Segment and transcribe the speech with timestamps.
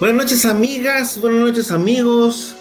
[0.00, 2.56] Buenas noches amigas, buenas noches amigos.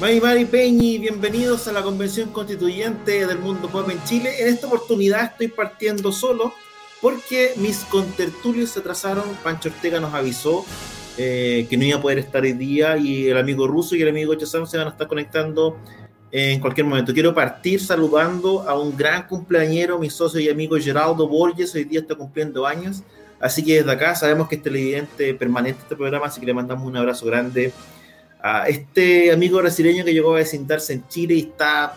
[0.00, 4.30] Mari Mari Peñi, bienvenidos a la Convención Constituyente del Mundo Pop en Chile.
[4.38, 6.54] En esta oportunidad estoy partiendo solo
[7.02, 9.24] porque mis contertulios se atrasaron.
[9.42, 10.64] Pancho Ortega nos avisó
[11.18, 14.10] eh, que no iba a poder estar hoy día y el amigo ruso y el
[14.10, 15.76] amigo Chazam se van a estar conectando
[16.30, 17.12] en cualquier momento.
[17.12, 21.98] Quiero partir saludando a un gran cumpleañero, mi socio y amigo Geraldo Borges, hoy día
[21.98, 23.02] está cumpliendo años.
[23.44, 26.86] Así que desde acá sabemos que es televidente permanente este programa, así que le mandamos
[26.86, 27.74] un abrazo grande
[28.40, 31.94] a este amigo brasileño que llegó a vecindarse en Chile y está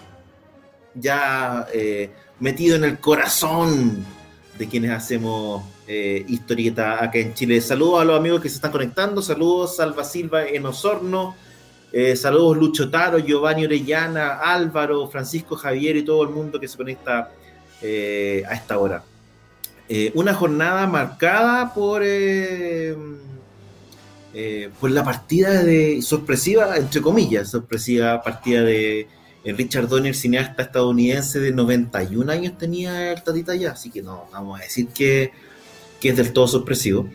[0.94, 2.10] ya eh,
[2.42, 4.06] metido en el corazón
[4.60, 7.62] de quienes hacemos eh, historieta acá en Chile.
[7.62, 11.34] Saludos a los amigos que se están conectando, saludos Salva Silva en Osorno,
[11.94, 16.76] eh, saludos Lucho Taro, Giovanni Orellana, Álvaro, Francisco Javier y todo el mundo que se
[16.76, 17.32] conecta
[17.82, 19.02] a esta hora.
[19.90, 22.94] Eh, una jornada marcada por, eh,
[24.34, 29.08] eh, la partida de sorpresiva, entre comillas, sorpresiva partida de
[29.46, 34.60] Richard Donner, cineasta estadounidense de 91 años tenía el tatita ya, así que no vamos
[34.60, 35.32] a decir que,
[36.02, 37.10] es del todo sorpresivo,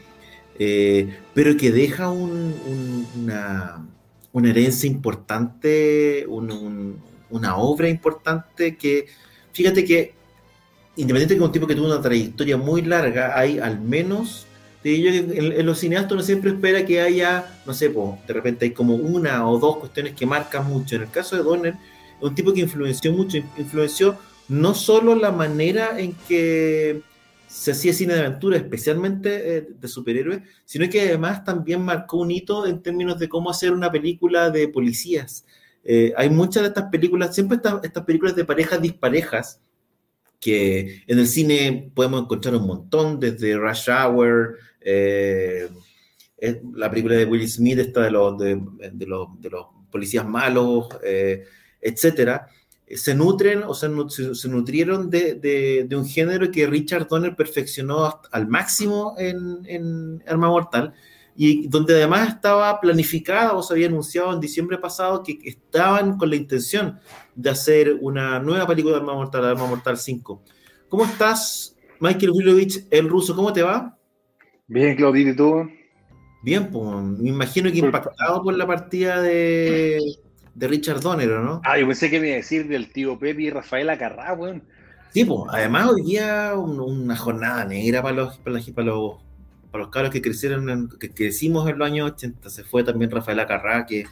[0.56, 3.86] pero que deja una,
[4.32, 9.06] una, herencia importante, una obra importante que,
[9.52, 10.21] fíjate que
[10.96, 14.46] independiente de que un tipo que tuvo una trayectoria muy larga, hay al menos,
[14.84, 19.48] en, los cineastas uno siempre espera que haya, no sé, de repente hay como una
[19.48, 20.96] o dos cuestiones que marcan mucho.
[20.96, 21.74] En el caso de Donner,
[22.20, 27.02] un tipo que influenció mucho, influenció no solo la manera en que
[27.52, 32.30] se hacía cine de aventura, especialmente eh, de superhéroes, sino que además también marcó un
[32.30, 35.44] hito en términos de cómo hacer una película de policías.
[35.84, 39.60] Eh, hay muchas de estas películas, siempre estas películas de parejas disparejas,
[40.42, 45.68] que en el cine podemos encontrar un montón, desde Rush Hour, eh,
[46.74, 49.28] la película de Will Smith, esta de los, de, los,
[49.88, 51.44] policías malos, eh,
[51.80, 52.48] etcétera,
[52.88, 53.88] se nutren o se,
[54.34, 60.92] se nutrieron de, un género que Richard Donner perfeccionó al máximo en, en Arma Mortal
[61.34, 66.30] y donde además estaba planificada o se había anunciado en diciembre pasado que estaban con
[66.30, 66.98] la intención
[67.34, 70.42] de hacer una nueva película de Arma Mortal, Arma Mortal 5.
[70.88, 73.34] ¿Cómo estás, Michael Wilovich, el ruso?
[73.34, 73.96] ¿Cómo te va?
[74.66, 75.70] Bien, Claudito, ¿y tú?
[76.42, 80.00] Bien, pues me imagino que impactado por la partida de,
[80.54, 81.60] de Richard Donner, ¿no?
[81.64, 84.64] Ah, yo pensé que me iba a decir del tío Pepe y Rafael Acarrá, weón.
[85.12, 89.14] Sí, pues, además hoy día una jornada negra para los, para los para los
[89.90, 94.06] caros que crecieron, que crecimos en los años 80, se fue también Rafael Acarrá, que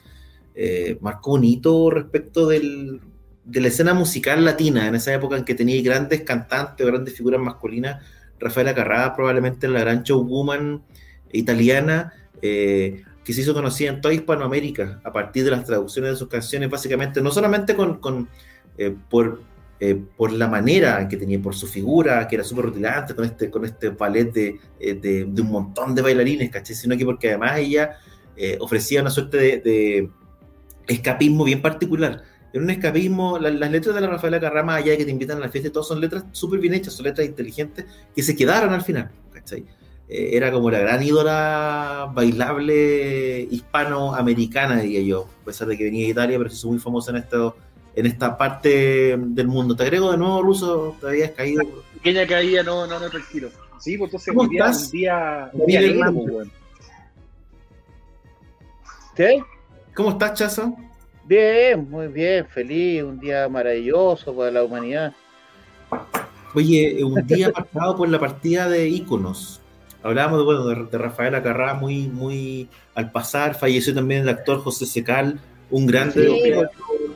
[0.54, 3.00] eh, marcó un hito respecto de
[3.44, 8.04] la escena musical latina, en esa época en que tenía grandes cantantes, grandes figuras masculinas.
[8.38, 10.82] Rafael Acarrá, probablemente la gran showwoman
[11.32, 16.16] italiana, eh, que se hizo conocida en toda Hispanoamérica a partir de las traducciones de
[16.16, 18.28] sus canciones, básicamente, no solamente con,
[18.78, 19.42] eh, por
[19.82, 23.50] eh, por la manera que tenía, por su figura, que era súper rutilante, con este,
[23.50, 26.74] con este ballet de, eh, de, un montón de bailarines, ¿caché?
[26.74, 27.96] Sino que porque además ella
[28.36, 30.10] eh, ofrecía una suerte de,
[30.86, 32.22] escapismo bien particular.
[32.52, 35.48] Era un escapismo, las letras de la Rafaela Carrama, allá que te invitan a la
[35.48, 39.10] fiesta, todas son letras súper bien hechas, son letras inteligentes, que se quedaron al final,
[39.32, 39.64] ¿cachai?
[40.12, 46.10] era como la gran ídola bailable hispanoamericana, diría yo, a pesar de que venía de
[46.10, 47.54] Italia, pero se hizo muy famosa en estos
[47.94, 49.76] en esta parte del mundo.
[49.76, 51.62] Te agrego de nuevo, Ruso, te habías caído.
[51.94, 53.50] Pequeña caída, no, no, no, tranquilo.
[53.78, 54.84] Sí, pues entonces ¿Cómo un día, estás?
[54.86, 56.48] un día, un día negro, pues,
[59.16, 59.42] ¿Qué?
[59.94, 60.76] ¿Cómo estás, Chazo?
[61.24, 65.12] Bien, muy bien, feliz, un día maravilloso para la humanidad.
[66.54, 69.60] Oye, un día marcado por la partida de íconos.
[70.02, 74.86] Hablábamos de, bueno, de, Rafael Acarrá muy, muy al pasar, falleció también el actor José
[74.86, 75.38] Secal,
[75.70, 76.68] un grande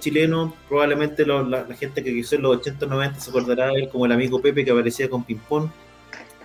[0.04, 4.06] chileno, probablemente la, gente que quiso en los 80 90 se acordará de él como
[4.06, 5.68] el amigo Pepe que aparecía con ping-pong,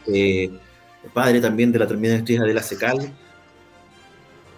[0.07, 0.49] eh,
[1.13, 3.11] padre también de la terminal estrella de la Secal,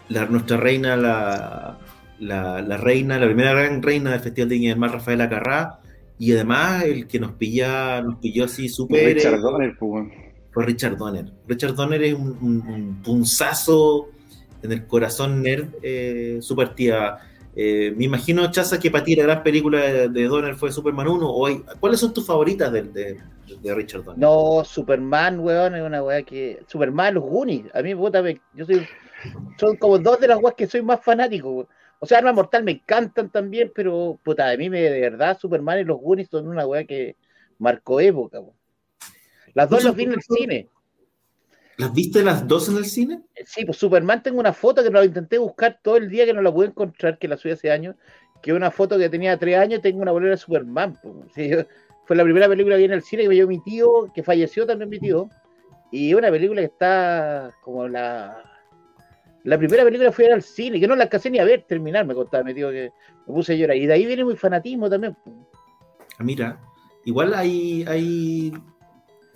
[0.09, 1.77] la, nuestra reina, la,
[2.19, 5.80] la, reina, la primera gran reina del Festival de Viña del Mar, Rafaela Carrá,
[6.19, 9.15] y además el que nos pilla, nos pilló así súper.
[9.15, 10.07] Richard Donner, pues,
[10.51, 11.25] fue Richard Donner.
[11.47, 14.09] Richard Donner es un, un- un punzazo
[14.62, 17.27] en el corazón nerd eh, su partida.
[17.56, 21.07] Eh, me imagino, Chaza, que para ti la gran película de, de Donner fue Superman
[21.07, 21.30] 1.
[21.30, 23.21] O hay- ¿Cuáles son tus favoritas de, de-
[23.62, 24.19] de Richard Donner?
[24.19, 26.63] No, Superman, weón, es una weá que.
[26.68, 27.65] Superman, los Goonies.
[27.74, 28.88] A mí, puta, me- yo soy.
[29.59, 31.68] Son como dos de las weas que soy más fanático, weón.
[32.00, 35.80] O sea, Arma Mortal me encantan también, pero, puta, a mí me, de verdad, Superman
[35.80, 37.15] y los Goonies son una weá que
[37.59, 38.56] marcó época, weón.
[39.54, 40.69] Las dos las vi en el cine.
[41.81, 43.22] ¿Las viste las dos en el cine?
[43.44, 46.42] Sí, pues Superman tengo una foto que la intenté buscar todo el día que no
[46.44, 47.95] la pude encontrar, que la subí hace años,
[48.44, 50.95] que una foto que tenía tres años y tengo una bolera de Superman.
[51.01, 51.16] pues.
[51.33, 51.63] Sí, yo-
[52.06, 54.22] fue la primera película que vi en el cine que me dio mi tío, que
[54.22, 55.28] falleció también mi tío,
[55.92, 58.44] y una película que está como la...
[59.44, 62.13] La primera película ver al cine, que no la alcancé ni a ver terminar, me
[62.13, 62.92] contaba mi tío que
[63.25, 63.75] me puse a llorar.
[63.75, 65.18] Y de ahí viene mi fanatismo también.
[65.24, 65.36] pues.
[66.19, 66.60] Ah, mira,
[67.06, 68.54] igual hay, hay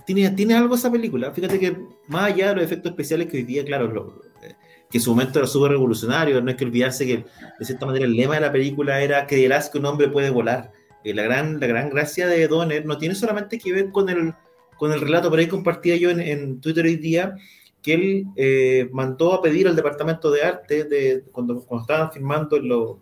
[0.06, 1.32] tiene, tiene algo esa película.
[1.32, 4.54] Fíjate que más allá de los efectos especiales que hoy día, claro, lo- eh,
[4.90, 7.26] que en su momento era súper revolucionario, no hay que olvidarse que
[7.60, 10.72] de cierta manera el lema de la película era creerás que un hombre puede volar.
[11.04, 14.34] Eh, la, gran, la gran gracia de Donner no tiene solamente que ver con el,
[14.78, 17.36] con el relato, por ahí compartía yo en, en Twitter hoy día,
[17.82, 22.58] que él eh, mandó a pedir al departamento de arte de, cuando, cuando estaban filmando
[22.58, 22.98] en, los-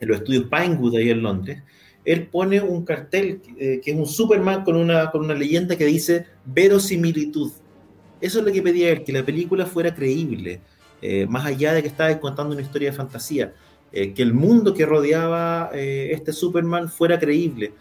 [0.00, 1.62] en los estudios Pinewood ahí en Londres,
[2.04, 5.84] él pone un cartel eh, que es un Superman con una, con una leyenda que
[5.84, 7.52] dice verosimilitud.
[8.20, 10.60] Eso es lo que pedía él, que la película fuera creíble,
[11.02, 13.54] eh, más allá de que estaba contando una historia de fantasía,
[13.92, 17.72] eh, que el mundo que rodeaba este Superman fuera creíble.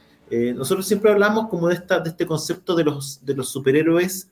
[0.55, 4.29] Nosotros siempre hablamos como de, esta, de este concepto de los, de los superhéroes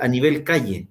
[0.00, 0.88] a nivel calle.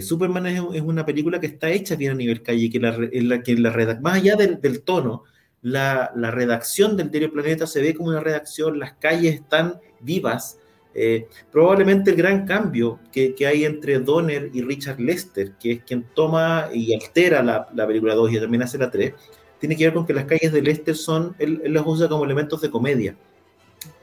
[0.00, 3.42] Superman es, una película que está hecha bien a nivel calle, que la, en la,
[3.42, 3.54] que
[4.00, 5.24] más allá del tono,
[5.64, 10.58] la, la redacción del diario Planeta se ve como una redacción, las calles están vivas.
[10.94, 15.82] Eh, probablemente el gran cambio que, que hay entre Donner y Richard Lester, que es
[15.82, 19.14] quien toma y altera la, la película 2 y también hace la 3,
[19.58, 22.26] tiene que ver con que las calles de Lester son, él, él las usa como
[22.26, 23.16] elementos de comedia.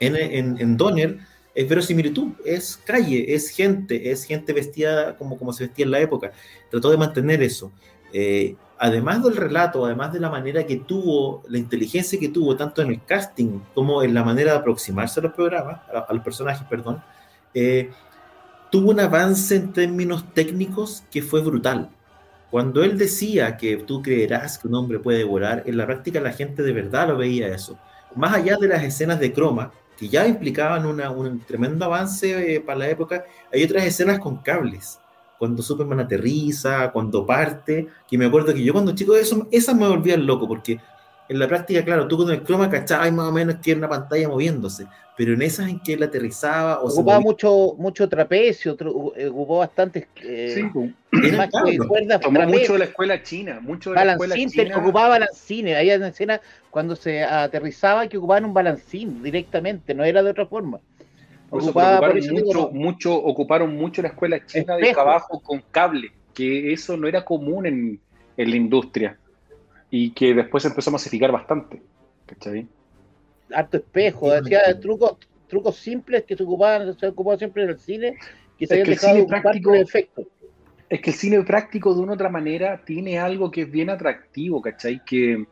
[0.00, 1.18] En, en, en Donner
[1.54, 6.00] es verosimilitud, es calle, es gente, es gente vestida como, como se vestía en la
[6.00, 6.32] época.
[6.70, 7.70] Trató de mantener eso.
[8.12, 12.82] Eh, además del relato, además de la manera que tuvo, la inteligencia que tuvo, tanto
[12.82, 16.22] en el casting como en la manera de aproximarse a los programas, a, a los
[16.24, 17.02] personajes, perdón,
[17.54, 17.90] eh,
[18.70, 21.90] tuvo un avance en términos técnicos que fue brutal.
[22.50, 26.32] Cuando él decía que tú creerás que un hombre puede volar, en la práctica la
[26.32, 27.78] gente de verdad lo veía eso.
[28.14, 32.60] Más allá de las escenas de croma, que ya implicaban una- un tremendo avance eh,
[32.60, 35.01] para la época, hay otras escenas con cables.
[35.42, 39.88] Cuando Superman aterriza, cuando parte, que me acuerdo que yo cuando chico eso, esas me
[39.88, 40.78] volvían loco, porque
[41.28, 43.88] en la práctica, claro, tú con el croma cachabas más o menos que era una
[43.88, 44.86] pantalla moviéndose,
[45.16, 48.76] pero en esas en que él aterrizaba o Ocupaba mucho, mucho trapecio,
[49.16, 52.60] eh, ocupó bastantes eh, Sí, pues, más que cuerdas, tomó trapecio.
[52.60, 54.74] mucho de la escuela china, mucho de la escuela Balancín, china.
[54.76, 55.76] te- ocupaba balancines.
[55.76, 56.40] Había una escena
[56.70, 60.78] cuando se aterrizaba que ocupaban un balancín directamente, no era de otra forma.
[61.52, 65.02] Por ocuparon, mucho, mucho, ocuparon mucho la escuela china de Espejo.
[65.02, 68.00] trabajo con cable, que eso no era común en,
[68.38, 69.18] en la industria
[69.90, 71.82] y que después se empezó a masificar bastante.
[72.26, 72.66] ¿Cachai?
[73.54, 77.68] harto espejo, Sí, hacía me- trucos, trucos simples que se ocupaban, se ocupaban siempre en
[77.68, 78.16] el cine,
[78.58, 80.22] que se Es habían que el dejado cine de práctico- efecto.
[80.88, 83.90] Es que el cine práctico de una u otra manera tiene algo que es bien
[83.90, 85.02] atractivo, ¿cachai?
[85.04, 85.44] Que,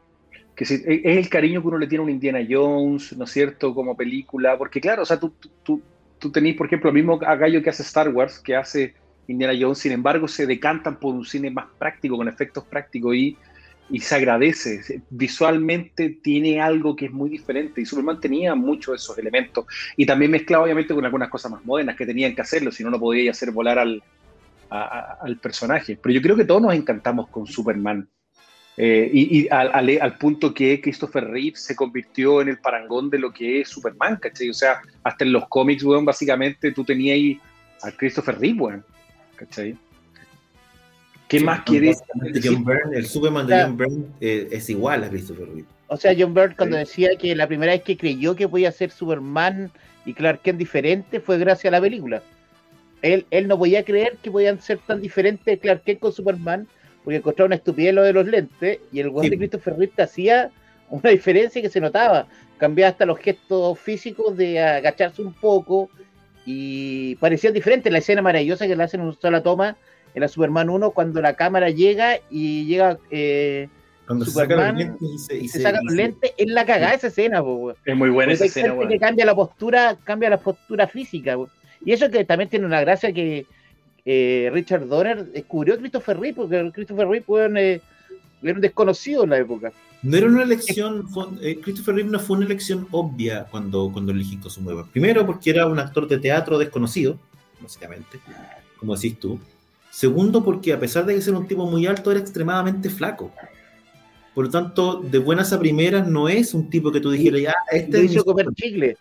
[0.57, 3.31] que se- es el cariño que uno le tiene a un Indiana Jones, ¿no es
[3.31, 3.75] cierto?
[3.75, 5.83] Como película, porque claro, o sea, tú, tú,
[6.21, 8.95] tú, tenés, por ejemplo, el mismo gallo que hace Star Wars, que hace
[9.27, 13.37] Indiana Jones, sin embargo, se decantan por un cine más práctico, con efectos prácticos y,
[13.89, 15.03] y se agradece.
[15.11, 20.07] Visualmente tiene algo que es muy diferente y Superman tenía muchos de esos elementos y
[20.07, 23.01] también mezclado obviamente con algunas cosas más modernas que tenían que hacerlo, si no, no
[23.01, 24.03] podía hacer volar al,
[24.71, 25.99] al personaje.
[26.01, 28.09] Pero yo creo que todos nos encantamos con Superman.
[28.83, 33.11] Eh, y y al, al- al punto que Christopher Reeve se convirtió en el parangón
[33.11, 34.49] de lo que es Superman, ¿cachai?
[34.49, 37.41] O sea, hasta en los cómics, weón, básicamente tú tenías ahí
[37.83, 38.85] a Christopher Reeve, weón,
[39.37, 39.77] ¿cachai?
[41.29, 41.99] ¿Qué Sí, más quieres
[42.95, 43.63] el Superman de.
[43.63, 45.65] John Byrne eh, es igual a Christopher Reeve.
[45.89, 46.81] O sea, John Byrne cuando Sí.
[46.81, 49.71] decía que la primera vez que creyó que podía ser Superman
[50.07, 52.23] y Clark Kent diferente fue gracias a la película.
[53.03, 56.67] Él, él no podía creer que podían ser tan diferentes Clark Kent con Superman
[57.11, 59.31] porque encontraba una estupidez lo de los lentes y el weón Sí.
[59.31, 60.51] de Christopher Reeve te hacía
[60.89, 62.27] una diferencia que se notaba.
[62.59, 65.91] Cambiaba hasta los gestos físicos de agacharse un poco
[66.47, 67.93] y parecían diferentes.
[67.93, 69.77] La escena maravillosa que le hacen en una sola toma
[70.15, 72.99] en la Superman 1 cuando la cámara llega y llega...
[73.11, 73.69] eh,
[74.07, 76.33] Cuando se Superman saca los lentes y se, y se se- saca los se- lentes,
[76.37, 77.75] es la cagada esa escena, po.
[77.85, 81.37] Es muy buena Porque esa escena, que cambia la postura, cambia la postura física.
[81.85, 83.47] Y eso que también tiene una gracia que
[84.05, 87.45] eh, Richard Donner descubrió a Christopher Reeve, porque Christopher Reeve fue
[88.43, 89.73] era un desconocido en la época.
[90.03, 91.07] No era una elección,
[91.43, 94.87] eh, Christopher Reeve no fue una elección obvia cuando, cuando elegí Cosumeva.
[94.87, 97.19] Primero porque era un actor de teatro desconocido,
[97.61, 98.19] básicamente,
[98.79, 99.39] como decís tú.
[99.91, 103.31] Segundo porque a pesar de ser un tipo muy alto, era extremadamente flaco.
[104.35, 107.55] Por lo tanto, de buenas a primeras no es un tipo que tú dijeras, ya,
[107.71, 108.97] este lo hizo comer chicle.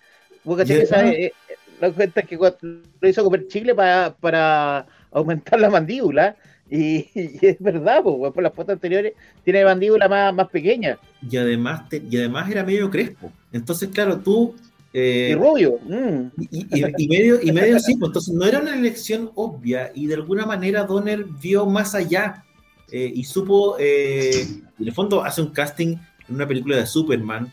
[0.65, 1.32] Eh,
[1.79, 6.36] la cuenta que lo hizo comer chicle para, para aumentar la mandíbula
[6.69, 7.07] y,
[7.41, 11.00] es verdad, pues, por las fotos anteriores tiene mandíbula más, más pequeña.
[11.29, 13.31] Y además, y además era medio crespo.
[13.51, 14.55] Entonces, claro, tú.
[14.93, 15.79] Eh, y rubio.
[15.83, 16.31] Mm.
[16.51, 20.48] Y, medio, y medio sí, pues, entonces no era una elección obvia y de alguna
[20.48, 22.43] manera Donner vio más allá
[22.91, 24.48] eh, y supo, eh,
[24.79, 25.95] en el fondo hace un casting
[26.27, 27.51] en una película de Superman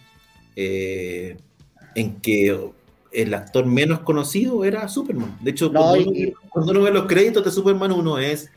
[0.57, 2.59] en que
[3.13, 5.37] el actor menos conocido era Superman.
[5.41, 8.51] De hecho, cuando, uno, ve los créditos de Superman, uno es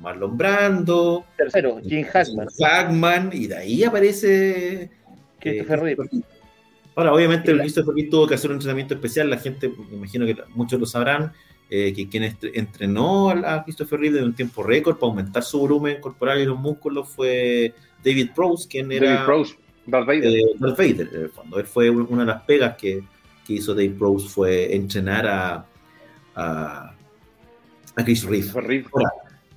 [0.00, 1.24] Marlon Brando.
[1.36, 2.48] Tercero, Jim Hackman.
[2.58, 4.90] Hackman, y de ahí aparece.
[5.40, 6.22] Christopher eh,
[6.94, 9.28] Ahora, obviamente, el Christopher Reeve tuvo que hacer un entrenamiento especial.
[9.28, 11.32] La gente, me imagino que muchos lo sabrán,
[11.68, 16.00] eh, que quien entrenó a Christopher Reeve de un tiempo récord para aumentar su volumen
[16.00, 19.10] corporal y los músculos fue David Prowse, quien era.
[19.10, 20.24] David Prowse, Darth Vader.
[20.24, 21.58] Eh, Darth Vader, en el fondo.
[21.58, 23.04] Él fue una de las pegas que,
[23.46, 25.66] que hizo David Prowse, fue entrenar a,
[26.34, 26.94] a,
[27.94, 28.52] a Chris Reeve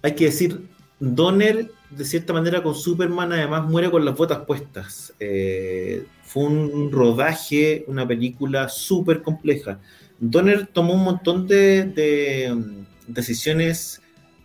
[0.01, 0.65] hay que decir,
[0.99, 5.13] Donner, de cierta manera, con Superman, además muere con las botas puestas.
[5.19, 9.79] Eh, fue un rodaje, una película súper compleja.
[10.19, 14.01] Donner tomó un montón de, mm, decisiones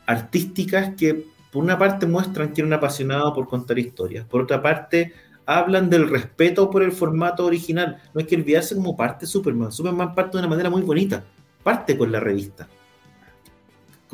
[0.06, 4.26] artísticas que, por una parte, muestran que era un apasionado por contar historias.
[4.26, 5.12] Por otra parte,
[5.46, 7.98] hablan del respeto por el formato original.
[8.12, 9.72] No hay que olvidarse como parte de Superman.
[9.72, 11.24] Superman parte de una manera muy bonita.
[11.62, 12.68] Parte con la revista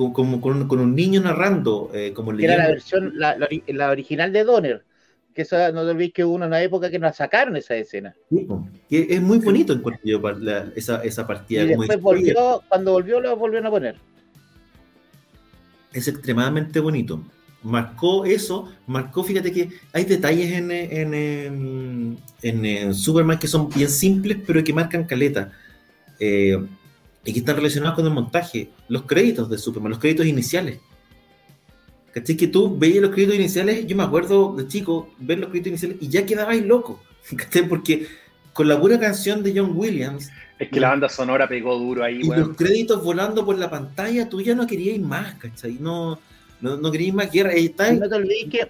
[0.09, 4.85] como, con, un niño narrando, eh, como Era la versión, la, original de Donner,
[5.35, 8.15] que eso, no te olvides que hubo una época que nos sacaron esa escena.
[8.89, 10.01] que es muy bonito en cuanto
[10.75, 11.63] esa, esa partida.
[11.63, 13.97] Y después volvió, cuando volvió lo volvieron a poner.
[15.93, 17.21] Es extremadamente bonito.
[17.63, 24.39] Marcó eso, marcó, fíjate que hay detalles en, en, en, Superman que son bien simples,
[24.47, 25.53] pero que marcan caleta.
[26.19, 26.57] Eh,
[27.25, 30.79] y que están relacionados con el montaje, los créditos de Superman, los créditos iniciales.
[32.13, 32.37] ¿Cachai?
[32.37, 35.99] Que tú veías los créditos iniciales, yo me acuerdo de chico, ver los créditos iniciales
[36.01, 37.03] y ya quedabais loco.
[37.37, 37.69] ¿Cachai?
[37.69, 38.07] Porque
[38.53, 40.31] con la pura canción de John Williams.
[40.59, 44.29] Es que la banda sonora pegó duro ahí, Y los créditos volando por la pantalla,
[44.29, 45.79] tú ya no querías más, ¿cachai?
[45.81, 46.19] No,
[46.61, 47.53] no, no querías más guerra.
[47.93, 48.69] No te olvides que.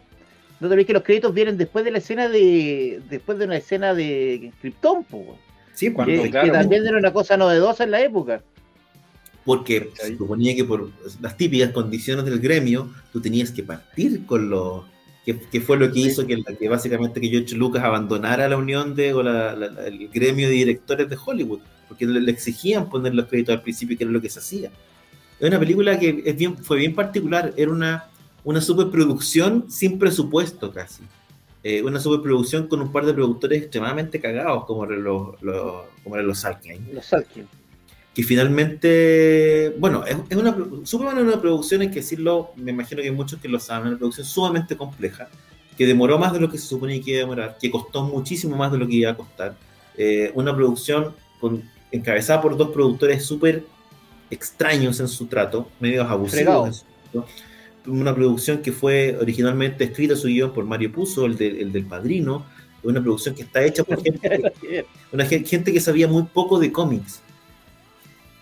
[0.61, 3.01] No te olvides que los créditos vienen después de la escena de.
[3.09, 5.27] Después de una escena de Krypton, pues.
[5.75, 8.43] Sí, cuando, que, también era una cosa novedosa en la época.
[9.45, 14.51] Porque se suponía que por las típicas condiciones del gremio, tú tenías que partir con
[14.51, 14.85] los...
[15.25, 19.15] Que, fue lo que hizo que, que, básicamente que George Lucas abandonara la unión de,
[19.15, 23.97] o el gremio de directores de Hollywood, porque le, exigían poner los créditos al principio,
[23.97, 24.71] que era lo que se hacía.
[25.41, 28.05] Es una película que es bien, fue bien particular, era una,
[28.45, 31.03] una superproducción sin presupuesto casi.
[31.63, 36.39] Eh, una superproducción con un par de productores extremadamente cagados, como los, los, como los
[36.39, 36.93] Salkind.
[36.93, 37.47] Los Salkind.
[38.15, 43.09] Que finalmente, bueno, es, una, Superman es una producción, hay que decirlo, me imagino que
[43.09, 45.29] hay muchos que lo saben, una producción sumamente compleja,
[45.79, 48.57] que demoró más de lo que se suponía que iba a demorar, que costó muchísimo
[48.57, 49.55] más de lo que iba a costar.
[49.97, 53.65] Eh, una producción con, encabezada por dos productores súper
[54.31, 57.29] extraños en su trato, medios abusivos en su trato.
[57.87, 62.45] Una producción que fue originalmente escrita su guion por Mario Puzo, el, el del Padrino,
[62.83, 67.21] una producción que está hecha por gente, una gente que sabía muy poco de cómics.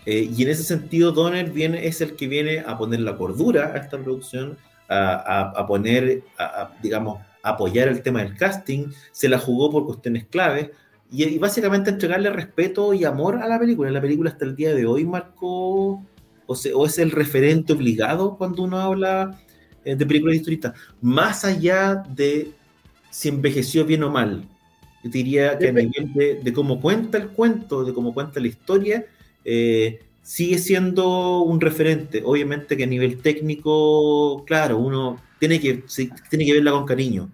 [0.05, 3.73] Eh, y en ese sentido, Donner viene, es el que viene a poner la cordura
[3.73, 9.37] a esta producción, a, a, poner, a, digamos, apoyar el tema del casting, se la
[9.37, 10.69] jugó por cuestiones claves
[11.11, 13.89] y, y, básicamente entregarle respeto y amor a la película.
[13.91, 16.03] La película hasta el día de hoy marcó
[16.49, 19.39] o, es el referente obligado cuando uno habla
[19.85, 22.51] eh, de películas historistas, más allá de
[23.11, 24.47] si envejeció bien o mal.
[25.03, 29.05] Yo diría que a nivel de, cómo cuenta el cuento, de cómo cuenta la historia,
[29.45, 32.21] eh, sigue siendo un referente.
[32.25, 35.83] Obviamente que a nivel técnico, claro, uno tiene que,
[36.29, 37.29] tiene que verla con cariño.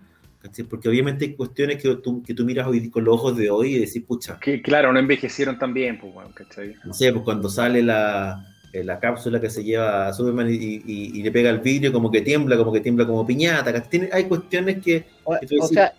[0.69, 3.75] Porque obviamente hay cuestiones que tú, que tú miras hoy con los ojos de hoy
[3.75, 4.39] y decís, pucha.
[4.39, 6.75] Que claro, no envejecieron tan bien, pues, ¿cachai?
[6.83, 11.23] No sé, pues cuando sale la, eh, la cápsula que se lleva a Superman y,
[11.23, 13.73] le pega el vidrio como que tiembla, como que tiembla como piñata.
[14.11, 15.05] hay cuestiones que...
[15.23, 15.93] O, sea,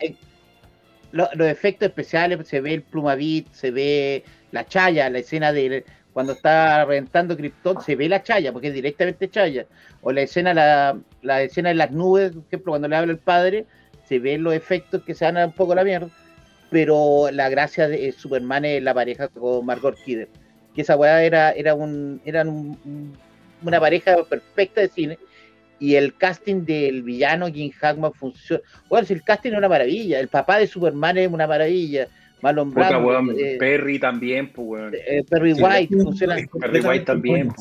[1.13, 6.33] los efectos especiales, se ve el plumavit, se ve la chaya, la escena de cuando
[6.33, 9.67] está reventando Krypton, se ve la chaya, porque es directamente chaya.
[10.01, 13.19] O la escena, la, la escena de las nubes, por ejemplo, cuando le habla el
[13.19, 13.67] padre,
[14.09, 16.09] se ven los efectos que se dan un poco la mierda.
[16.71, 20.29] Pero la gracia de Superman es la pareja con Margot Kidder.
[20.75, 22.21] Que esa weá era, era, un,
[23.63, 25.19] una pareja perfecta de cine.
[25.79, 28.63] Y el casting del villano Jim Hackman funciona.
[28.89, 30.19] Bueno, si el casting es una maravilla.
[30.19, 32.09] El papá de Superman es una maravilla.
[32.47, 33.33] Marlon Brando.
[33.33, 34.95] Eh, Perry también, pues, weón.
[34.95, 36.37] Eh, Perry White funciona.
[36.61, 37.53] Perry White también.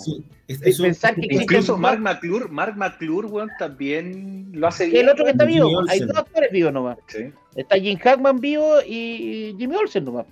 [0.47, 5.03] es, pensar que incluso Mark McClure, Mark McClure, weón, también lo hace bien.
[5.03, 5.69] El otro que está vivo.
[5.89, 6.97] Hay dos actores vivos nomás.
[7.07, 7.31] Sí.
[7.55, 10.25] Está Jim Hackman vivo y Jimmy Olsen nomás.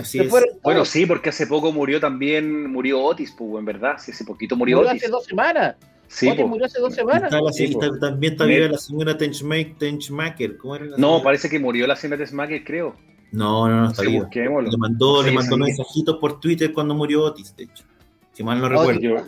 [0.00, 0.32] Así es.
[0.62, 3.96] Bueno, sí, porque hace poco murió también, murió Otis, pues, en verdad.
[3.98, 5.02] Sí, hace poquito murió, murió Otis.
[5.02, 5.76] hace dos semanas.
[6.08, 7.30] Sí, Otis murió hace dos semanas.
[8.00, 10.56] también está viva la señora Tenchmaker.
[10.56, 12.96] ¿Cómo era no, parece que murió la señora Tenchmaker, creo.
[13.34, 14.28] No, no, no, está bien.
[14.32, 17.84] Le mandó, le mandó mensajitos por Twitter cuando murió Otis, de hecho.
[18.32, 19.24] Si mal no recuerdo.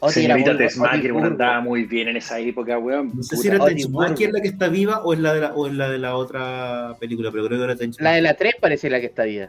[0.00, 3.12] Otis Señorita Tesmaker andaba muy bien en esa época, weón.
[3.14, 5.66] No sé si era Tesmaker la que está viva o es la de la, o
[5.66, 8.88] es la de la otra película, pero creo que era La de la 3 parece
[8.88, 9.48] la que está viva.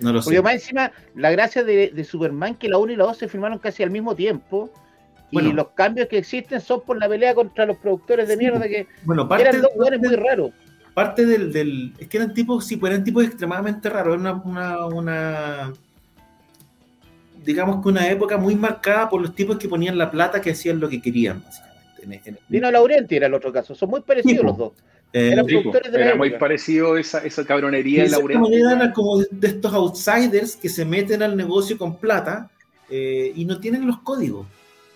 [0.00, 0.42] No lo Porque sé.
[0.42, 3.58] más encima, la gracia de, de, Superman que la 1 y la 2 se filmaron
[3.60, 4.70] casi al mismo tiempo.
[5.30, 8.86] Y los cambios que existen son por la pelea contra los productores de mierda que
[9.04, 10.50] bueno, parte, eran dos lugares muy raros
[10.94, 14.20] parte del, del, Es que eran tipos, sí, pues eran tipos extremadamente raros.
[14.20, 15.72] Era una, una,
[17.44, 20.78] Digamos que una época muy marcada por los tipos que ponían la plata que hacían
[20.78, 21.72] lo que querían, básicamente.
[22.48, 23.74] Dino Laurenti era el otro caso.
[23.74, 24.72] Son muy parecidos los dos.
[25.12, 28.54] Eh, eran productores de era muy parecido esa, esa cabronería de Laurenti.
[28.54, 32.50] eran como de, estos outsiders que se meten al negocio con plata
[32.88, 34.46] eh, y no tienen los códigos.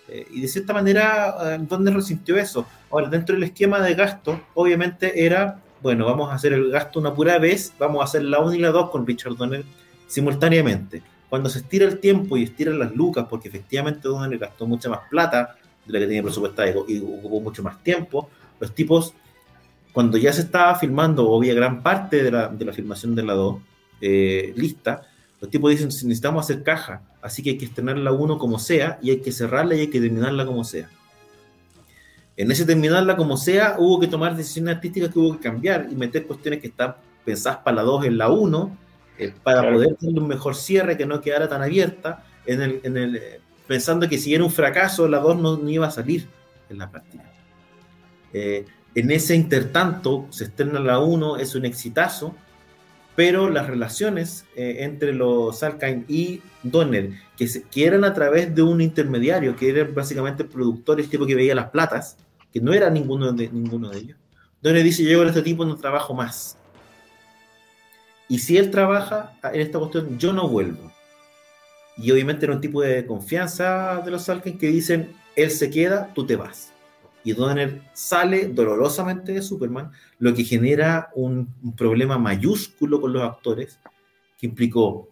[0.09, 2.65] Eh, y de cierta manera, ¿dónde resintió eso?
[2.89, 7.13] Ahora, dentro del esquema de gasto, obviamente era bueno, vamos a hacer el gasto una
[7.13, 9.63] pura vez, vamos a hacer la 1 y la 2 con Richard Donner
[10.07, 11.01] simultáneamente.
[11.29, 15.01] Cuando se estira el tiempo y estiran las lucas, porque efectivamente Donner gastó mucha más
[15.09, 15.55] plata
[15.85, 19.13] de la que tenía presupuestada y ocupó mucho más tiempo, los tipos,
[19.93, 23.23] cuando ya se estaba filmando, o había gran parte de la, de la filmación de
[23.23, 23.57] la 2
[24.01, 25.03] eh, lista,
[25.39, 28.97] los tipos dicen, necesitamos hacer caja, así que hay que estrenar la 1 como sea,
[29.01, 30.89] y hay que cerrarla y hay que terminarla como sea.
[32.37, 35.95] En ese terminarla como sea, hubo que tomar decisiones artísticas que hubo que cambiar y
[35.95, 36.95] meter cuestiones que están
[37.25, 38.77] pensadas para la 2 en la 1,
[39.17, 42.95] eh, para poder tener un mejor cierre que no quedara tan abierta, en el, en
[42.95, 46.27] el, eh, pensando que si era un fracaso, la 2 no, iba a salir
[46.69, 47.23] en la práctica.
[48.33, 52.35] Eh, en ese intertanto, se estrena la 1, es un exitazo,
[53.15, 58.79] pero las relaciones entre los Salkind y Donner, que, que, eran a través de un
[58.79, 62.17] intermediario, que eran básicamente productores tipo que veía las platas,
[62.51, 64.17] que no era ninguno de, ninguno de ellos.
[64.61, 66.57] Donde dice, yo con este tipo no trabajo más.
[68.27, 70.91] Y si él trabaja en esta cuestión, yo no vuelvo.
[71.97, 76.13] Y obviamente era un tipo de confianza de los Salken que dicen, él se queda,
[76.13, 76.73] tú te vas.
[77.23, 83.23] Y Donner sale dolorosamente de Superman, lo que genera un, un problema mayúsculo con los
[83.23, 83.79] actores,
[84.37, 85.09] que implicó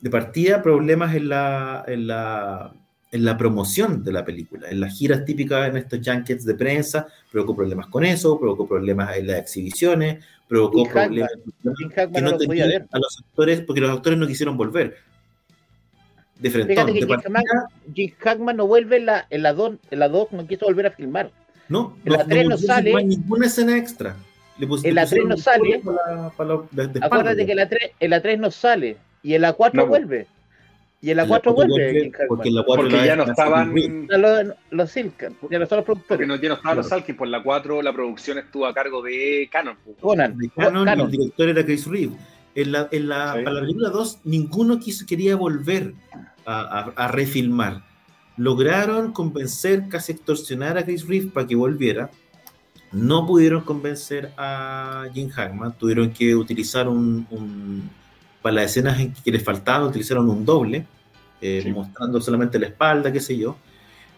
[0.00, 2.74] de partida problemas en la, en la
[3.12, 7.06] en la promoción de la película, en las giras típicas en estos junkets de prensa,
[7.30, 11.30] provocó problemas con eso, provocó problemas en las exhibiciones, provocó problemas
[11.62, 14.96] que no, tenían a los actores, porque los actores no quisieron volver.
[16.38, 16.72] De frente.
[16.72, 17.06] Fíjate que
[17.94, 20.86] Jim, Hackman, no vuelve en la, en la 2, en la 2 no quiso volver
[20.86, 21.30] a filmar.
[21.68, 23.04] No, en la 3 no, sale.
[23.04, 24.16] ninguna escena extra.
[24.58, 25.82] Le en la 3 no sale.
[27.00, 28.96] Acuérdate que en la 3, en la 3 no sale.
[29.22, 30.26] Y en la 4 vuelve.
[31.04, 32.12] Y en la 4 vuelve.
[32.28, 36.06] Porque, en la 4 porque ya no estaban los, los ya no estaban los productores.
[36.06, 39.02] Porque no, ya no estaban los Salkin, por la 4 la producción estuvo a cargo
[39.02, 39.76] de Canon.
[40.00, 42.16] Conan, de Canon, el director era Chris Reeve.
[42.54, 45.92] En la, en la, Para la película 2, ninguno quiso, quería volver
[46.46, 47.82] a, a, a, refilmar.
[48.36, 52.10] Lograron convencer, casi extorsionar a Chris Reeve para que volviera.
[52.92, 57.90] No pudieron convencer a Jim Hackman, tuvieron que utilizar un, un
[58.42, 60.84] para las escenas en que les faltaba utilizaron un doble,
[61.40, 63.56] eh, mostrando solamente la espalda, qué sé yo.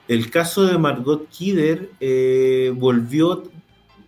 [0.08, 3.44] El caso de Margot Kidder eh, volvió,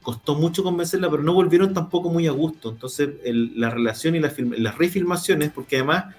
[0.03, 2.71] costó mucho convencerla, pero no volvieron tampoco muy a gusto.
[2.71, 6.15] Entonces, la relación y las refilmaciones, porque además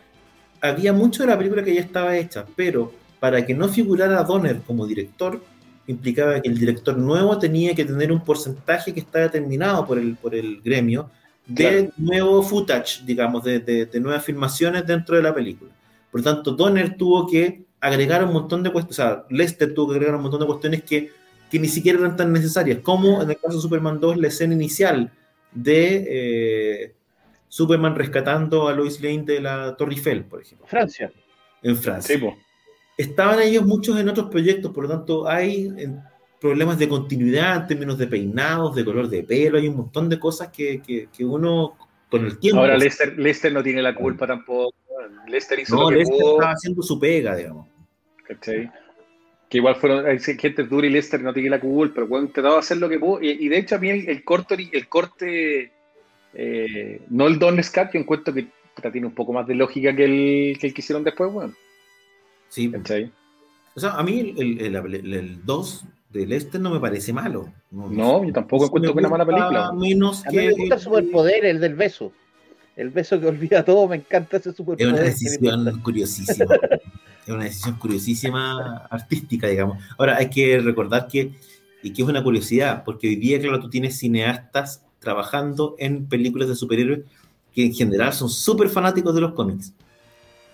[0.61, 4.61] había mucho de la película que ya estaba hecha, pero para que no figurara Donner
[4.61, 5.41] como director,
[5.87, 10.15] implicaba que el director nuevo tenía que tener un porcentaje que estaba determinado por el,
[10.15, 11.09] por el gremio
[11.47, 15.71] de nuevo footage, digamos, de, de, nuevas filmaciones dentro de la película.
[16.11, 19.89] Por lo tanto, Donner tuvo que agregar un montón de cuestiones, o sea, Lester tuvo
[19.89, 21.11] que agregar un montón de cuestiones que,
[21.49, 24.53] que ni siquiera eran tan necesarias, como en el caso de Superman 2, la escena
[24.53, 25.11] inicial
[25.53, 26.93] de eh,
[27.47, 30.67] Superman rescatando a Lois Lane de la Torre Eiffel, por ejemplo.
[30.67, 31.11] Francia.
[31.63, 32.19] en Francia.
[32.19, 32.25] Sí.
[32.97, 35.71] Estaban ellos muchos en otros proyectos, por lo tanto hay
[36.39, 40.19] problemas de continuidad en términos de peinados, de color de pelo, hay un montón de
[40.19, 41.75] cosas que, que- que uno
[42.09, 42.61] con el tiempo...
[42.61, 44.73] Ahora Lester, Lester no tiene la culpa tampoco.
[45.27, 46.33] Lester hizo no, lo que Lester pudo.
[46.35, 47.67] estaba haciendo su pega, digamos.
[48.27, 48.69] ¿cachai?
[49.49, 52.55] Que igual fueron hay gente dura y Lester no tiene la culpa, pero bueno, intentado
[52.55, 53.21] de hacer lo que pudo.
[53.21, 55.71] Y, y de hecho, a mí el, el corte, el corte
[56.33, 58.47] eh, no el Don Scott, yo encuentro que
[58.91, 61.53] tiene un poco más de lógica que el que, el que hicieron después, bueno.
[62.49, 63.11] Sí, ¿cachai?
[63.75, 67.51] o sea, a mí el, el, el, el 2 de Lester no me parece malo.
[67.71, 69.71] No, yo tampoco encuentro que una mala película.
[69.73, 72.11] Menos A mí que me gusta el superpoder, el del beso.
[72.75, 74.87] El beso que olvida todo, me encanta ese Es superpoder.
[74.87, 76.45] una que le decisión curiosísima.
[77.25, 79.83] es una decisión curiosísima artística, digamos.
[79.97, 81.33] Ahora, hay que recordar que,
[81.83, 86.47] y que es una curiosidad, porque hoy día, claro, tú tienes cineastas trabajando en películas
[86.49, 87.01] de superhéroes
[87.53, 89.73] que en general son súper fanáticos de los cómics.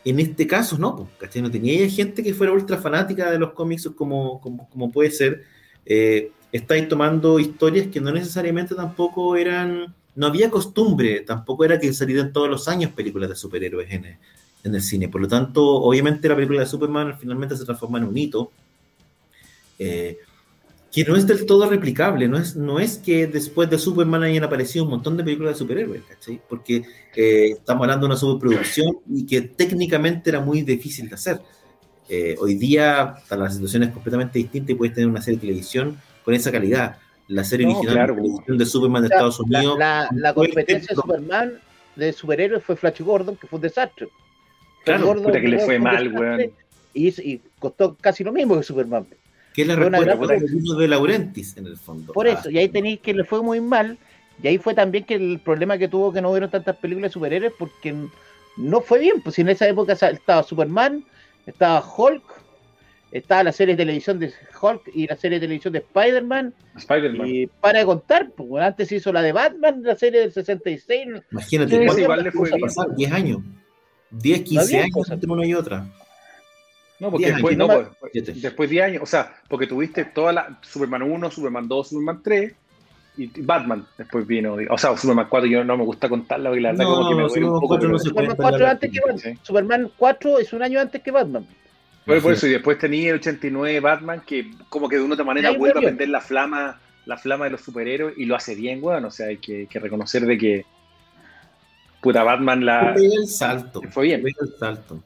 [0.06, 1.36] En este caso, no, pues.
[1.42, 5.44] No tenía gente que fuera ultra fanática de los cómics como, como, puede ser.
[5.86, 9.94] Eh, estáis tomando historias que no necesariamente tampoco eran.
[10.16, 14.82] No había costumbre, tampoco era que salieran todos los años películas de superhéroes en el
[14.82, 15.10] cine.
[15.10, 18.52] Por lo tanto, obviamente la película de Superman finalmente se transforma en un hito.
[19.80, 20.18] eh,
[20.93, 24.43] que no es del todo replicable, no es, no es que después de Superman hayan
[24.43, 26.39] aparecido un montón de películas de superhéroes, ¿cachai?
[26.47, 26.84] Porque
[27.15, 31.41] eh, estamos hablando de una superproducción y que técnicamente era muy difícil de hacer.
[32.08, 35.97] Eh, hoy día la situación es completamente distinta y puedes tener una serie de televisión
[36.23, 36.97] con esa calidad.
[37.27, 39.79] La serie No, original claro, de televisión de Superman de La- Estados Unidos.
[39.79, 40.95] la- competencia de.
[40.95, 41.53] Superman
[41.95, 44.10] de superhéroes fue Flash Gordon, que fue un desastre.
[44.86, 46.51] Claro, Gordon puta que le fue mal,
[46.93, 49.08] Y, y costó casi lo mismo que Superman.
[49.54, 52.12] Que es la fue respuesta vino de Laurentis en el fondo.
[52.13, 53.98] Por Ah, eso, y ahí tenéis que le fue muy mal.
[54.42, 57.13] Y ahí fue también que el problema que tuvo que no hubieron tantas películas de
[57.13, 57.96] superhéroes porque
[58.58, 59.22] no fue bien.
[59.22, 61.06] Pues si en esa época estaba Superman,
[61.46, 62.24] estaba Hulk,
[63.12, 66.54] estaba la serie de televisión de Hulk y la serie de televisión de Spider-Man.
[67.26, 71.08] Y para de contar, pues antes se hizo la de Batman, la serie del 66.
[71.32, 72.68] Imagínate, Sí, ¿cuánto igual le fue va a bien.
[72.68, 72.96] pasar?
[72.96, 73.38] 10 años.
[74.10, 75.86] 10, 15 bien, años entre una y otra.
[77.04, 77.68] No, porque Diez después, años.
[77.68, 78.34] no, pues, Siete.
[78.36, 82.22] después de 10 años, o sea, porque tuviste toda la Superman 1, Superman 2, Superman
[82.24, 82.54] 3
[83.18, 86.72] y Batman después vino, o sea, Superman 4 yo no me gusta contarla porque la
[86.72, 87.68] verdad No, como que me duele un Superman poco.
[87.68, 89.20] 4 no pero- se Superman cuenta 4 la antes que Batman.
[89.20, 89.39] sí.
[89.44, 91.48] Superman 4 es un año antes que Batman.
[92.06, 95.26] Por, por eso, y después tenía el 89 Batman que como que de una otra
[95.26, 98.80] manera vuelve a prender la flama, la flama de los superhéroes y lo hace bien,
[98.82, 100.66] weón, o sea, hay que, que reconocer de que
[102.02, 103.82] puta Batman la Pega el salto.
[103.92, 104.22] fue bien.
[104.24, 105.02] Pega el salto.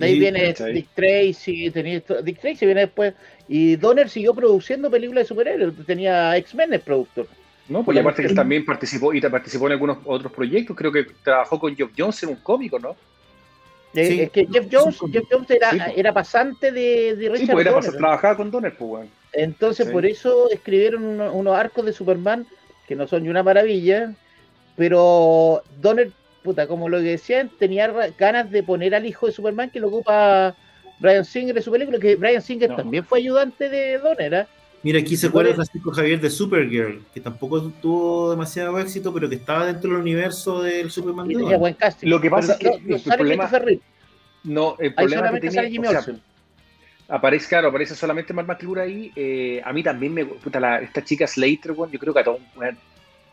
[0.00, 0.72] De ahí viene ¿cachai?
[0.72, 3.14] Dick Tracy, tenía esto- Dick Tracy viene después.
[3.48, 5.74] Y Donner siguió produciendo películas de superhéroes.
[5.86, 7.26] Tenía X-Men el productor.
[7.68, 11.06] No, porque aparte que él también participó y participó en algunos otros proyectos, creo que
[11.22, 12.96] trabajó con Geoff Jones en un cómico, ¿no?
[13.94, 14.20] Eh, Sí.
[14.20, 15.92] Es que Jeff Jones, Sí, Jeff Jones era, sí, pues.
[15.98, 17.92] era pasante de, de Sí, Richard pues era Donner.
[17.96, 19.08] trabajaba con Donner, pues, weón.
[19.32, 19.92] Entonces, Sí.
[19.92, 22.46] por eso escribieron uno- unos arcos de Superman
[22.88, 24.12] que no son ni una maravilla.
[24.76, 26.10] Pero Donner,
[26.42, 29.88] puta, como lo que decían, tenía ganas de poner al hijo de Superman que lo
[29.88, 30.54] ocupa
[30.98, 31.98] Brian Singer en su película.
[31.98, 32.76] Que Brian Singer No.
[32.76, 34.46] también fue ayudante de Donner, ¿ah?
[34.82, 35.64] Mira, aquí se ¿Y cuál acuerda?
[35.64, 40.62] Francisco Javier de Supergirl, que tampoco tuvo demasiado éxito, pero que estaba dentro del universo
[40.62, 41.60] del Superman y de tenía Donner.
[41.60, 42.08] buen casting.
[42.08, 43.50] Lo que pasa Pero es que no el sale problema-
[44.42, 46.14] No, el ahí problema que o sea,
[47.08, 49.12] aparece, claro, aparece solamente Mark McClure ahí.
[49.16, 50.26] eh, a mí también me
[50.60, 52.40] la, esta chica Slater, weón, yo creo que a todos,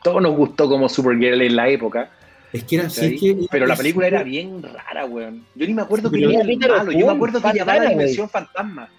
[0.04, 2.10] todos nos gustó como Supergirl en la época.
[2.54, 3.18] Es que era ¿cachai?
[3.18, 5.46] sí, es que pero la película era bien rara, weón.
[5.56, 8.30] Yo ni me acuerdo que era el malo, yo me acuerdo que llamaba la dimensión
[8.30, 8.90] fantasma.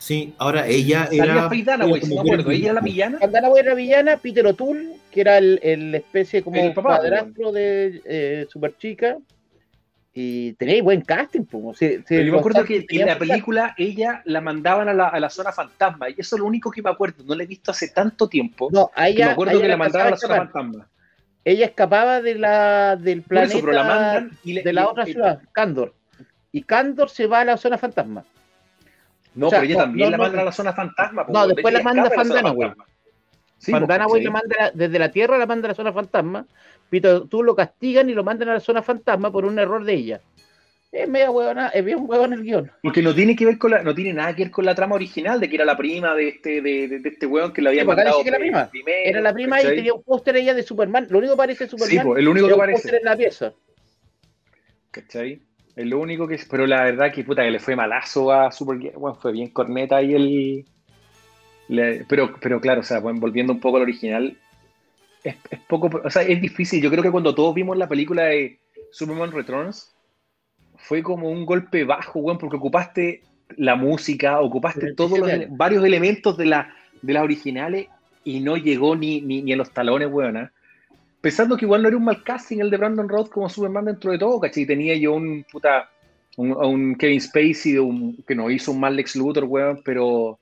[0.00, 1.46] Sí, ahora ella era.
[1.50, 2.50] Faidana, era güey, si como no me acuerdo.
[2.52, 3.18] Ella era la villana.
[3.18, 7.52] Bandana Boy era villana, Peter O'Toole, que era el, el especie como El papá, padrastro
[7.52, 9.18] de eh, Super Chica.
[10.14, 11.76] Y tenía buen casting, pues.
[11.76, 15.20] sí, Pero yo me acuerdo que en la película ella la mandaban a la, a
[15.20, 16.08] la zona fantasma.
[16.08, 17.22] Y eso es lo único que me acuerdo.
[17.24, 18.70] No la he visto hace tanto tiempo.
[18.72, 20.88] No, a que ella, me a acuerdo ella que la mandaban a la zona fantasma.
[21.44, 24.84] Ella escapaba de la, del planeta eso, pero la mandan y le- de la y-
[24.84, 25.94] otra y- ciudad, Candor.
[26.52, 28.24] Y Candor se va a la zona fantasma.
[29.34, 31.24] No, O sea, pero ella no, también no, la no, mandan a la zona fantasma.
[31.28, 32.70] No, después la manda Fandana, güey.
[33.58, 34.22] Sí, ¿cachai?
[34.24, 36.46] la manda la- desde la Tierra, la manda a la zona fantasma.
[36.88, 39.94] Peter tú lo castigan y lo mandan a la zona fantasma por un error de
[39.94, 40.20] ella.
[40.92, 42.70] Es media huevona, es bien huevón el guion.
[42.82, 44.96] Porque no tiene que ver con la, no tiene nada que ver con la trama
[44.96, 47.68] original de que era la prima de este, de, de- de este weón que le
[47.68, 48.68] había Sí, mandado que era prima.
[48.70, 51.06] primero, Era la prima y tenía un póster ella de Superman.
[51.08, 52.82] Lo único que parece de Superman Sí, po, el único que un aparece.
[52.82, 53.52] póster en la pieza.
[54.90, 55.40] ¿Cachai?
[55.76, 56.40] Es lo único que.
[56.50, 58.96] Pero la verdad que puta que le fue malazo a Supergirl.
[58.98, 60.64] Bueno, fue bien corneta ahí el.
[61.68, 64.36] le- pero, pero claro, o sea, bueno, volviendo un poco al original.
[65.22, 65.88] Es, es poco.
[66.02, 66.82] O sea, es difícil.
[66.82, 68.58] Yo creo que cuando todos vimos la película de
[68.90, 69.94] Superman Returns.
[70.82, 73.22] Fue como un golpe bajo, weón, porque ocupaste
[73.56, 77.88] la música, ocupaste 37 todos los, varios elementos de, la, de las originales
[78.24, 80.36] y no llegó ni, ni, ni a los talones, weón.
[80.36, 80.52] ¿ah?
[81.20, 84.12] Pensando que igual no era un mal casting el de Brandon Roth como Superman dentro
[84.12, 84.66] de todo, ¿cachai?
[84.66, 85.88] Tenía yo un puta,
[86.36, 90.38] un, un Kevin Spacey de un- que nos hizo un mal Lex Luthor, weón, pero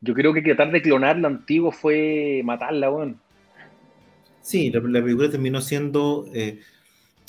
[0.00, 3.20] yo creo que tratar de clonar lo antiguo fue matarla, weón.
[4.40, 6.26] Sí, la, la película terminó siendo.
[6.34, 6.58] eh,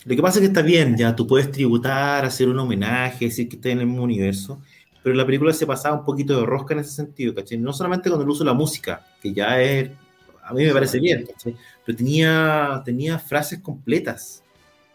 [0.06, 3.48] lo que pasa es que está bien, ya tú puedes tributar, hacer un homenaje, decir
[3.48, 4.62] que está en el mismo universo,
[5.02, 7.58] pero la película se pasaba un poquito de rosca en ese sentido, ¿cachai?
[7.58, 9.90] No solamente con el uso de la música, que ya es.
[10.44, 11.56] A mí me parece bien, ¿cachai?
[11.86, 14.44] Pero tenía, tenía frases completas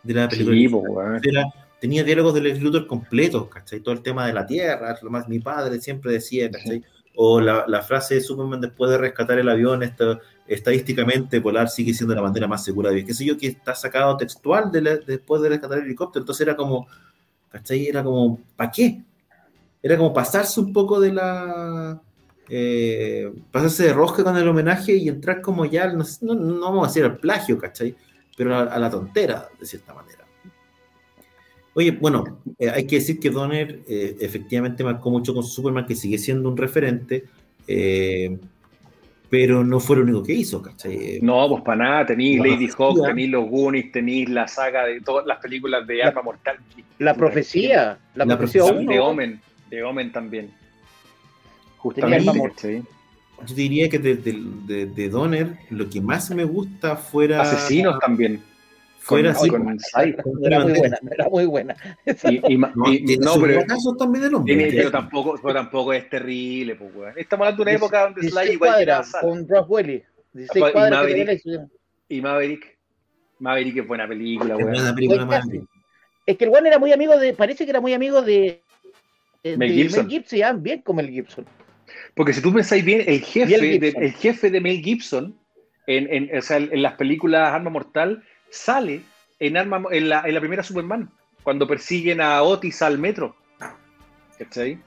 [0.03, 0.57] de la película.
[0.57, 1.21] Sí, weón.
[1.23, 1.45] Era-
[1.81, 3.81] tenía diálogos de Lex Luthor completos, ¿cachai?
[3.81, 6.83] Todo el tema de la tierra, lo más mi padre siempre decía, ¿cachai?
[7.15, 11.95] O la, la frase de Superman después de rescatar el avión, esto, estadísticamente volar sigue
[11.95, 13.05] siendo la manera más segura de.
[13.05, 16.23] Qué sé yo, que está sacado textual de la- después de rescatar el helicóptero.
[16.23, 16.87] Entonces era como,
[17.51, 17.87] ¿cachai?
[17.87, 19.03] Era como, ¿para qué?
[19.83, 22.01] Era como pasarse un poco de la...
[22.49, 26.85] eh, pasarse de rosca con el homenaje y entrar como ya, no, no, no vamos
[26.85, 27.95] a decir al plagio, ¿cachai?
[28.37, 30.25] Pero a, a la tontera, de cierta manera.
[31.75, 35.95] Oye, bueno, eh, hay que decir que Donner eh, efectivamente marcó mucho con Superman, que
[35.95, 37.27] sigue siendo un referente,
[37.69, 38.37] eh,
[39.31, 41.19] pero no fue lo único que hizo, ¿cachai?
[41.21, 45.01] No, pues para nada, tenéis La Lady Hawk, tenéis los Goonies, tenéis la saga de
[45.01, 46.57] todas las películas de Arma Mortal.
[46.99, 50.51] La profecía, la, La profecía de Omen, de Omen también.
[51.77, 52.83] Justamente, Arma ¿cachai?
[53.47, 54.37] Yo diría que de, de,
[54.67, 57.41] de- de Donner lo que más me gusta fuera...
[57.43, 58.43] Asesinos también.
[59.09, 60.13] Fuera con, así.
[60.15, 60.33] con.
[60.41, 61.77] No era muy buena, no era muy buena.
[62.07, 64.55] Y, y No, y- no, pero, casos también el hombre.
[64.57, 67.13] tiene- pero tampoco, pero tampoco es terrible, pues, weón.
[67.17, 69.23] Estamos hablando de una época donde Sly 16 igual llegaba a cuadras sala.
[69.23, 70.03] con Ross Welly.
[70.35, 71.43] 16 Y cuadras que Maverick.
[72.11, 72.79] Y Maverick.
[73.41, 74.81] Maverick es buena película, Es weón.
[74.81, 75.61] una película casting.
[76.27, 78.61] Es que el Juan era muy amigo de, parece que era muy amigo de,
[79.43, 80.05] de Mel Gibson.
[80.07, 81.47] Mel Gibson, ya, bien con Mel Gibson.
[82.15, 85.35] Porque si tú pensáis bien, el jefe, de, el jefe de Mel Gibson
[85.87, 89.03] en, en, o sea, en las películas Arma Mortal sale
[89.39, 91.11] en, Arma, en, la, en la primera Superman,
[91.43, 93.37] cuando persiguen a Otis al metro.
[94.39, 94.79] ¿Cachai?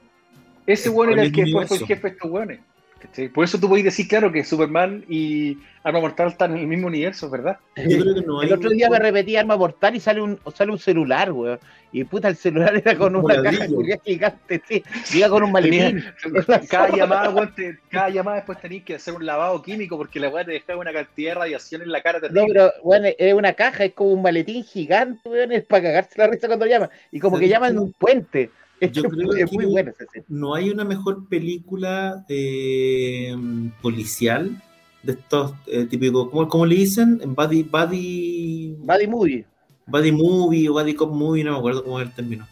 [0.66, 2.60] Ese Es weón era el que después fue el jefe de estos weones.
[3.02, 3.28] ¿Cachai?
[3.28, 6.86] Por eso tú podés decir, claro, que Superman y Arma Mortal están en el mismo
[6.86, 7.58] universo, ¿verdad?
[7.76, 10.38] Yo creo que no hay El otro día me repetí Arma Mortal y sale un,
[10.54, 11.58] sale un celular, weón.
[11.90, 13.76] Y puta, el celular era con Un una ladrillo.
[13.86, 14.82] caja gigante, sí.
[15.12, 16.04] Llega con un maletín.
[16.70, 20.28] Cada llamada, weón, te- cada llamada después tenéis que hacer un lavado químico porque la
[20.28, 23.52] weá te dejaba una cantidad de radiación en la cara No, pero bueno, es una
[23.54, 26.88] caja, es como un maletín gigante, weón, es para cagarse la risa cuando llama.
[27.10, 27.78] Y como que ¿Sabes llaman qué?
[27.78, 28.50] un puente.
[28.82, 30.24] Es, Yo creo es que- muy buena esa escena.
[30.28, 33.36] no hay una mejor película eh,
[33.80, 34.60] policial
[35.02, 37.20] de estos eh, típicos, ¿cómo, cómo le dicen?
[37.34, 39.44] Buddy, buddy, Buddy Movie.
[39.86, 42.46] buddy movie o buddy cop movie, no me acuerdo cómo es el término.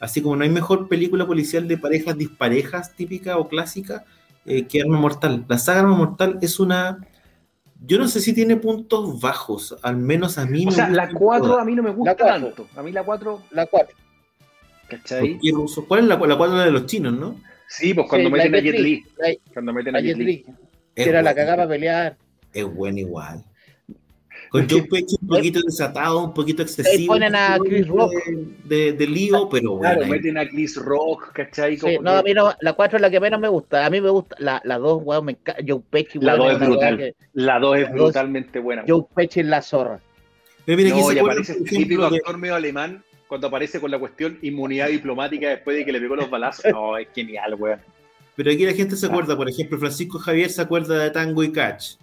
[0.00, 4.04] Así como no hay mejor película policial de parejas disparejas típica o clásica
[4.44, 5.44] eh, que Arma Mortal.
[5.48, 6.98] La saga Arma Mortal es una...
[7.84, 11.06] Yo no sé si tiene puntos bajos, al menos a mí O me sea, gusta
[11.06, 12.66] la 4 a mí no me gusta tanto.
[12.76, 13.96] A mí la 4, La 4.
[14.96, 15.32] ¿Cachai?
[15.34, 15.84] ¿Por qué ruso?
[15.86, 17.36] ¿Cuál es la, la cuatro de los chinos, no?
[17.68, 19.04] Sí, pues cuando Sí, meten la a Jet Li.
[19.18, 20.44] La, Cuando meten la a Jet Li.
[20.94, 21.34] Era la buena.
[21.34, 22.16] cagada para pelear.
[22.52, 23.42] Es bueno igual.
[24.50, 27.14] Con Joe Pesci un poquito desatado, un poquito excesivo.
[27.14, 28.12] ponen a Chris Rock.
[28.64, 29.80] De, de, de lío, pero bueno.
[29.80, 31.76] Claro, ahí- meten a Chris Rock, ¿cachai?
[31.76, 33.86] Sí, Como no, que- a mí no, la 4 es la que menos me gusta.
[33.86, 35.62] A mí me gusta la, la 2, weón, me encanta.
[35.66, 36.98] Joe Pesci, La weón, dos es una weá brutal.
[36.98, 38.84] que- La 2 es La brutalmente buena.
[38.86, 40.00] Joe Pesci es la zorra.
[40.66, 43.80] Pero mira, aquí no, se y acuerdan, aparece este típico actor medio alemán cuando aparece
[43.80, 46.66] con la cuestión inmunidad diplomática después de que le pegó los balazos.
[46.70, 47.80] No, es genial, weón.
[48.36, 49.08] pero aquí la gente se Ah.
[49.08, 51.94] acuerda, por ejemplo, Francisco Javier se acuerda de Tango y Catch.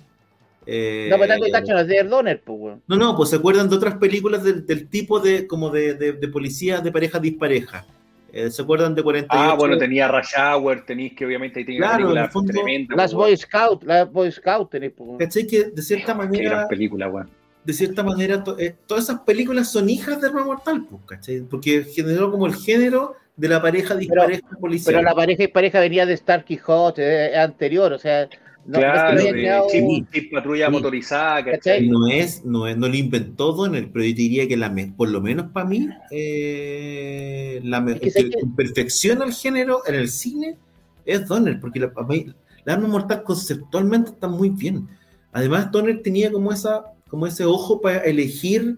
[0.65, 2.81] Eh, No, pero tanto y cacho no es de Donner, pues, weón.
[2.87, 6.13] no, no, pues se acuerdan de otras películas del, del tipo de como de, de,
[6.13, 7.85] de policías de parejas disparejas.
[8.33, 9.51] Eh, ¿Se acuerdan de 48?
[9.51, 12.95] Ah, bueno, tenía Rush Hour, tenéis que obviamente ahí tenía Claro, una película fondo, tremenda.
[12.95, 13.13] Las.
[13.13, 15.19] Boy Scout, las Boy Scout tenés, pues, weón.
[15.19, 15.45] ¿Cachai?
[15.45, 17.29] Que de cierta Qué manera gran película, weón.
[17.69, 21.41] De cierta manera, to- eh, todas esas películas son hijas de Arma Mortal, pues, ¿cachai?
[21.41, 24.95] Porque generó como el género de la pareja dispareja policial.
[24.95, 28.27] Pero la pareja y pareja venía de Star Quijote, eh, anterior, o sea,
[28.65, 28.86] no, no
[29.19, 30.71] es que claro, Chip, Chip patrulla Sí.
[30.71, 31.88] motorizada, ¿Cachai?
[31.88, 35.10] no es, no es, no lo inventó Donner, pero yo diría que la me- por
[35.10, 39.95] lo menos para mí, eh, la me- Es que que que- perfecciona el género en
[39.95, 40.58] el cine
[41.05, 42.27] es Donner, porque la, para mí,
[42.65, 44.88] la arma mortal conceptualmente está muy bien.
[45.32, 48.78] Además, Donner tenía como esa, como ese ojo para elegir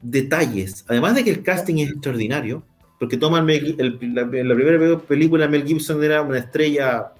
[0.00, 0.84] detalles.
[0.88, 2.64] Además de que el casting es extraordinario,
[2.98, 7.12] porque toma el Mel- el- la, la primera película Mel Gibson era una estrella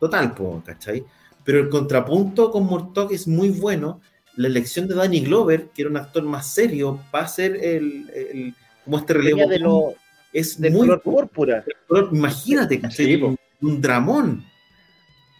[0.00, 1.04] total, po, ¿cachai?
[1.44, 4.00] Pero el contrapunto con Murtaugh es muy bueno.
[4.36, 8.08] La elección de Danny Glover, que era un actor más serio, va a ser el,
[8.14, 8.54] el-
[8.84, 9.48] como este relevo.
[9.48, 9.94] De lo,
[10.32, 11.64] es del muy color púrpura.
[11.88, 13.06] color- imagínate, ¿cachai?
[13.06, 13.22] Sí,
[13.60, 14.44] un dramón.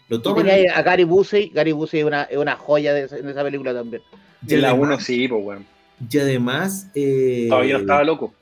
[0.09, 1.49] Lo toman a Gary Busey.
[1.53, 4.01] Gary Busey es una, es una joya de, esa- en esa película también.
[4.47, 5.65] y En la además- 1 sí, pues, weón.
[6.09, 6.87] Y además.
[6.95, 8.33] eh, Todavía no estaba loco.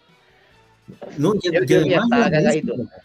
[1.18, 2.76] No, y, Yo- y además estaba la cagadito.
[2.78, 2.96] música,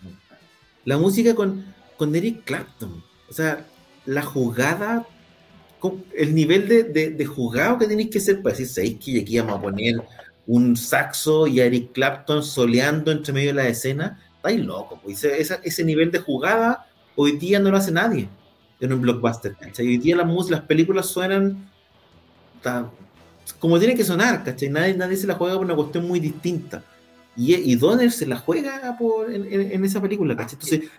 [0.85, 1.65] la música con,
[1.97, 3.03] con Eric Clapton.
[3.29, 3.65] O sea,
[4.07, 5.07] la jugada,
[5.81, 9.21] con- el nivel de, de, de jugado que tenéis que hacer para decir, ¿sabéis que
[9.21, 10.03] aquí vamos a poner
[10.47, 14.21] un saxo y a Eric Clapton soleando entre medio de la escena?
[14.37, 15.01] Estáis locos.
[15.03, 15.25] Pues.
[15.25, 18.29] Ese, ese nivel de jugada hoy día no lo hace nadie
[18.87, 19.55] en un blockbuster.
[19.57, 19.87] ¿cachai?
[19.87, 20.27] Hoy día las,
[20.63, 21.69] películas suenan
[23.59, 24.69] como tiene que sonar, ¿cachai?
[24.69, 26.83] Nadie, nadie se la juega por una cuestión muy distinta.
[27.37, 30.55] Y, y Donner se la juega por, en, en- en esa película, ¿cachai?
[30.55, 30.91] Entonces,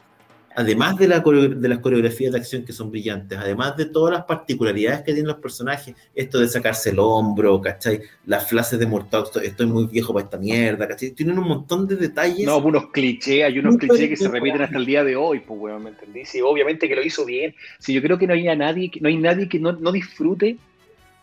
[0.56, 4.26] además de, la, de las coreografías de acción que son brillantes, además de todas las
[4.26, 8.02] particularidades que tienen los personajes, esto de sacarse el hombro, ¿cachai?
[8.26, 11.12] Las frases de Mortal, estoy, muy viejo para esta mierda, ¿cachai?
[11.12, 12.46] Tienen un montón de detalles.
[12.46, 15.60] No, unos clichés, hay unos clichés que se repiten hasta el día de hoy, pues,
[15.60, 16.26] weón, ¿me entendí?
[16.26, 17.56] Sí, obviamente que lo hizo bien.
[17.80, 20.58] Sí, yo creo que no hay nadie, no hay nadie que no, no disfrute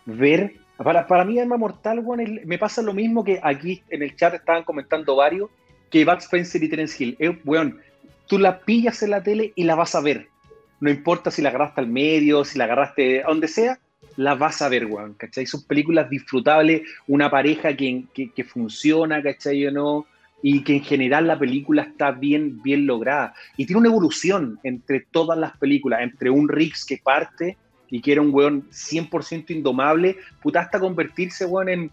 [0.06, 0.54] ver.
[0.76, 4.16] Para, para mí, Arma Mortal, weón, el- me pasa lo mismo que aquí en el
[4.16, 5.50] chat estaban comentando varios,
[5.90, 7.16] que Bud Spencer y Terence Hill.
[7.18, 7.78] Eh, weón,
[8.30, 10.28] tú la pillas en la tele y la vas a ver.
[10.78, 13.80] No importa si la agarraste al medio, si la agarraste a donde sea,
[14.16, 15.46] la vas a ver, weón, ¿cachai?
[15.46, 20.06] Son películas disfrutables, una pareja que, que, que funciona, ¿cachai o no?
[20.42, 23.34] y que en general la película está bien, bien lograda.
[23.58, 27.58] Y tiene una evolución entre todas las películas, entre un Riggs que parte
[27.90, 31.90] y que era un weón 100% indomable, puta, hasta convertirse, weón, en,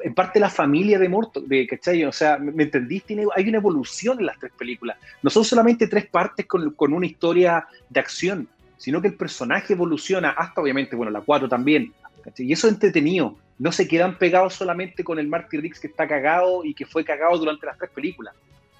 [0.00, 2.04] en parte la familia de Morto, de, ¿cachai?
[2.04, 3.04] O sea, ¿me, entendís?
[3.04, 4.98] Tiene, hay una evolución en las tres películas.
[5.22, 9.74] No son solamente tres partes con, con una historia de acción, sino que el personaje
[9.74, 11.92] evoluciona hasta, obviamente, bueno, la cuatro también.
[12.22, 12.46] ¿cachai?
[12.46, 13.36] Y eso es entretenido.
[13.58, 17.04] No se quedan pegados solamente con el Marty Riggs que está cagado y que fue
[17.04, 18.34] cagado durante las tres películas.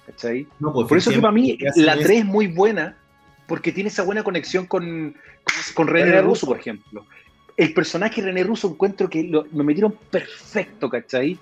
[0.05, 0.47] ¿cachai?
[0.59, 2.97] No, pues, Por eso que para mí la 3 es muy buena,
[3.47, 5.15] porque tiene esa buena conexión con,
[5.73, 7.05] con René Russo, por ejemplo.
[7.59, 11.37] El personaje René Russo encuentro que lo, lo metieron perfecto, ¿cachai?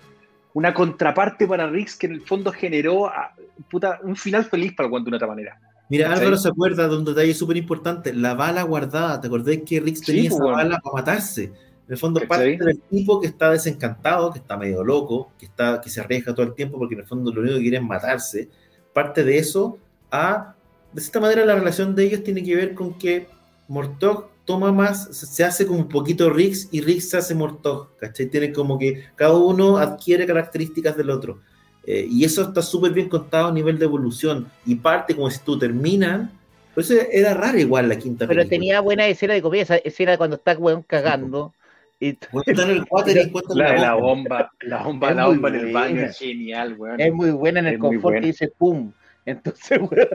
[0.56, 3.36] Una contraparte para Riggs que en el fondo generó ah,
[3.70, 5.60] puta, un final feliz para el de una otra manera.
[5.90, 6.22] Mira, ¿Cachai?
[6.22, 9.22] Álvaro se acuerda de un detalle súper importante, la bala guardada.
[9.22, 10.58] ¿Te acordás que Riggs tenía pues, esa bueno.
[10.58, 11.44] bala para matarse?
[11.44, 11.54] En
[11.88, 12.58] el fondo, ¿Cachai?
[12.58, 16.34] parte del tipo que está desencantado, que está medio loco, que, está, que se arriesga
[16.34, 18.50] todo el tiempo porque en el fondo lo único que quiere es matarse.
[18.92, 19.78] Parte de eso
[20.10, 20.56] a,
[20.92, 23.28] de esta manera, la relación de ellos tiene que ver con que
[23.68, 28.28] Mortog toma más, se hace como un poquito Riggs y Riggs se hace Mortog, ¿cachai?
[28.28, 31.42] Tiene como que cada uno adquiere características del otro.
[31.86, 34.48] Eh, y eso está súper bien contado a nivel de evolución.
[34.66, 36.32] Y parte, como si tú terminan.
[36.74, 38.50] Por eso era raro igual la quinta Pero película.
[38.50, 41.54] tenía buena escena de comedia, esa escena cuando está weón cagando.
[42.00, 44.52] Y en el water y La de la bomba.
[44.62, 46.08] la bomba, Es la muy bomba en el baño buena.
[46.08, 47.00] es genial, weón.
[47.02, 48.92] es muy buena en el Es confort y dice pum.
[49.26, 50.08] Entonces, weón,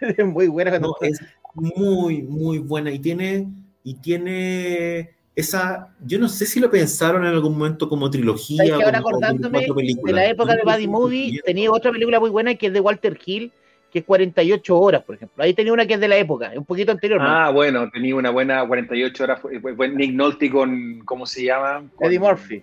[0.00, 1.20] es muy buena cuando No, es
[1.54, 2.90] muy, muy buena.
[2.90, 3.46] Y tiene,
[3.90, 5.88] y tiene esa.
[6.04, 8.58] Yo no sé si lo pensaron en algún momento como trilogía.
[8.58, 9.66] ¿Sabes que ahora como- como acordándome
[10.04, 13.18] de la época de Buddy Movie, tenía otra película muy buena que es de Walter
[13.24, 13.50] Hill,
[13.92, 15.42] que es 48 horas, por ejemplo.
[15.42, 17.18] Ahí tenía una que es de la época, un poquito anterior.
[17.20, 17.26] ¿no?
[17.26, 19.40] Ah, bueno, tenía una buena 48 horas.
[19.40, 21.84] Fue, fue- fue Nick Nolte con, ¿cómo se llama?
[21.94, 22.60] Con Eddie Murphy.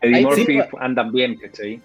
[0.00, 0.58] Eddie Ahí Murphy sí.
[0.80, 1.80] andan bien, ¿cachai?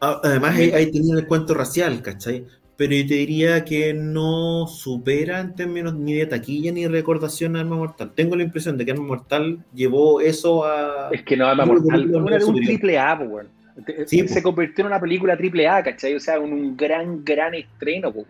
[0.00, 2.44] Ah, Además, ahí, ahí tenía el cuento racial, ¿cachai?
[2.76, 7.60] Pero yo te diría que no supera en términos ni de taquilla ni recordación a
[7.60, 8.10] Arma Mortal.
[8.16, 11.08] Tengo la impresión de que Arma Mortal llevó eso a.
[11.12, 13.46] Es que no, Arma Mortal, de un triple A, weón.
[13.86, 16.14] Te- Sí, se convirtió en una película triple A, ¿cachai?
[16.16, 18.26] O sea, un, un gran, gran estreno, weón.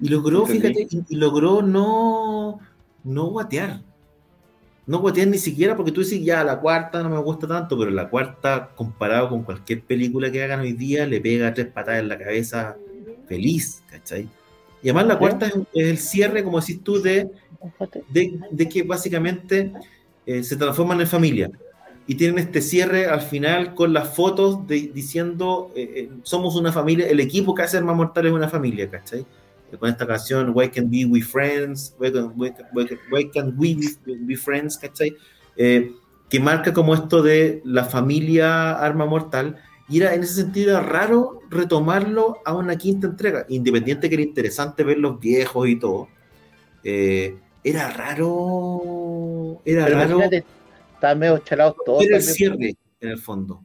[0.00, 0.84] Y logró, Entendí.
[0.84, 2.60] fíjate, y, y logró no,
[3.04, 3.80] no guatear.
[4.86, 7.90] No guatear ni siquiera porque tú dices, ya, la cuarta no me gusta tanto, pero
[7.90, 12.08] la cuarta, comparado con cualquier película que hagan hoy día, le pega tres patadas en
[12.08, 12.76] la cabeza
[13.26, 14.28] feliz, ¿cachai?
[14.82, 17.28] Y además la cuarta es, es el cierre, como decís tú, de,
[18.10, 19.72] de, de que básicamente
[20.26, 21.50] eh, se transforman en familia.
[22.08, 26.70] Y tienen este cierre al final con las fotos de, diciendo, eh, eh, somos una
[26.70, 29.26] familia, el equipo que hace Arma Mortal es una familia, ¿cachai?
[29.72, 33.54] Eh, Con esta canción, Why Can We Be Friends, why can- why can- why can
[33.58, 35.16] We Be, Be Friends, ¿cachai?
[35.56, 35.90] Eh,
[36.28, 39.56] que marca como esto de la familia Arma Mortal.
[39.88, 44.22] Y era en ese sentido era raro retomarlo a una quinta entrega, independiente que era
[44.24, 46.08] interesante ver los viejos y todo.
[46.82, 50.20] Eh, era raro, era Pero raro
[50.94, 52.00] estaban medio chalados todos.
[52.00, 52.34] ver el también.
[52.34, 53.64] cierre en el fondo.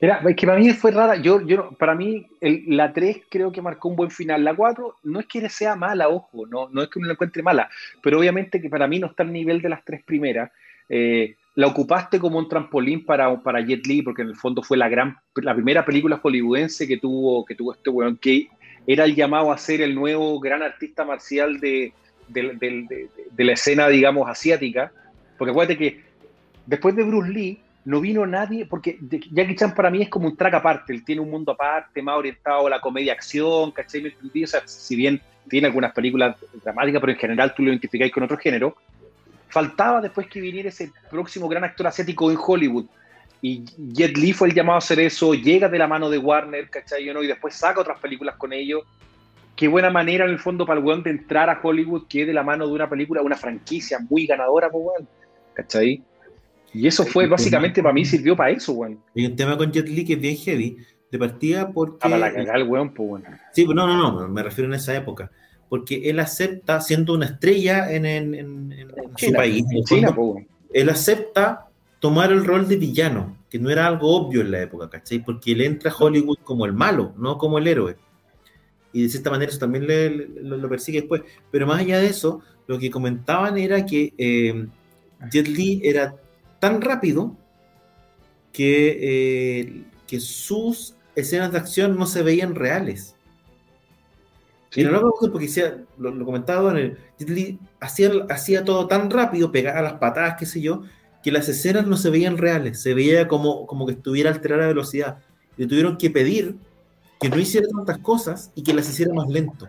[0.00, 1.16] Era, es que para mí fue rara.
[1.16, 4.44] Yo, yo, no- para mí, el- la 3 creo que marcó un buen final.
[4.44, 7.42] La 4 no es que sea mala, ojo, no, no es que uno la encuentre
[7.42, 7.70] mala,
[8.02, 10.50] pero obviamente que para mí no está al nivel de las tres primeras.
[10.88, 14.76] Eh, la ocupaste como un trampolín para, para Jet Li, porque en el fondo fue
[14.76, 18.48] la gran, la primera película hollywoodense que tuvo, que tuvo este weón, que
[18.86, 21.92] era el llamado a ser el nuevo gran artista marcial de,
[22.28, 24.92] de la escena, digamos, asiática.
[25.38, 26.02] Porque acuérdate que
[26.66, 28.98] después de Bruce Lee, no vino nadie, porque
[29.30, 32.16] Jackie Chan para mí es como un track aparte, él tiene un mundo aparte, más
[32.16, 34.06] orientado a la comedia-acción, ¿cachai?
[34.42, 38.22] O sea, si bien tiene algunas películas dramáticas, pero en general tú lo identificáis con
[38.22, 38.76] otro género,
[39.54, 42.86] faltaba después que viniera ese próximo gran actor asiático en Hollywood.
[43.40, 46.68] Y Jet Li fue el llamado a hacer eso, llega de la mano de Warner,
[46.68, 47.06] ¿cachai?
[47.14, 47.22] ¿no?
[47.22, 48.82] Y después saca otras películas con ellos.
[49.54, 52.32] Qué buena manera en el fondo para el weón de entrar a Hollywood, que de
[52.32, 55.08] la mano de una película, una franquicia muy ganadora, pues weón,
[55.52, 56.02] ¿cachai?
[56.72, 58.98] Y eso fue básicamente para mí sirvió para eso, weón.
[59.14, 60.78] Hay un tema con Jet Li que es bien heavy,
[61.12, 61.98] de partida porque.
[62.00, 63.24] Ah, para la cagada el weón, pues weón.
[63.52, 65.30] Sí, no, no, no, me refiero en esa época.
[65.68, 70.42] Porque él acepta, siendo una estrella en, en, en, su país, en China, fondo,
[70.72, 71.68] él acepta
[72.00, 75.24] tomar el rol de villano, que no era algo obvio en la época, ¿cachai?
[75.24, 77.96] Porque él entra a Hollywood como el malo, no como el héroe.
[78.92, 81.22] Y de cierta manera eso también le, lo, persigue después.
[81.50, 84.66] Pero más allá de eso, lo que comentaban era que eh,
[85.30, 86.14] Jet Li era
[86.60, 87.36] tan rápido
[88.52, 93.13] que, eh, que sus escenas de acción no se veían reales.
[94.74, 95.48] Y no lo porque
[95.98, 100.60] lo, lo comentaba en el hacía, hacía todo tan rápido, pegaba las patadas, qué sé
[100.60, 100.82] yo,
[101.22, 104.68] que las escenas no se veían reales, se veía como, como que estuviera alterada la
[104.68, 105.18] velocidad.
[105.56, 106.56] Le tuvieron que pedir
[107.20, 109.68] que no hiciera tantas cosas y que las hiciera más lento,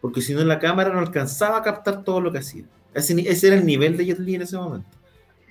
[0.00, 2.64] porque si no la cámara no alcanzaba a captar todo lo que hacía.
[2.94, 4.88] Ese, ese era el nivel de Jet Li en ese momento.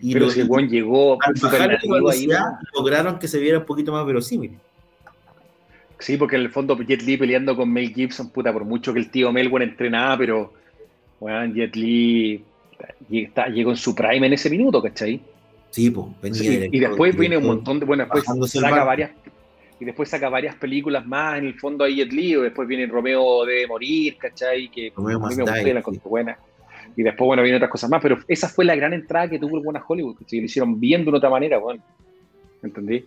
[0.01, 4.57] Y Pero si llegó al bajar la lograron que se viera un poquito más verosímil.
[5.99, 8.99] Sí, porque en el fondo Jet Li peleando con Mel Gibson, puta, por mucho que
[8.99, 10.53] el tío Mel bueno entrenaba, pero
[11.19, 12.41] bueno, Jet Li
[13.09, 15.19] llegó en su prime en ese minuto, ¿cachai?
[15.69, 19.11] Sí, pues, y después viene un montón de, bueno, después saca varias,
[19.79, 22.87] y después saca varias películas más, en el fondo hay Jet Li, o después viene
[22.87, 24.69] Romeo de morir, ¿cachai?
[24.69, 26.01] Que Romeo a mí me gustó la sí.
[26.05, 26.39] buena.
[26.95, 29.57] Y después, bueno, viene otras cosas más, pero esa fue la gran entrada que tuvo
[29.57, 31.83] el buen Hollywood, que lo hicieron bien de otra manera, bueno.
[32.63, 33.05] ¿Entendí?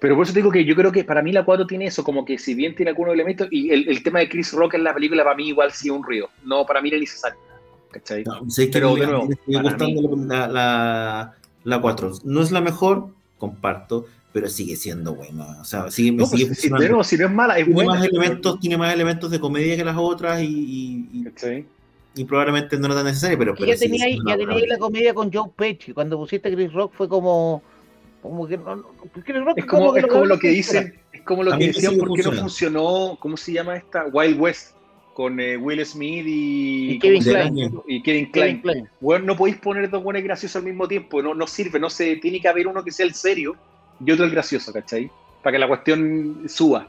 [0.00, 2.24] Pero por eso digo que yo creo que para mí la 4 tiene eso, como
[2.24, 5.24] que si bien tiene algunos elementos, y el, tema de Chris Rock en la película
[5.24, 6.28] para mí igual sí un ruido.
[6.44, 7.38] No, para mí era necesario.
[7.90, 8.24] ¿Cachai?
[8.24, 12.12] No, sé que pero de nuevo, me sigue gustando la, la, la, 4.
[12.24, 15.60] No es la mejor, comparto, pero sigue siendo buena.
[15.60, 17.74] O sea, sigue, me no, sigue pues, si, pero, si no es mala, es tiene
[17.74, 17.94] buena.
[17.94, 21.64] Más elementos, tiene más elementos de comedia que las otras y, y, y
[22.16, 23.54] y probablemente no era tan necesario, pero...
[23.54, 26.72] pero ya tenía, ahí, ya tenía ahí la comedia con Joe Pesci, cuando pusiste Chris
[26.72, 27.62] Rock fue como...
[28.24, 28.82] como que no,
[29.22, 32.16] Chris Rock es como, es como lo que dicen, es como lo que decían por
[32.16, 34.06] qué no funcionó, ¿cómo se llama esta?
[34.06, 34.74] Wild West,
[35.12, 37.82] con eh, Will Smith y, y Kevin Klein.
[37.86, 38.62] Y Kevin Klein.
[38.62, 38.88] Klein.
[38.98, 42.16] Bueno, no podéis poner dos buenos graciosos al mismo tiempo, no, no sirve, no se,
[42.16, 43.56] tiene que haber uno que sea el serio
[44.02, 45.10] y otro el gracioso, ¿cachai?
[45.42, 46.88] Para que la cuestión suba.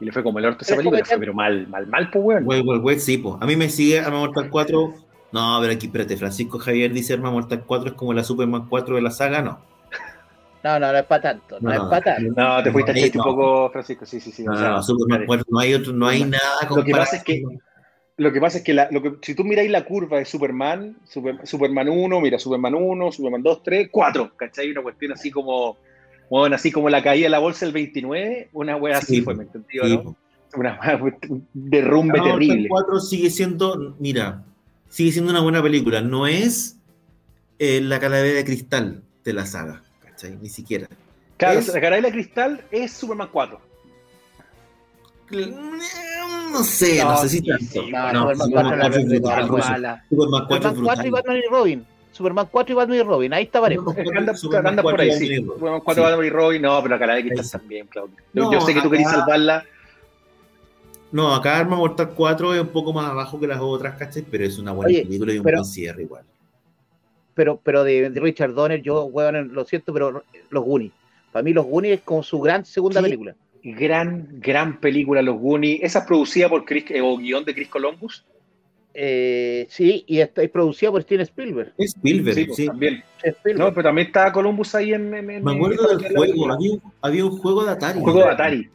[0.00, 2.44] Y le fue como el orto esa película, fue, pero mal, mal, mal, pues, weón.
[2.46, 3.34] Wey, wey, sí, pues.
[3.40, 4.94] A mí me sigue Arma Mortal 4.
[5.32, 8.94] No, pero aquí, espérate, Francisco Javier dice Arma Mortal 4 es como la Superman 4
[8.94, 9.74] de la saga, no.
[10.64, 12.32] No, no, no es para tanto, no, no, es para tanto.
[12.36, 13.22] No, te fuiste a no.
[13.22, 14.44] un poco, Francisco, sí, sí, sí.
[14.44, 17.16] No, o sea, no, Superman 4, no hay otro, no hay nada Lo que pasa
[17.16, 17.42] es que
[18.18, 20.96] lo que pasa es que, la, lo que si tú miráis la curva de Superman,
[21.04, 24.70] Super, Superman 1, mira, Superman 1, Superman 2, 3, 4, ¿cachai?
[24.70, 25.76] Una cuestión así como,
[26.30, 29.34] bueno, así como la caída de la bolsa del 29, una wea así sí, fue,
[29.34, 30.16] ¿me entendió, sí, no?
[30.54, 30.80] una
[31.52, 32.68] derrumbe terrible.
[32.70, 34.44] 4 sigue siendo, mira,
[34.88, 36.00] sigue siendo una buena película.
[36.00, 36.78] No es
[37.58, 39.82] eh, la calavera de cristal de la saga,
[40.16, 40.38] ¿cachai?
[40.40, 40.88] Ni siquiera.
[41.36, 43.60] Claro, es, la calavera de cristal es Superman 4.
[45.30, 47.82] No sé, no, no sé si tanto.
[47.90, 50.02] No, no, Superman 4 es brutal.
[50.08, 51.86] Superman 4 y Batman y Robin.
[52.12, 53.94] Superman 4 y Batman y Robin, ahí está parejo.
[54.16, 55.36] Anda, anda por ahí, sí.
[55.36, 58.16] Superman 4 y Batman y Robin, no, pero la calavera de cristal también, Claudio.
[58.32, 59.64] Yo sé que tú querías salvarla
[61.12, 64.22] no, acá Arma Mortal 4 es un poco más abajo que las otras, ¿cachai?
[64.22, 66.24] Pero es una buena Oye, película y un pero, buen cierre igual.
[67.36, 70.92] Pero, pero de, de Richard Donner, yo, weón, lo siento, pero los Goonies.
[71.30, 73.36] Para mí, los Goonies es como su gran segunda sí, película.
[73.62, 75.80] Gran, gran película, los Goonies.
[75.82, 78.24] ¿Esa es producida por Chris, eh, o guion de Chris Columbus?
[78.94, 81.74] Eh, sí, y está es producida por Steven Spielberg.
[81.76, 82.46] Spielberg, sí.
[82.54, 82.66] sí.
[82.66, 83.04] También.
[83.22, 83.68] Spielberg.
[83.68, 85.12] No, pero también está Columbus ahí en.
[85.12, 86.70] en, en Me acuerdo del juego, había,
[87.02, 87.98] había, un juego de Atari.
[87.98, 88.70] Un juego de Atari.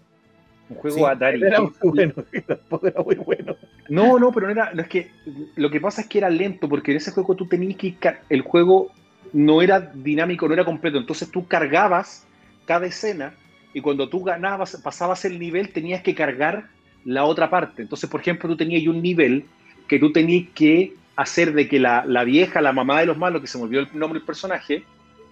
[0.71, 1.43] Un juego sí, Atari.
[1.43, 2.13] Era muy bueno,
[2.47, 3.55] tampoco era muy bueno.
[3.89, 4.73] No, no, pero no era.
[4.73, 5.11] No es que.
[5.55, 7.95] Lo que pasa es que era lento, porque en ese juego tú tenías que.
[8.29, 8.91] El juego
[9.33, 10.97] no era dinámico, no era completo.
[10.97, 12.25] Entonces tú cargabas
[12.65, 13.33] cada escena
[13.73, 16.67] y cuando tú ganabas, pasabas el nivel, tenías que cargar
[17.03, 17.81] la otra parte.
[17.81, 19.45] Entonces, por ejemplo, tú tenías un nivel
[19.87, 23.41] que tú tenías que hacer de que la, la vieja, la mamá de los malos,
[23.41, 24.83] que se me olvidó el nombre del personaje,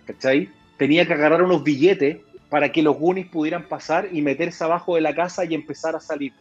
[0.06, 0.50] ¿cachai?
[0.78, 2.18] Tenía que agarrar unos billetes
[2.50, 6.00] para que los Goonies pudieran pasar y meterse abajo de la casa y empezar a
[6.00, 6.34] salir.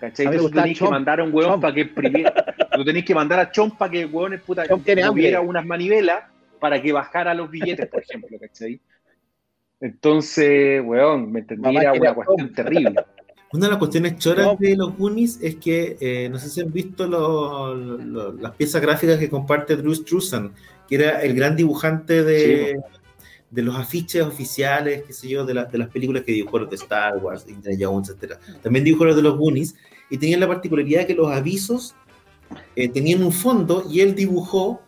[0.00, 0.26] ¿Cachai?
[0.26, 1.62] A Entonces tenéis que mandar a un huevón Chomp.
[1.62, 2.32] para que imprimiera.
[2.72, 6.22] Tú tenéis que mandar a Chomp para que el huevón puta, tuviera unas manivelas
[6.60, 8.80] para que bajara los billetes, por ejemplo, ¿cachai?
[9.80, 12.94] Entonces, weón, me entendí, Mamá era una cuestión terrible.
[13.52, 14.56] Una de las cuestiones choras No.
[14.58, 18.82] de los Goonies es que eh, no sé si han visto lo- lo- las piezas
[18.82, 20.52] gráficas que comparte Drew Struzan,
[20.86, 22.78] que era el gran dibujante de,
[23.50, 26.70] de los afiches oficiales, qué sé yo, de, la- de las películas que dibujó los
[26.70, 28.34] de Star Wars, Indiana Jones, etc.
[28.62, 29.74] También dibujó los de los Goonies
[30.10, 31.94] y tenían la particularidad que los avisos
[32.76, 34.80] eh, tenían un fondo y él dibujó.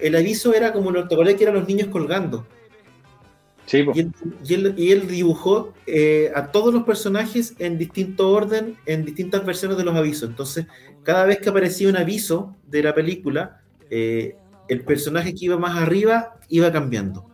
[0.00, 2.46] El aviso era como lo que eran los niños colgando.
[3.66, 3.92] Sí, po.
[3.94, 4.12] Y él,
[4.44, 9.44] y él- y él dibujó eh, a todos los personajes en distinto orden, en distintas
[9.44, 10.28] versiones de los avisos.
[10.28, 10.66] Entonces,
[11.02, 14.36] cada vez que aparecía un aviso de la película, eh,
[14.68, 17.26] el personaje que iba más arriba iba cambiando.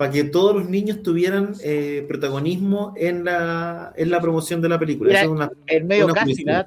[0.00, 4.78] Para que todos los niños tuvieran eh, protagonismo en la, en la promoción de la
[4.78, 5.20] película.
[5.20, 6.24] Es una- El medio Una.
[6.56, 6.66] ¿ah?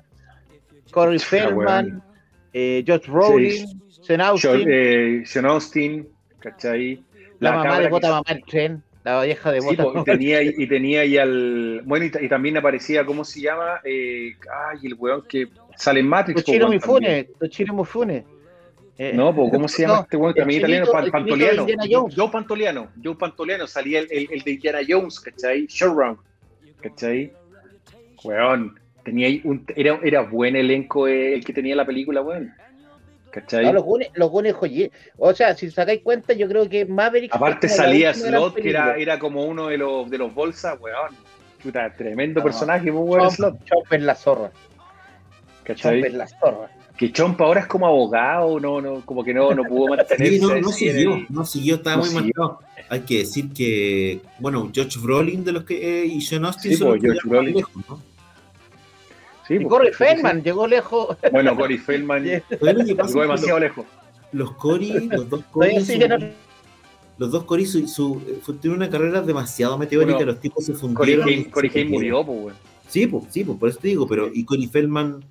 [0.92, 2.04] Corey Feldman,
[2.54, 6.08] eh, Josh Brolin, Sean Austin, Sean, eh, Sean Austin,
[6.38, 7.04] ¿cachai?
[7.40, 10.04] la, mamá de que- Bota Mamá el tren, la vieja de Sí, Bota po, y
[10.04, 11.82] tenía, y tenía ahí al.
[11.86, 13.82] Bueno, y, ta- y también aparecía, ¿cómo se llama?
[13.84, 14.34] Eh,
[14.70, 16.44] ay, el weón que sale en Matrix.
[16.44, 16.70] Toshiro.
[16.70, 18.26] Mifune, Toshiro Mifune.
[18.98, 20.34] Eh, No, pues, ¿cómo se llama no, este weón?
[20.36, 21.66] También italiano, Pan- Pantoliano.
[22.16, 25.66] Joe Pantoliano, Joe Pantoliano, salía el, el, el de Indiana Jones, ¿cachai?
[25.68, 26.18] Showrun,
[26.82, 27.34] ¿cachai?
[28.24, 32.54] Weón, tenía ahí un, era, era buen elenco eh, el que tenía la película, weón.
[33.32, 33.66] ¿Cachai?
[33.66, 34.32] No, los Goonies, los
[35.18, 37.34] O sea, si sacáis cuenta, yo creo que Maverick.
[37.36, 41.16] Aparte salía Slot, que era, era como uno de los, de los bolsas, weón.
[41.64, 42.44] Puta, tremendo No.
[42.44, 43.58] personaje, muy bueno Slot.
[43.90, 44.52] Es la zorra.
[45.64, 46.02] ¿Cachai?
[46.02, 46.70] es la zorra.
[47.08, 50.36] Que Chomp ahora es como abogado, no, no, como que no, no pudo mantenerse.
[50.36, 52.34] Sí, no, siguió, el- no siguió, estaba no muy siguió.
[52.38, 52.60] marcado.
[52.90, 56.78] Hay que decir que, bueno, George Brolin de los que, eh, y Sean Austin Sí,
[56.78, 57.56] son pues, George llegaron Brolin.
[57.56, 58.00] lejos, ¿no?
[59.48, 59.96] Sí, Y pues, Corey sí.
[59.98, 61.18] Feldman llegó lejos.
[61.32, 62.24] Bueno, Corey Feldman
[62.86, 63.86] llegó demasiado lejos.
[64.32, 66.30] los, Cory, los dos su-
[67.18, 68.22] los dos Cory su, su-
[68.64, 71.52] eh, una carrera demasiado meteórica, Bueno, los tipos se Corey fundieron.
[71.52, 72.56] Corey Haim murió, pues.
[72.88, 75.24] Sí, pues, sí, pues, por eso te digo, pero y Corey Feldman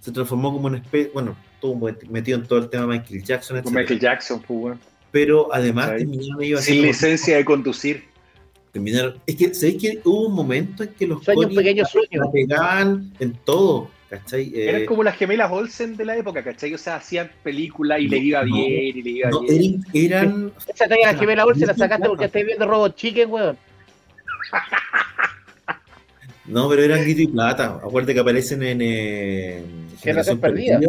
[0.00, 3.22] se transformó como una especie, bueno, estuvo met- metido en todo el tema de Michael
[3.22, 3.80] Jackson, Con etcétera.
[3.82, 4.80] Michael Jackson, pues, weón.
[5.10, 8.04] pero además terminaron ellos así Sin como- licencia de conducir.
[8.72, 11.82] terminaron, es que sabéis que hubo un momento en que los Sueño, un Cory pequeño
[11.82, 12.22] la- sueño.
[12.24, 14.52] la pegaban en todo, ¿cachai?
[14.54, 16.72] Eh, Eran como las gemelas Olsen de la época, ¿cachai?
[16.72, 19.84] O sea, hacían películas y le iba no, bien, y le iba no, bien.
[19.92, 22.10] eran, eran Esa talla la gemela bolsa la No, sacaste no.
[22.10, 23.58] porque estáis viendo Robot Chicken, weón.
[26.50, 27.80] No, pero eran grito y plata.
[27.82, 29.62] Acuérdate que aparecen en eh,
[30.00, 30.80] Generación Perdida.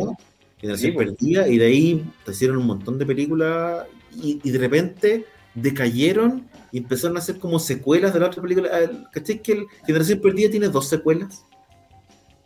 [0.59, 1.07] Generación Sí, pues.
[1.11, 3.85] Perdida, y de ahí te hicieron un montón de películas
[4.21, 8.69] y, y de repente decayeron y empezaron a hacer como secuelas de la otra película.
[8.71, 11.43] Ah, ¿Cachai que el Generación Perdida tiene dos secuelas?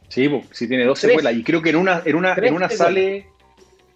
[0.10, 1.12] Sí, pues, sí tiene dos Tres.
[1.14, 1.36] secuelas.
[1.40, 2.88] Y creo que en una, en una, Tres en una secuelas.
[2.96, 3.28] sale.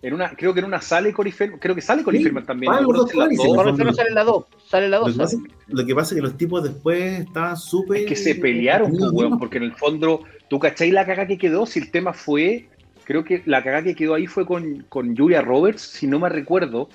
[0.02, 1.60] En una, creo que en una sale Corey Feldman.
[1.60, 2.72] Creo que sale Corey Sí, Feldman también.
[2.72, 5.14] van no sale la 2, sale la Lo 2.
[5.14, 5.38] que, pasa,
[5.68, 8.02] lo que pasa es que los tipos después estaban súper.
[8.02, 11.38] Es que se pelearon, pues, weón, porque en el fondo, ¿tú cachai la caga que
[11.38, 11.66] quedó?
[11.66, 12.70] Si el tema fue,
[13.04, 16.30] creo que la caga que quedó ahí fue con, con Julia Roberts, si no me
[16.30, 16.88] recuerdo,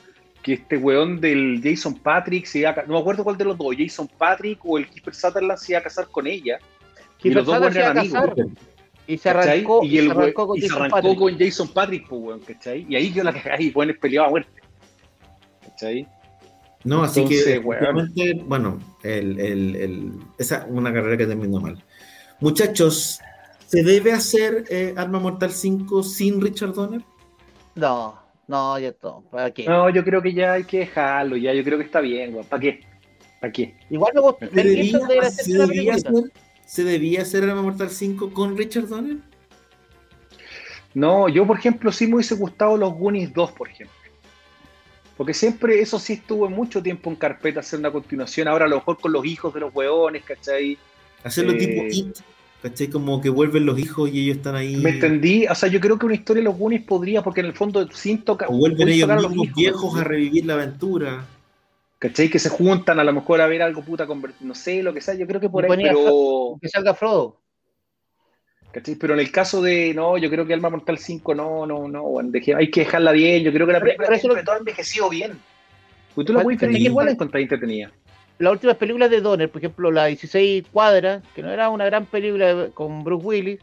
[0.42, 3.59] que este weón del Jason Patrick se iba a no me acuerdo cuál de los
[3.59, 6.59] dos, Jason Patrick o el Kiefer Sutherland se iba a casar con ella.
[7.22, 8.18] y los dos eran amigos.
[8.20, 8.34] casar
[9.07, 11.18] y se arrancó, y, el se arrancó con y se Jason arrancó Patrick.
[11.18, 12.86] con Jason Patrick, pues, weón, ¿cachai?
[12.88, 14.50] Y ahí yo la cagada y weones peleaba a muerte.
[15.62, 16.07] ¿Cachai?
[16.84, 17.80] No, así Entonces, que weón.
[17.82, 21.82] realmente, bueno, el, el- el- esa es una carrera que terminó mal.
[22.40, 23.20] Muchachos,
[23.66, 27.00] ¿se debe hacer eh, Arma Mortal 5 sin Richard Donner?
[27.74, 29.22] No, no, ya todo.
[29.30, 29.64] ¿Para qué?
[29.66, 32.46] No, yo creo que ya hay que dejarlo, ya, yo creo que está bien, weón.
[32.46, 32.80] ¿Para qué?
[33.40, 33.74] ¿Para qué?
[33.90, 34.46] Igual me gusta.
[34.48, 36.18] ¿Se Mel debía, Gibson debería se hacerse una debía película.
[36.20, 36.32] hacer,
[36.66, 39.18] ¿Se debía hacer Arma Mortal 5 con Richard Donner?
[40.94, 43.94] No, yo por ejemplo sí me hubiese gustado los Goonies 2, por ejemplo.
[45.16, 48.48] Porque siempre eso sí estuvo mucho tiempo en carpeta hacer una continuación.
[48.48, 50.76] Ahora a lo mejor con los hijos de los hueones, ¿cachai?
[51.22, 52.18] Hacerlo Eh, tipo It,
[52.62, 52.88] ¿cachai?
[52.88, 54.76] Como que vuelven los hijos y ellos están ahí.
[54.76, 57.46] Me entendí, o sea, yo creo que una historia de los Goonies podría, porque en
[57.46, 58.48] el fondo sin tocar.
[58.50, 61.24] O vuelven ellos los mismos hijos, viejos a revivir la aventura.
[62.05, 62.28] ¿Cachai?
[62.28, 64.07] Que se juntan a lo mejor a ver algo puta,
[64.40, 66.59] no sé, lo que sea, yo creo que por ahí, pero.
[66.61, 67.40] Que salga Frodo.
[68.72, 68.96] ¿cachai?
[68.96, 72.02] Pero en el caso de, no, yo creo que Alma Mortal 5, no, no, no,
[72.02, 74.59] bueno, hay que dejarla bien, yo creo que la película pero dentro lo- todo ha
[74.59, 75.40] envejecido bien.
[76.14, 77.90] Porque tú la puedes ver igual- encontrás entretenida.
[78.38, 82.05] Las últimas películas de Donner, por ejemplo, la 16 Cuadras, que no era una gran
[82.05, 83.61] película con Bruce Willis,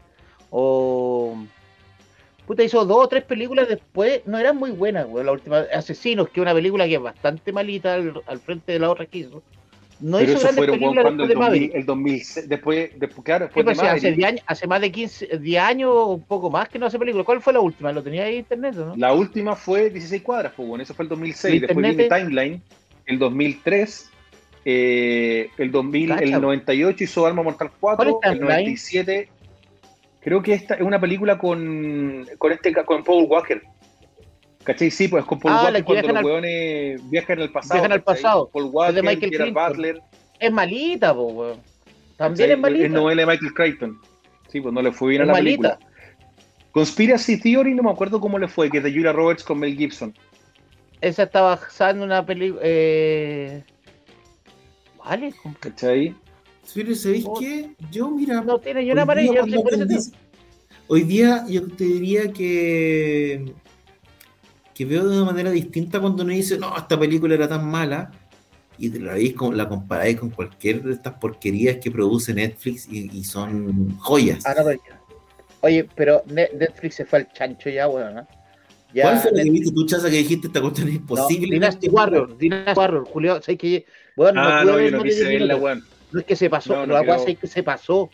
[0.50, 1.36] o.
[2.52, 5.26] puta, hizo dos o tres películas después, no eran muy buenas, weón.
[5.26, 8.78] La última, Asesinos, que es una película que es bastante malita al, al frente de
[8.78, 9.42] la otra que hizo.
[10.00, 11.74] No Pero hizo eso grandes películas cuando después el, de 2000, Maverick.
[11.74, 14.16] el 2006, después, después, claro, después de hace, Maverick.
[14.16, 16.98] 10 años, hace más de 15, 10 años o un poco más que no hace
[16.98, 17.24] películas.
[17.24, 17.92] ¿Cuál fue la última?
[17.92, 18.96] ¿Lo tenía ahí en internet o no?
[18.96, 21.54] La última fue 16 cuadras, pues bueno, eso fue el 2006.
[21.54, 22.08] ¿El Después viene?
[22.08, 22.62] Timeline,
[23.06, 24.10] el 2003,
[24.64, 28.64] eh, el 2000, Cacha, el 98 hizo Arma Mortal 4, ¿Cuál es el Timeline?
[28.64, 29.28] 97.
[30.22, 33.60] Creo que esta es una película con, con este con Paul Walker.
[34.64, 34.90] ¿Cachai?
[34.92, 37.74] Sí, pues con Paul Ah, Walker cuando los al- weones viajan al pasado.
[37.74, 38.48] Viajan al pasado.
[38.52, 39.52] Paul Es Walker, de Michael Gerard.
[39.70, 40.00] Butler.
[40.38, 41.60] Es malita, po, weón.
[42.16, 42.52] También ¿cachai?
[42.52, 42.84] es malita.
[42.86, 44.00] Es novela de Michael Crichton.
[44.48, 45.78] Sí, pues no le fue bien Es a la malita.
[45.78, 45.92] película.
[46.70, 49.76] Conspiracy Theory, no me acuerdo cómo le fue, que es de Julia Roberts con Mel
[49.76, 50.14] Gibson.
[51.00, 52.60] Esa está basada en una película.
[52.64, 53.64] Eh...
[55.04, 55.34] Vale.
[55.58, 56.14] ¿Cachai?
[56.74, 57.38] Pero ¿sabéis Oh.
[57.38, 57.70] qué?
[57.90, 60.16] Yo, mira, no tiene ni una día cuando sí, por eso te-
[60.88, 63.52] Hoy día yo te diría que
[64.74, 68.10] que veo de una manera distinta cuando uno dice, no, esta película era tan mala,
[68.78, 73.10] y la, veis con, la comparáis con cualquier de estas porquerías que produce Netflix y,
[73.12, 74.44] y son joyas.
[74.46, 75.00] Ah, no, pero ya.
[75.60, 78.14] Oye, pero Ne- Netflix se fue al chancho ya, weón.
[78.14, 78.26] ¿no?
[78.94, 81.00] Ya, ¿Cuál fue la que Netflix- viste tú, Chaza, que dijiste esta cuestión es no,
[81.00, 81.54] imposible?
[81.54, 83.86] Dynasty Warrior, Dynasty Warrior, Julio, ¿sabes qué?
[84.16, 85.84] Bueno, Ah, no, ver yo no quise 10 verla, weón.
[86.12, 88.10] No es que se pasó, No, no la weá que se pasó.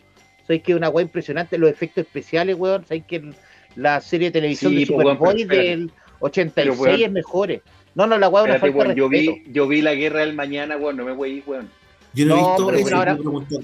[0.47, 2.85] Sabes que es una weá impresionante, los efectos especiales, weón.
[2.85, 3.31] Sabes que
[3.75, 7.61] la serie de televisión Sí, de pues, Superboy del 86 Pero, es mejores.
[7.95, 10.21] No, no, la weá es una falta weón, de yo vi, yo vi la guerra
[10.21, 11.69] del mañana, weón, no me voy, weón.
[12.13, 13.17] Yo no, he visto pero eso, ahora-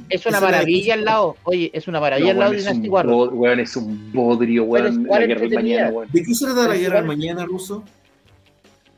[0.10, 1.36] Es una maravilla al lado.
[1.44, 3.34] Oye, es una maravilla al lado de Dynasty Warrior.
[3.34, 6.10] weón, es un bodrio, weón, la guerra del mañana, weón.
[6.12, 7.84] ¿De qué se trata la guerra del mañana, Ruso?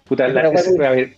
[0.05, 1.15] Puta, la- a ver,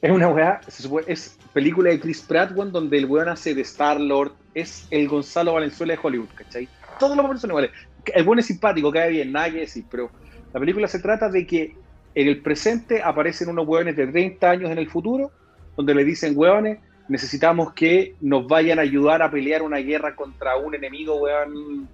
[0.00, 0.60] es una weá,
[1.06, 5.54] es película de Chris Pratt, weón, donde el weón hace de Star-Lord, es el Gonzalo
[5.54, 6.68] Valenzuela de Hollywood, ¿cachai?
[6.98, 7.70] Todos los papeles son iguales.
[8.14, 10.10] El weón es simpático, cae bien, nada que decir, pero
[10.52, 11.76] la película se trata de que
[12.14, 15.30] en el presente aparecen unos weones de 30 años en el futuro,
[15.76, 16.78] donde le dicen, weones,
[17.08, 21.88] necesitamos que nos vayan a ayudar a pelear una guerra contra un enemigo, weón,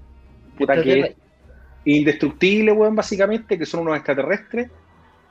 [0.59, 1.16] puta que es
[1.84, 4.70] indestructible, weón, básicamente, que son unos extraterrestres.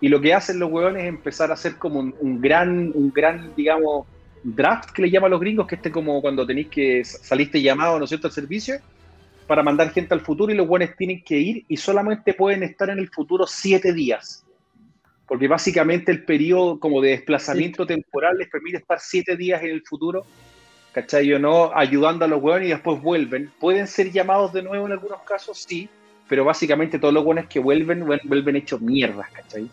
[0.03, 3.09] Y lo que hacen los weones es empezar a hacer como un, un gran, un
[3.09, 4.05] gran, digamos,
[4.43, 8.03] draft que le llaman los gringos, que este como cuando tenéis que saliste llamado, ¿no
[8.03, 8.75] es cierto?, al servicio,
[9.47, 12.89] para mandar gente al futuro y los weones tienen que ir y solamente pueden estar
[12.89, 14.45] en el futuro siete días.
[15.25, 19.83] Porque básicamente el periodo como de desplazamiento temporal les permite estar siete días en el
[19.83, 20.25] futuro,
[20.91, 21.31] ¿cachai?
[21.31, 23.53] O no, ayudando a los weones y después vuelven.
[23.57, 25.87] Pueden ser llamados de nuevo en algunos casos, sí,
[26.27, 29.69] pero básicamente todos los weones que vuelven, vuel- vuelven hechos mierdas, ¿cachai?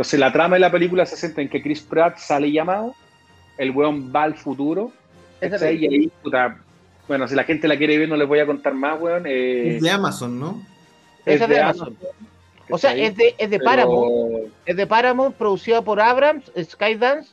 [0.00, 2.94] Entonces la trama de la película se centra en que Chris Pratt sale llamado,
[3.58, 4.92] el weón va al futuro.
[5.42, 6.56] Y ahí, puta,
[7.06, 9.24] bueno, si la gente la quiere ver no les voy a contar más, weón.
[9.26, 10.62] eh, Es de Amazon, ¿no?
[11.26, 11.98] Es de de Amazon.
[12.70, 14.52] O sea, es de, es de Pero- Paramount.
[14.64, 17.32] Es de Paramount, producida por Abrams, Skydance,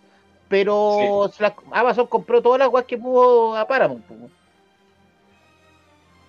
[0.49, 4.03] pero la- Amazon compró todas las weas que pudo a Paramount.
[4.03, 4.29] po.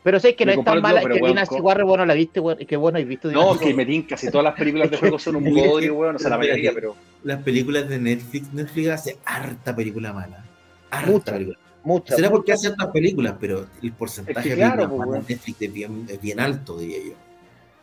[0.09, 2.57] Pero sé que no es tan mala, que weón, Dynasty Warrior, bueno, la viste, weón,
[2.59, 5.37] y que bueno, has visto No, que me casi todas las películas de juego son
[5.37, 6.97] un bodrio, weón, o sea, la mayoría, pero...
[7.25, 10.43] Las películas de Netflix, Netflix hace harta película mala.
[10.89, 11.33] Harta Mucha.
[11.33, 11.59] película.
[11.85, 12.17] Muchas.
[12.17, 15.25] Será porque hace hartas películas, pero el porcentaje Es que de pues, weón.
[15.29, 17.13] Netflix es bien, es bien alto, diría yo.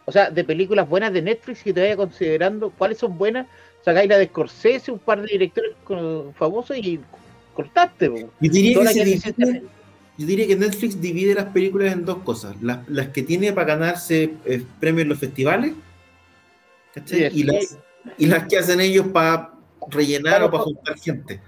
[0.06, 3.46] O sea, de películas buenas de Netflix que te vaya considerando cuáles son buenas,
[3.84, 5.74] sacáis la de Scorsese, un par de directores
[6.34, 7.00] famosos y
[7.54, 8.10] cortaste.
[8.10, 8.18] po.
[8.18, 9.62] Yo diría, Toda que
[10.16, 12.56] que yo diría que Netflix divide las películas en dos cosas.
[12.62, 15.74] Las, las que tiene para ganarse eh, premios en los festivales
[16.94, 17.30] ¿cachai?
[17.32, 17.78] Sí, y, las,
[18.18, 19.52] y las que hacen ellos para
[19.90, 21.42] rellenar o para juntar gente.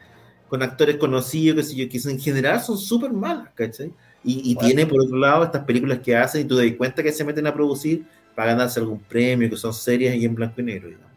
[0.49, 3.91] Con actores conocidos, qué sé yo, que en general son súper malas, ¿cachai?
[4.23, 4.67] Y, y Bueno.
[4.67, 7.23] tiene por otro lado estas películas que hacen y tú te das cuenta que se
[7.23, 8.05] meten a producir
[8.35, 10.89] para ganarse algún premio, que son serias y en blanco y negro.
[10.89, 11.07] digamos.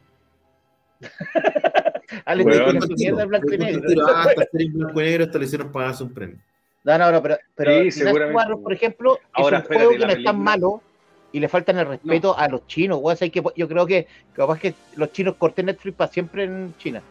[2.25, 2.79] Ale, Weón.
[2.79, 4.07] te tiene su mierda en blanco y negro.
[4.09, 6.39] Ah, esta serie en blanco y negro, esta le hicieron para ganarse un premio.
[6.85, 8.03] No, no, no, pero, pero Sí,
[8.63, 10.83] por ejemplo, Ahora, es un espérate, juego que la no es tan película- malo
[11.33, 12.99] y le faltan el respeto a los chinos.
[13.01, 13.15] weón.
[13.15, 16.75] O sea, que yo creo que capaz que los chinos corten Netflix para siempre en
[16.79, 17.03] China.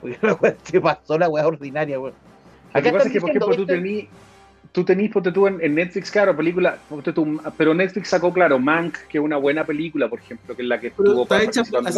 [0.00, 2.14] Porque la se pasó la weá ordinaria, weón.
[2.74, 4.06] Lo que Acá pasa están es que, por ejemplo, tú tenís,
[4.72, 8.58] tú tenís, ponte tú en, en Netflix, claro, película, ponte tú, pero Netflix sacó, claro,
[8.58, 11.42] Mank, que es una buena película, por ejemplo, que es la que Pero estuvo está
[11.42, 11.90] hecha hacer para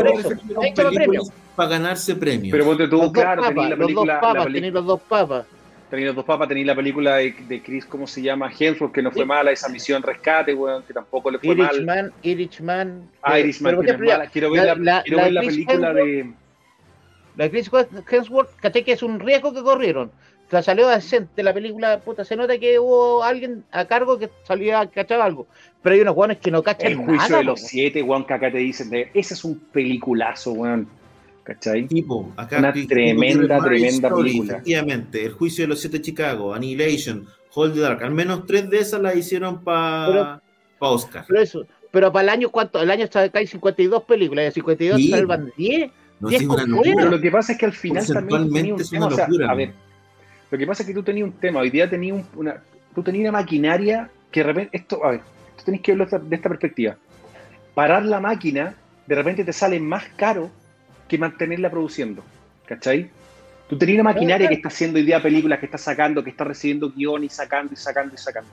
[1.57, 2.53] para ganarse premios.
[2.53, 4.87] pero ponte tú, los claro, papas, tenís la los dos película, la papas, tenéis los
[4.87, 5.47] dos papas.
[5.91, 8.51] Tenís los dos papas, tenís la película de, de Chris, ¿cómo se llama?
[8.57, 11.75] Hemsworth, que no fue mala, esa misión rescate, weón, que tampoco le fue mal.
[11.75, 13.11] Irishman, Irishman.
[13.23, 14.31] Ah, eh, Irishman, pero, que no es ejemplo, mala.
[14.31, 16.33] Quiero ver la, la- quiero la ver película de...
[17.37, 17.71] La Chris
[18.11, 20.11] Hemsworth, caché que es un riesgo que corrieron.
[20.51, 24.77] La salió decente la película, puta, se nota que hubo alguien a cargo que salió
[24.79, 25.47] a cachar algo.
[25.81, 28.35] Pero hay unos guanes que no cachan El juicio nada, de los siete, weón, que
[28.35, 30.89] acá te dicen de ese es un peliculazo, weón.
[31.45, 31.87] ¿Cachai?
[31.89, 34.53] Tipo, acá Una tremenda, tremenda Story, película.
[34.55, 38.03] Efectivamente, El Juicio de los Siete de Chicago, Annihilation, Hold the Dark.
[38.05, 40.41] Al menos tres de esas las hicieron para
[40.79, 41.25] Oscar.
[41.27, 42.81] Pero eso, pero para el año, ¿cuánto?
[42.81, 45.11] El año está acá hay 52 películas, y de 52 Sí.
[45.11, 45.91] salvan 10.
[46.21, 46.93] No diez es una con locura.
[46.97, 49.17] Pero lo que pasa es que al final también tú tenías un tema, una o
[49.17, 49.73] sea, locura, a ver,
[50.51, 52.63] lo que pasa es que tú tenías un tema, hoy día tenías un- una,
[52.95, 55.21] tú tenías una maquinaria que de repente, esto, a ver,
[55.57, 56.97] tú tenés que verlo de esta- de esta perspectiva.
[57.75, 58.75] Parar la máquina,
[59.07, 60.51] de repente te sale más caro
[61.11, 62.23] que mantenerla produciendo,
[62.67, 63.11] ¿cachai?
[63.69, 66.45] Tú tenías una maquinaria que está haciendo hoy día películas, que está sacando, que está
[66.45, 68.51] recibiendo guion y sacando y sacando y sacando.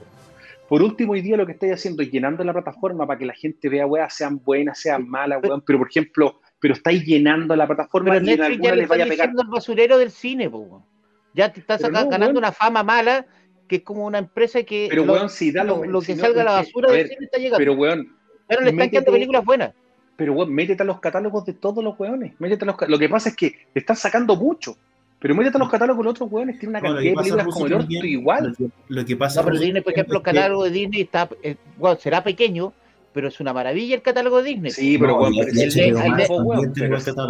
[0.68, 3.32] Por último, hoy día lo que estáis haciendo es llenando la plataforma para que la
[3.32, 5.62] gente vea, weas, sean buenas, sean malas, weón.
[5.66, 8.80] Pero, por ejemplo, pero estáis llenando la plataforma Pero y en Netflix ya alguna le
[8.82, 9.28] les vaya a pegar.
[9.30, 10.84] el basurero del cine, po.
[11.32, 12.38] Ya te estás Pero acá no, ganando weón.
[12.44, 13.24] una fama mala,
[13.68, 16.44] que es como una empresa que Pero, lo, weón, si da lo- que salga a
[16.44, 17.58] la basura del cine está llegando.
[17.58, 18.16] Pero, weón,
[18.48, 19.72] Pero le están quedando películas buenas.
[20.18, 22.32] Pero, weón, métete a los catálogos de todos los weones.
[22.40, 24.76] Métete a los, lo que pasa es que te están sacando mucho.
[25.20, 26.58] Pero métete a los catálogos de los otros weones.
[26.58, 28.46] Tiene una No, cantidad que de pasa, películas como el orto igual.
[28.48, 30.70] Lo que, lo que pasa No, pero Disney, por ejemplo, el es que- catálogo de
[30.70, 32.72] Disney está, eh, bueno, será pequeño,
[33.12, 34.70] pero es una maravilla el catálogo de Disney.
[34.72, 35.34] Sí, pero, es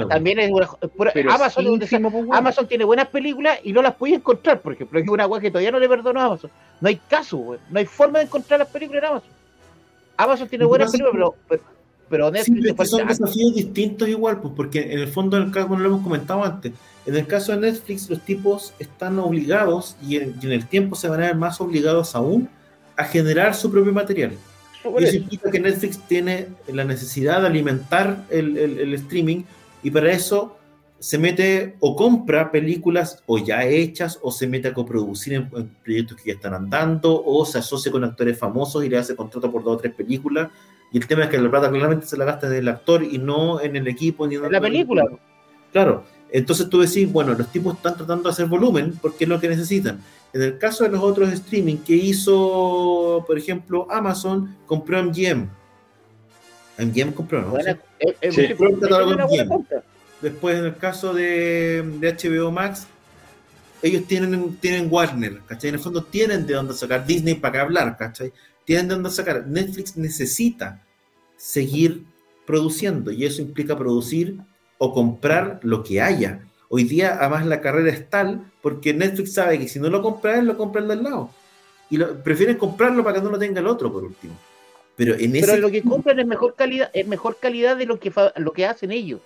[0.08, 0.66] también es- es una-
[0.96, 2.34] pura- es Amazon, donde sea- ínfimo, po, weón.
[2.34, 4.98] Amazon tiene buenas películas y no las puedes encontrar, por ejemplo.
[4.98, 6.50] Es una weá que todavía no le perdono a Amazon.
[6.80, 7.60] No hay caso, weón.
[7.70, 9.30] No hay forma de encontrar las películas en Amazon.
[10.16, 11.77] Amazon tiene buenas es películas, pero, pero,
[12.08, 15.44] pero Sí, Netflix es que son desafíos distintos igual, pues, porque en el fondo, en
[15.44, 16.72] el caso, como lo hemos comentado antes,
[17.06, 20.94] en el caso de Netflix, los tipos están obligados, y en, y en el tiempo
[20.96, 22.48] se van a ver más obligados aún,
[22.96, 24.32] a generar su propio material.
[24.84, 25.16] Y eso eso.
[25.16, 29.42] implica que Netflix tiene la necesidad de alimentar el, el- el streaming,
[29.82, 30.56] y para eso
[31.00, 35.68] se mete o compra películas o ya hechas, o se mete a coproducir en, en
[35.84, 39.50] proyectos que ya están andando, o se asocia con actores famosos y le hace contrato
[39.52, 40.48] por dos o tres películas.
[40.92, 43.18] Y el tema es que la plata claramente se la gasta en el actor y
[43.18, 45.04] no en el equipo ni en En la película.
[45.72, 46.04] Claro.
[46.30, 49.48] Entonces tú decís, bueno, los tipos están tratando de hacer volumen porque es lo que
[49.48, 50.00] necesitan.
[50.32, 55.48] En el caso de los otros streaming que hizo, por ejemplo, Amazon, compró MGM.
[56.78, 57.56] MGM compró, ¿no?
[57.56, 57.70] Sí.
[58.00, 58.48] eh, eh, Sí.
[58.80, 59.64] catálogo.
[60.20, 62.86] Después, en el caso de, de HBO Max,
[63.82, 65.68] ellos tienen, tienen Warner, ¿cachai?
[65.68, 68.32] En el fondo tienen de dónde sacar Disney para qué hablar, ¿cachai?
[68.68, 69.46] Tienen de dónde sacar.
[69.46, 70.84] Netflix necesita
[71.38, 72.04] seguir
[72.44, 74.36] produciendo y eso implica producir
[74.76, 76.42] o comprar lo que haya.
[76.68, 80.38] Hoy día, además, la carrera es tal porque Netflix sabe que si no lo compra
[80.38, 81.30] él, lo compra el del lado.
[81.88, 84.36] Y lo, prefieren comprarlo para que no lo tenga el otro, por último.
[84.96, 87.98] Pero en Pero ese lo que compran es mejor calidad, es mejor calidad de lo
[87.98, 89.22] que lo que hacen ellos.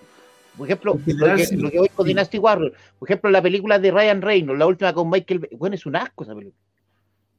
[0.56, 2.06] Por ejemplo, lo que, lo que voy con.
[2.06, 5.74] Dynasty Warrior, por ejemplo, la película de Ryan Reynolds, la última con Michael, Bay, bueno,
[5.74, 6.61] es un asco esa película.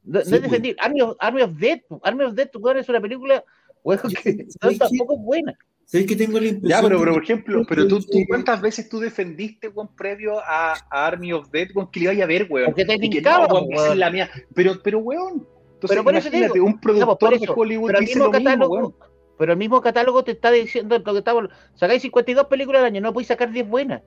[0.04, 0.76] No, no Sí, es defendible.
[0.80, 3.42] Army of, Army of Dead, Army of Dead, bueno, es una película,
[3.84, 4.78] Yo- que ¿sabes no, qué?
[4.78, 5.58] tampoco es buena.
[5.86, 6.82] ¿sabes que tengo la impresión?
[6.82, 8.18] Ya, pero, por ejemplo, pero tú, tú.
[8.26, 12.24] ¿cuántas veces tú defendiste, weón, previo a, a Army of Dead, weón, que le iba
[12.24, 12.66] a ver, weón?
[12.66, 13.92] Porque te tincaba, no, weón, weón.
[13.92, 14.30] es la mía.
[14.54, 17.44] Pero, pero, weón, entonces Pero por eso te imagínate, digo, un pues, productor por de
[17.44, 18.94] eso, Hollywood pero el dice mismo lo mismo, catálogo, weón.
[19.38, 23.00] pero el mismo catálogo te está diciendo lo que estamos, sacáis 52 películas al año,
[23.02, 24.02] no podéis sacar 10 buenas.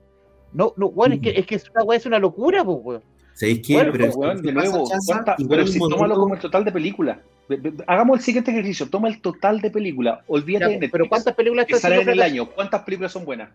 [0.52, 3.02] No, no, bueno, es que es que es una, weá, es una locura, pues, weón.
[3.38, 3.74] ¿Sabéis qué?
[3.74, 4.90] Bueno, Pero pues, weón, ¿qué de nuevo,
[5.48, 7.18] pero si tómalo como el total de películas.
[7.86, 11.34] Hagamos el siguiente ejercicio, toma el total de películas, olvídate Ya, de Netflix, pero ¿cuántas
[11.36, 13.50] películas que salen en el año, ¿cuántas películas son buenas?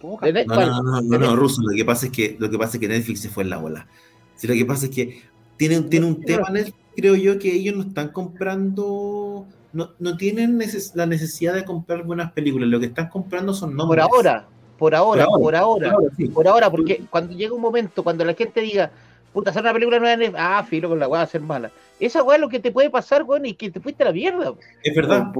[0.00, 2.80] No, no, no, no, no, Russo, lo que pasa es que lo que pasa es
[2.80, 3.86] que Netflix se fue en la bola.
[4.34, 5.22] Sí, lo que pasa es que
[5.58, 10.58] tiene, tiene un tema Netflix, creo yo, que ellos no están comprando, no, no tienen
[10.58, 14.06] neces- la necesidad de comprar buenas películas, lo que están comprando son Por nombres.
[14.10, 14.48] ahora,
[14.78, 16.28] por ahora, Por por ahora, Ahora sí.
[16.28, 18.90] por ahora, porque cuando llega un momento, cuando la gente diga,
[19.32, 21.70] puta, hacer una película nueva, ah, filo, con la weá va a ser mala.
[21.98, 24.12] Esa weá es lo que te puede pasar, weón, y que te fuiste a la
[24.12, 24.50] mierda.
[24.50, 24.58] weón.
[24.82, 25.32] Es verdad,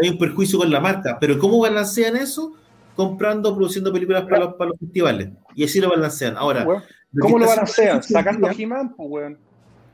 [0.00, 2.52] hay un perjuicio con la marca, pero ¿cómo balancean eso?
[2.94, 5.28] Comprando, produciendo películas para los, para los festivales.
[5.54, 6.36] Y así lo balancean.
[6.36, 6.66] Ahora,
[7.18, 8.02] ¿Cómo lo balancean?
[8.02, 9.38] Sacando He-Man, pues, weón.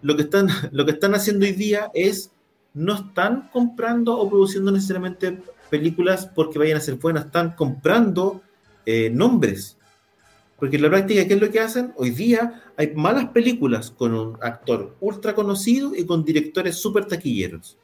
[0.03, 2.31] lo que están lo que están haciendo hoy día es
[2.75, 5.39] no están comprando o produciendo necesariamente
[5.71, 8.41] películas porque vayan a ser buenas, están comprando
[8.87, 9.77] eh, nombres.
[10.59, 11.93] Porque en la práctica, ¿qué es lo que hacen?
[11.97, 17.77] Hoy día hay malas películas con un actor ultra conocido y con directores súper taquilleros.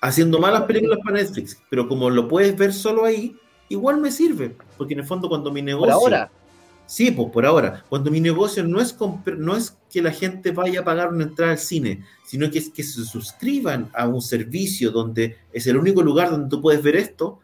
[0.00, 3.36] Haciendo malas películas para Netflix, pero como lo puedes ver solo ahí,
[3.68, 4.56] igual me sirve.
[4.76, 5.94] Porque en el fondo, cuando mi Por negocio.
[5.94, 6.30] ahora,
[6.86, 7.84] Sí, pues por ahora.
[7.88, 8.94] Cuando mi negocio no es,
[9.38, 12.68] no es que la gente vaya a pagar una entrada al cine, sino que es
[12.68, 16.96] que se suscriban a un servicio donde es el único lugar donde tú puedes ver
[16.96, 17.38] esto,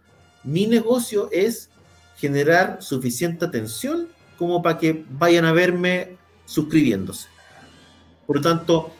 [0.45, 1.71] mi negocio es
[2.19, 7.29] generar suficiente atención como para que vayan a verme suscribiéndose.
[8.27, 8.93] Por lo tanto,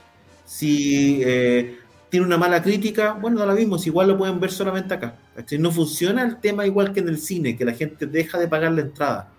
[0.47, 4.95] si eh, tiene una mala crítica, bueno, lo mismo, si igual lo pueden ver solamente
[4.95, 5.17] acá.
[5.59, 8.73] No funciona el tema igual que en el cine, que la gente deja de pagar
[8.73, 9.31] la entrada.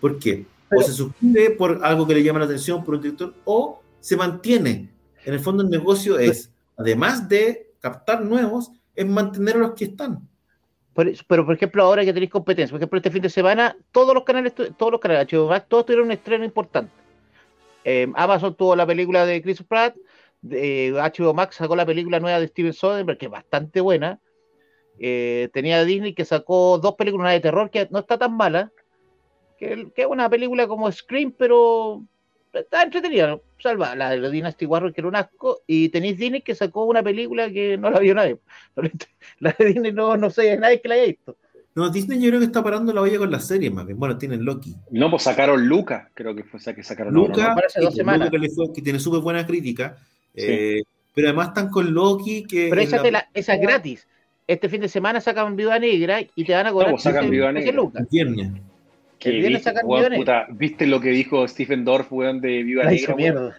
[0.00, 0.46] ¿Por qué?
[0.74, 4.16] o se suscribe por algo que le llama la atención, por un director, o se
[4.16, 4.90] mantiene.
[5.24, 9.86] En el fondo el negocio es, además de captar nuevos, es mantener a los que
[9.86, 10.28] están.
[11.28, 14.24] Pero, por ejemplo, ahora que tenéis competencia, por ejemplo, este fin de semana, todos los
[14.24, 16.90] canales, todos los canales todos tuvieron un estreno importante.
[17.84, 19.94] Eh, Amazon tuvo la película de Chris Pratt,
[20.42, 24.20] HBO Max sacó la película nueva de Steven Soderbergh, que es bastante buena.
[24.98, 28.72] Eh, tenía Disney que sacó dos películas, una de terror que no está tan mala,
[29.58, 32.02] que, es una película como Scream, pero
[32.52, 36.54] está entretenida, salva la de Dynasty Warrior, que era un asco, y tenéis Disney que
[36.54, 38.38] sacó una película que no la vio nadie.
[39.40, 41.36] La de Disney no, no sé, nadie que la haya visto.
[41.74, 43.98] No, Disney yo creo que está parando la olla con las series más bien.
[43.98, 44.74] Bueno, tienen Loki.
[44.90, 48.30] No, pues sacaron Luca, creo que fue o sea, que sacaron Luca, dos semanas.
[48.74, 49.98] que, tiene súper buena crítica.
[50.34, 50.82] Eh,
[51.14, 52.68] pero además están con Loki que.
[52.70, 53.02] Pero esa,
[53.34, 54.06] es gratis.
[54.46, 56.90] Este fin de semana sacan Viuda Negra y te van a cobrar.
[56.90, 57.82] No, pues sacan Viuda Negra.
[58.10, 58.52] Viernes.
[59.20, 63.14] El viernes sacan puta, ¿Viste lo que dijo Stephen Dorff, weón, de Viuda Negra?
[63.16, 63.56] Mierda.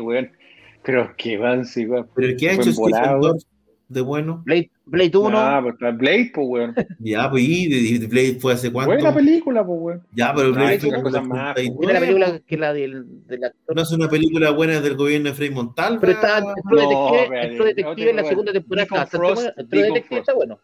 [0.00, 0.30] weón.
[0.82, 2.08] Pero que van, sí, weón.
[2.14, 3.42] Pero ¿qué ha hecho Stephen Dorff
[3.88, 4.42] de bueno?
[4.44, 5.38] Blade, Blade 1.
[5.38, 6.74] Ah, pues Blade, pues, weón.
[6.98, 8.92] Ya, pues, y de, Blade fue hace cuánto.
[8.92, 10.02] Buena película, pues, weón.
[10.12, 11.54] Ya, pero Blade fue una cosa más.
[11.54, 13.76] Tiene la película que la del, del actor.
[13.76, 15.98] No es una película buena del gobierno de Frei Montal.
[16.00, 19.08] Pero está Detective, Detective en la segunda temporada.
[19.56, 20.58] Detective está bueno.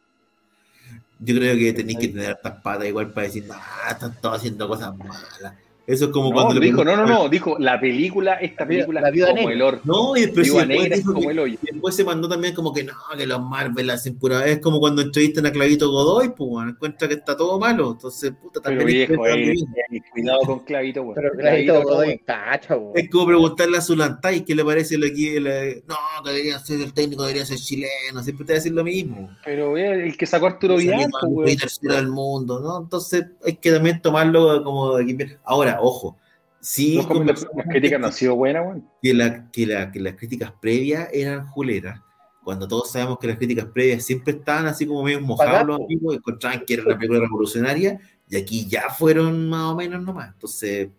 [1.24, 4.66] Yo creo que tenéis que tener estas patas igual para decir, ah, están todos haciendo
[4.66, 5.54] cosas malas.
[5.86, 9.08] Eso es como no, cuando dijo, no, no, no, dijo la película, esta película la
[9.08, 9.80] es como el oro.
[9.84, 11.58] No, y después, sí, después, como el hoyo.
[11.60, 14.46] después se mandó también como que no, que los Marvel hacen pura.
[14.46, 17.92] Es como cuando entrevistan a Clavito Godoy, pues bueno, encuentra que está todo malo.
[17.92, 19.08] Entonces, puta, también.
[19.08, 21.16] Pero viejo, eh, cuidado con Clavito, güey.
[21.16, 25.34] Pero Clavito, Godoy tacha, Es como preguntarle a Zulantay qué le parece el aquí.
[25.40, 28.22] no, que debería ser el técnico, debería ser chileno.
[28.22, 29.30] Siempre te va a decir lo mismo.
[29.44, 31.56] Pero el que sacó Arturo Vidal, güey.
[31.56, 32.82] tercero del mundo, ¿no?
[32.84, 35.02] Entonces, hay que también tomarlo como de
[35.44, 36.18] Ahora, ojo
[36.62, 38.82] Sí, como las, críticas no sido buenas, güey.
[39.02, 42.00] Que, la, que, la, que las críticas previas eran juleras,
[42.44, 46.14] cuando todos sabemos que las críticas previas siempre estaban así como medio mojados los amigos,
[46.14, 47.98] encontraban que era una película revolucionaria,
[48.28, 50.28] y aquí ya fueron más o menos nomás.
[50.34, 50.90] Entonces,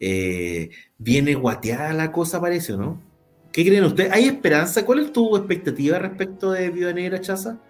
[0.00, 3.02] eh, viene guateada la cosa, parece, ¿no?
[3.52, 4.12] ¿Qué creen ustedes?
[4.12, 4.86] ¿Hay esperanza?
[4.86, 7.60] ¿Cuál es tu expectativa respecto de Viuda Negra, Chaza?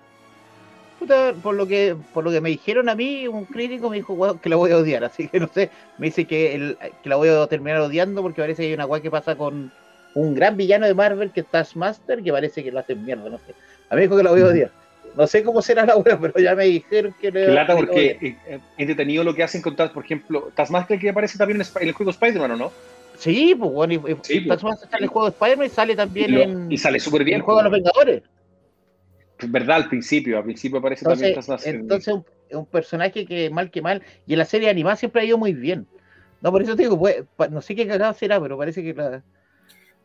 [1.43, 4.49] Por lo que por lo que me dijeron a mí, un crítico me dijo que
[4.49, 7.29] la voy a odiar, así que no sé, me dice que, el, que la voy
[7.29, 9.73] a terminar odiando porque parece que hay una weá que pasa con
[10.15, 13.39] un gran villano de Marvel que es Taskmaster, que parece que lo hacen mierda, no
[13.39, 13.55] sé.
[13.89, 14.71] A mí me dijo que la voy a odiar.
[15.17, 18.37] No sé cómo será la weá, pero ya me dijeron que le lata porque eh,
[18.47, 22.11] eh, entretenido lo que hacen con por ejemplo, Taskmaster que aparece también en el juego
[22.11, 22.73] Spider-Man, ¿o no?
[23.19, 24.23] Sí, pues bueno, y, pues.
[24.49, 26.73] Taskmaster sale en el juego de Spider-Man y sale también en.
[26.73, 27.37] Y sale súper bien.
[27.37, 28.23] el juego de los Vengadores
[29.51, 31.35] verdad al principio, al principio aparece también
[31.65, 32.15] Entonces
[32.49, 35.39] es un, personaje que mal que mal, y en la serie animada siempre ha ido
[35.39, 35.87] muy bien.
[36.41, 39.23] No, por eso te digo, pues, no sé qué cagado será, pero parece que la...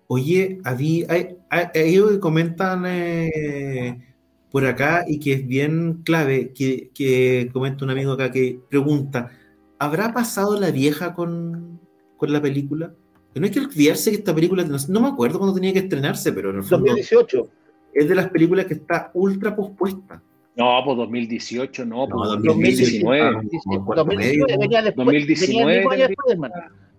[0.07, 1.35] Oye, había, hay,
[1.73, 4.15] ellos que comentan eh,
[4.51, 9.31] por acá y que es bien clave, que, que, comenta un amigo acá que pregunta,
[9.79, 11.81] ¿habrá pasado la vieja con,
[12.15, 12.93] con la película?
[13.35, 16.51] No hay que olvidarse que esta película, no, me acuerdo cuándo tenía que estrenarse, pero
[16.51, 16.87] en el fondo...
[16.87, 17.49] 2018
[17.97, 20.21] es de las películas que está ultra pospuesta.
[20.55, 23.41] No, pues 2018, no, pues 2019.
[23.95, 25.05] 2019 venía después.
[25.05, 25.85] 2019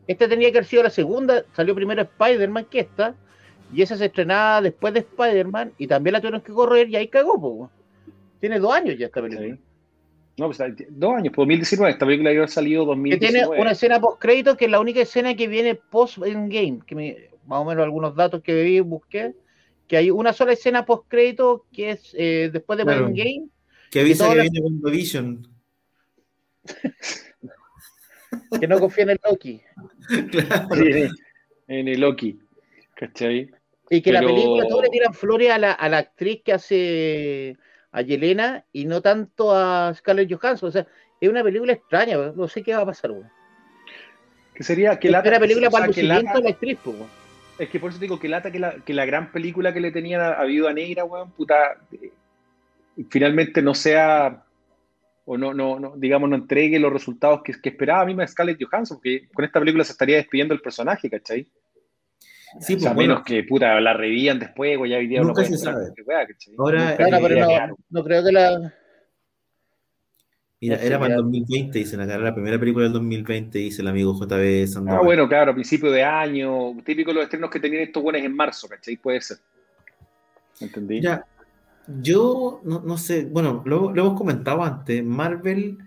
[0.09, 3.15] este tenía que haber sido la segunda, salió primero Spider-Man que esta,
[3.73, 7.09] y esa se estrenaba después de Spider-Man, y también la tuvieron que correr, y ahí
[7.09, 7.71] cagó, pues.
[8.41, 9.59] Tiene dos años ya esta película.
[10.39, 13.21] No, pues dos años, pues 2019, esta película había salido 2019.
[13.21, 17.17] Que tiene una escena post-crédito que es la única escena que viene post-game, que me,
[17.47, 19.35] más o menos algunos datos que vi, busqué,
[19.89, 23.07] que hay una sola escena post crédito que es eh, después de claro.
[23.09, 23.49] Game.
[23.91, 25.49] Que avisa que, viene con Vision.
[28.61, 29.61] que no confía en el Loki.
[30.31, 30.69] claro.
[31.67, 32.39] en el Loki.
[32.95, 33.51] ¿Cachai?
[33.91, 37.57] Y que la película todos le tiran flores a la, a la actriz que hace
[37.91, 40.69] a Yelena y no tanto a Scarlett Johansson.
[40.69, 40.87] O sea,
[41.19, 43.13] es una película extraña, no sé qué va a pasar.
[44.55, 46.97] Que sería que la, película para el la, la actriz, pues,
[47.59, 49.91] es que por eso digo que lata que la, que la gran película que le
[49.91, 52.13] tenía a Viuda Negra, weón, puta, eh,
[53.11, 54.45] finalmente no sea,
[55.25, 58.63] o no, no, no, digamos, no entregue los resultados que, que esperaba a mí Scarlett
[58.63, 61.47] Johansson, porque con esta película se estaría despidiendo el personaje, ¿cachai?
[62.61, 65.43] Sí, pues, o sea, menos que puta, la revían después, o ya hoy día nunca
[65.43, 65.93] no se sabe.
[66.57, 68.73] Ahora, no, pero no, no creo que la
[70.61, 73.89] Mira, era para el ya- 2020, dicen acá, la primera película del 2020, dice el
[73.89, 75.05] amigo JB Ah, Sandoval.
[75.05, 78.69] bueno, claro, a principio de año, típico los estrenos que tenían estos buenos en marzo,
[78.69, 78.97] ¿cachai?
[78.97, 79.39] Puede ser.
[80.61, 80.97] ¿Entendí?
[80.97, 81.25] Mira,
[82.03, 85.79] yo no, no sé, bueno, lo, lo hemos comentado antes, Marvel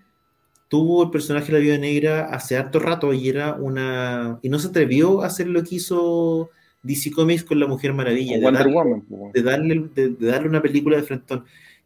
[0.70, 4.40] tuvo el personaje de la Viuda Negra hace harto rato y era una...
[4.42, 6.50] y no se atrevió a hacer lo que hizo
[6.84, 9.02] DC Comics con la Mujer Maravilla, de Wonder darle, Woman.
[9.02, 9.34] pues.
[9.34, 11.44] de darle, de- de darle una película de frentón.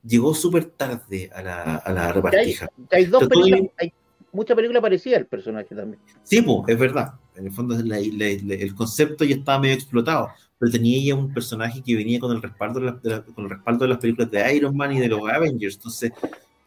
[0.07, 2.67] Llegó súper tarde a la, a la repartija.
[2.91, 3.93] Hay dos Trató de- películas, hay
[4.31, 5.99] mucha película parecida al personaje también.
[6.23, 7.13] Sí, pues, es verdad.
[7.35, 10.29] En el fondo la- la- el concepto ya estaba medio explotado,
[10.59, 13.83] pero tenía ella un personaje que venía con el respaldo de, de con el respaldo
[13.85, 15.75] de las películas de Iron Man y de los Avengers.
[15.75, 16.11] Entonces,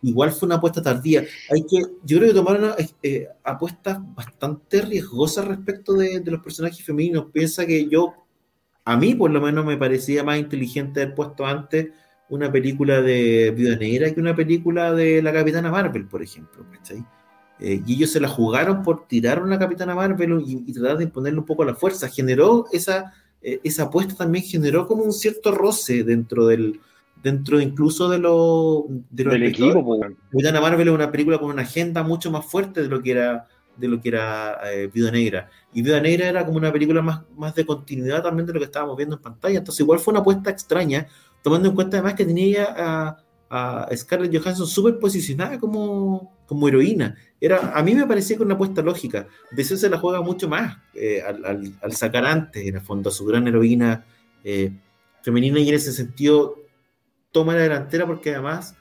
[0.02, 1.24] igual fue una apuesta tardía.
[1.50, 6.84] Hay que, yo creo que tomaron eh, apuestas bastante riesgosas respecto de, de los personajes
[6.84, 7.26] femeninos.
[7.32, 8.14] Piensa que yo,
[8.84, 11.88] a mí por lo menos me parecía más inteligente haber puesto antes
[12.28, 16.64] una película de Viuda Negra que una película de la Capitana Marvel, por ejemplo.
[16.72, 17.04] ¿cachai?
[17.60, 20.98] Eh, y ellos se la jugaron por tirar a una Capitana Marvel y, y tratar
[20.98, 22.08] de imponerle un poco a la fuerza.
[22.08, 23.12] Generó esa,
[23.42, 26.80] eh, esa apuesta también generó como un cierto roce dentro del
[27.22, 30.12] dentro incluso de, lo, de los Del equipo, pues.
[30.30, 33.48] Capitana Marvel es una película con una agenda mucho más fuerte de lo que era
[33.76, 35.48] de lo que era eh, Viuda Negra.
[35.72, 38.64] Y Viuda Negra era como una película más, más de continuidad también de lo que
[38.64, 39.58] estábamos viendo en pantalla.
[39.58, 41.06] Entonces igual fue una apuesta extraña,
[41.42, 43.16] tomando en cuenta además que tenía a,
[43.50, 47.16] a Scarlett Johansson súper posicionada como, como heroína.
[47.40, 49.26] Era, a mí me parecía que una apuesta lógica.
[49.52, 53.12] DC se la juega mucho más eh, al, al- sacar antes, en el fondo, a
[53.12, 54.04] su gran heroína
[54.44, 54.72] eh,
[55.22, 56.56] femenina y en ese sentido
[57.32, 58.74] toma la delantera porque además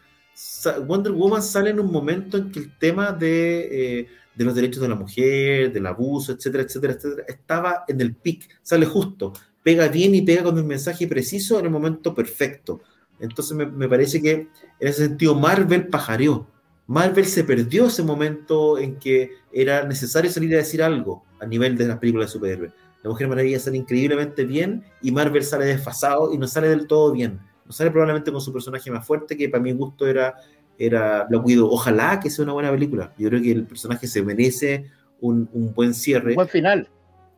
[0.86, 4.82] Wonder Woman sale en un momento en que el tema de, eh, de los derechos
[4.82, 9.34] de la mujer, del abuso, etcétera, etcétera, etcétera, estaba en el pic, sale justo,
[9.68, 12.80] pega bien y pega con el mensaje preciso en el momento perfecto.
[13.20, 14.50] Entonces me, me parece que en
[14.80, 16.48] ese sentido Marvel pajareó.
[16.86, 21.78] Marvel se perdió ese momento en que era necesario salir a decir algo a nivel
[21.78, 22.72] de las películas de superhéroes.
[23.04, 27.12] La Mujer Maravilla sale increíblemente bien y Marvel sale desfasado y no sale del todo
[27.12, 27.42] bien.
[27.66, 30.34] No sale probablemente con su personaje más fuerte, que para mi gusto era,
[30.80, 31.70] era Black Widow.
[31.70, 33.14] Ojalá que sea una buena película.
[33.18, 34.86] Yo creo que el personaje se merece
[35.20, 36.88] un, un buen cierre, Buen final.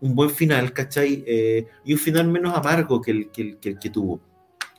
[0.01, 1.23] Un buen final, ¿cachai?
[1.27, 4.21] Eh, y un final menos amargo que el que, el, que, el que tuvo.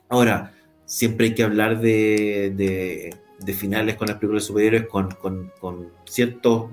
[0.08, 0.52] Ahora,
[0.86, 5.88] siempre hay que hablar de, de, de finales con las películas superiores con, con, con
[6.04, 6.70] ciertos,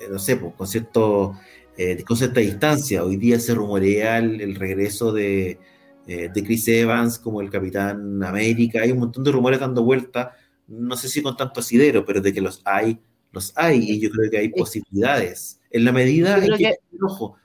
[0.00, 1.34] eh, no sé, pues, con cierto,
[1.76, 3.04] eh, con cierta distancia.
[3.04, 5.58] Hoy día se rumorea el, el regreso de,
[6.06, 8.80] eh, de Chris Evans como el Capitán América.
[8.82, 10.32] Hay un montón de rumores dando vuelta.
[10.66, 12.98] No sé si con tanto asidero, pero de que los hay,
[13.30, 13.78] los hay.
[13.90, 15.60] Y yo creo que hay posibilidades.
[15.70, 17.36] En la medida en que, que- ojo,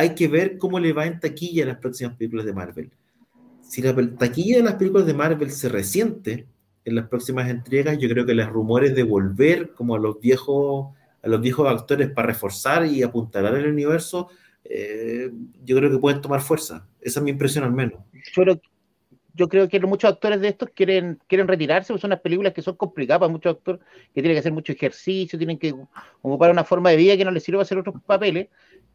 [0.00, 2.90] hay que ver cómo le va en taquilla a las próximas películas de Marvel.
[3.60, 6.46] Si la taquilla de las películas de Marvel se resiente
[6.86, 10.86] en las próximas entregas, yo creo que los rumores de volver como a los viejos
[11.22, 14.28] a los viejos actores para reforzar y apuntalar el universo,
[14.64, 15.30] eh,
[15.66, 16.88] yo creo que pueden tomar fuerza.
[16.98, 18.00] Esa es mi impresión al menos.
[18.34, 18.58] Creo,
[19.34, 22.62] yo creo que muchos actores de estos quieren, quieren retirarse, porque son unas películas que
[22.62, 23.82] son complicadas para muchos actores,
[24.14, 25.74] que tienen que hacer mucho ejercicio, tienen que
[26.22, 28.48] ocupar una forma de vida que no les sirve para hacer otros papeles.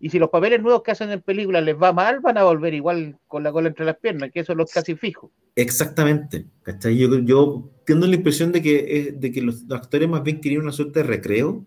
[0.06, 2.76] Y si los papeles nuevos que hacen en películas les va mal, van a volver
[2.76, 5.32] igual con la cola entre las piernas, que eso es lo casi fijo.
[5.56, 6.46] Exactamente.
[6.62, 6.96] ¿cachai?
[6.96, 10.72] Yo, yo tengo la impresión de que, de que los actores más bien querían una
[10.72, 11.66] suerte de recreo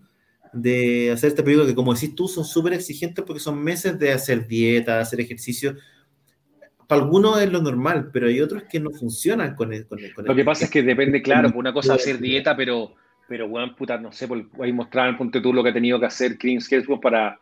[0.53, 4.13] de hacer esta película que, como decís tú, son súper exigentes porque son meses de
[4.13, 5.75] hacer dieta, hacer ejercicio.
[6.87, 9.85] Para algunos es lo normal, pero hay otros que no funcionan con el.
[9.85, 12.19] Con el- con Lo el- que pasa es que depende, claro, por una cosa hacer
[12.19, 12.93] dieta, pero,
[13.27, 16.05] pero weón, puta, no sé, por, ahí mostraban, ponte tú lo que ha tenido que
[16.05, 17.37] hacer Chris Hemsworth para,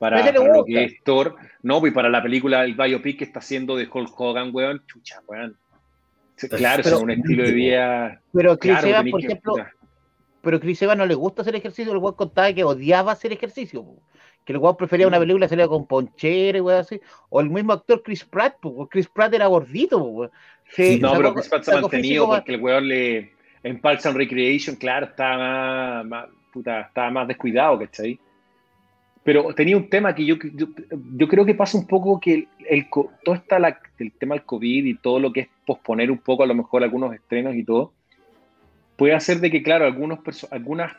[0.00, 1.36] para, para lo que es Thor.
[1.62, 5.20] No, pues para la película, el biopic que está haciendo de Hulk Hogan, weón, chucha,
[5.28, 5.56] weón.
[6.56, 8.20] Claro, Pero- es un estilo de vida.
[8.32, 9.72] Pero Chris Claro, Evans, por que- ejemplo, puta.
[10.42, 13.84] pero Chris Evans no le gusta hacer ejercicio, el weón contaba que odiaba hacer ejercicio,
[13.84, 14.02] po.
[14.46, 16.98] que el weón prefería una película salía con ponchera y weón así,
[17.28, 20.30] o el mismo actor Chris Pratt, po, Chris Pratt era gordito, weón.
[20.70, 23.32] Se- No, sacó- pero Chris Pratt se ha mantenido porque el weón le.
[23.62, 28.18] En Parks and Recreation, claro, estaba más, más- puta, estaba más descuidado, ¿cachai?
[29.22, 30.66] Pero tenía un tema que yo, yo,
[31.16, 32.86] yo creo que pasa un poco que el,
[33.24, 36.42] todo está la- el tema del COVID y todo lo que es posponer un poco
[36.42, 37.92] a lo mejor algunos estrenos y todo,
[38.96, 40.92] puede hacer de que, claro, algunos algunas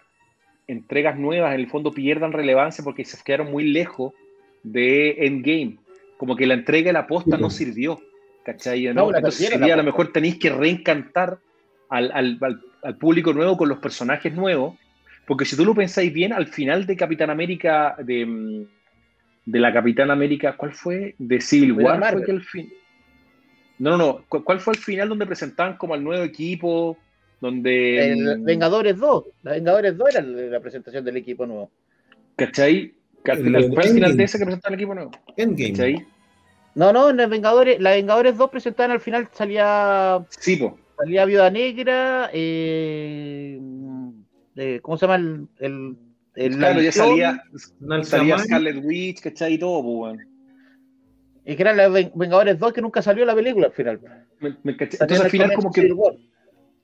[0.68, 4.14] entregas nuevas en el fondo pierdan relevancia porque se quedaron muy lejos
[4.64, 5.78] de Endgame.
[6.18, 8.00] Como que la entrega y la posta no sirvió.
[8.46, 8.86] ¿Cachai?
[8.86, 8.94] ¿no?
[8.94, 11.40] No, la Entonces a lo mejor tenéis que reencantar
[11.90, 14.76] al, al- al- al público nuevo con los personajes nuevos.
[15.32, 18.66] Porque si tú lo pensáis bien, al final de Capitán América, de, mm,
[19.46, 21.16] de la Capitán América, ¿cuál fue?
[21.18, 22.04] De Civil War.
[22.12, 22.70] Fue que el fin...
[23.80, 24.26] No, no, no.
[24.28, 26.98] ¿Cu- ¿Cuál fue el final donde presentaban como al nuevo equipo?
[27.40, 28.12] donde...
[28.12, 29.24] El Vengadores 2.
[29.44, 31.72] La Vengadores 2 era la presentación del equipo nuevo.
[32.36, 32.94] ¿Cachai?
[33.24, 35.12] Al final de ese que presentaron el equipo nuevo.
[35.38, 35.72] Endgame.
[35.72, 36.06] ¿Cachai?
[36.76, 40.78] No, no, en el Vengadores, la Vengadores 2 presentaban al final, salía, Sí, po.
[40.98, 43.58] salía Viuda Negra, eh,
[44.56, 45.16] eh, ¿cómo se llama?
[45.16, 45.98] El, el,
[46.36, 47.44] el- Claro, ya salía,
[48.04, 48.38] salía.
[48.40, 49.54] Scarlet Witch, ¿cachai?
[49.54, 50.20] Y todo, weón.
[51.46, 54.00] Y que era la Ven- Vengadores 2 que nunca salió la película al final.
[54.40, 55.94] Me- me Entonces en al el final como que,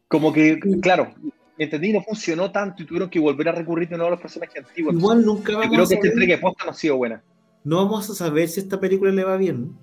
[0.08, 1.14] como que, claro,
[1.58, 4.64] entendí, no funcionó tanto y tuvieron que volver a recurrir de nuevo a los personajes
[4.66, 4.96] antiguos.
[4.96, 7.24] Igual nunca vamos creo a que esta entrega de posta no ha sido buena.
[7.64, 9.76] no vamos a saber si esta película le va bien.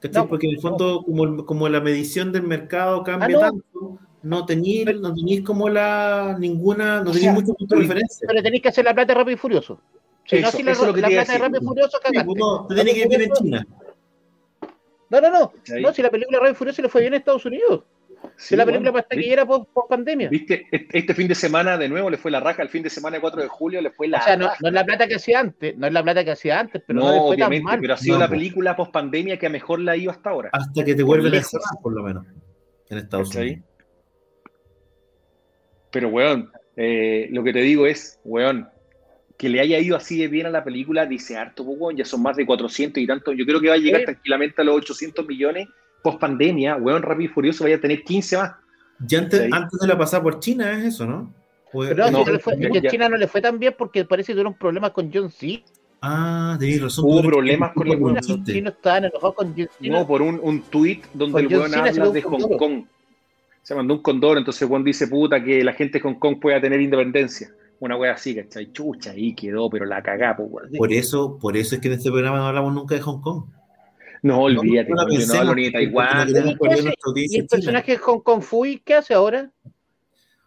[0.00, 0.22] ¿Cachai?
[0.22, 3.40] No, Porque en el fondo, como, como la medición del mercado cambia Ah, no.
[3.40, 3.64] tanto,
[4.22, 7.80] no tenéis no tenéis como la ninguna, no O tenéis sea, mucho punto de pero-
[7.82, 8.26] referencia.
[8.28, 9.80] Pero tenéis que hacer la plata de Rápido y Furioso.
[10.24, 11.44] Si no, si la, eso es lo que la te iba a plata de.
[11.44, 12.24] Rápido y Furioso, Sí, cagaste.
[12.26, 13.66] pues no, te tiene que vivir en China.
[15.10, 15.52] No, no, no.
[15.80, 17.82] No, si la película Rápido y Furioso le fue bien a Estados Unidos.
[18.36, 19.16] Sí, Si la bueno, película más ¿viste?
[19.16, 20.28] taquillera post, pandemia.
[20.28, 20.66] ¿Viste?
[20.70, 23.20] Este fin de semana de nuevo le fue la raja, el fin de semana de
[23.20, 25.76] 4 de julio le fue la O sea, no, es la plata que hacía antes,
[25.76, 27.80] no es la plata que hacía antes, pero no, No, le fue obviamente, tan mal.
[27.80, 28.30] pero ha sido No, la po.
[28.34, 30.50] película post pandemia que a mejor la ha ido hasta ahora.
[30.52, 32.24] Hasta que te vuelven a encerrar, por lo menos,
[32.90, 33.34] en Estados.
[33.34, 33.64] Unidos.
[35.92, 38.68] Pero, weón, eh, lo que te digo es, weón,
[39.38, 42.04] que le haya ido así de bien a la película, dice harto, pues, weón, ya
[42.04, 43.32] son más de 400 y tanto.
[43.32, 44.06] Yo creo que va a llegar Sí.
[44.06, 45.68] tranquilamente a los 800 millones
[46.02, 48.52] post pandemia, weón, Rápido y Furioso vaya a tener 15 más.
[49.06, 49.62] Ya antes, ¿Cachai?
[49.62, 51.32] antes de la pasada por China es eso, ¿no?
[51.72, 53.74] O- Pero no, No, si no le fue- ya- China no le fue tan bien
[53.78, 55.62] porque parece que tuvieron problemas con John C.
[56.00, 57.04] Ah, tenéis razón.
[57.06, 59.98] Hubo problemas con el un Los chinos estaban enojados con John Cena.
[60.00, 62.56] No, por un, un tweet donde Con el John weón habla de Hong.
[62.58, 62.84] Kong.
[63.72, 66.60] Se mandó un condor, entonces Juan dice, puta, que la gente de Hong Kong pueda
[66.60, 67.48] tener independencia.
[67.80, 68.70] Una wea así, ¿cachai?
[68.70, 70.68] Chucha, ahí quedó, pero la cagá, pues.
[70.76, 73.44] Por eso, por eso es que en este programa no hablamos nunca de Hong Kong.
[74.20, 76.28] No, olvídate, no hablo ni de Taiwán.
[76.28, 79.50] ¿Y perder qué nuestra ¿Y audiencia el personaje de Hong Kong Fui qué hace ahora?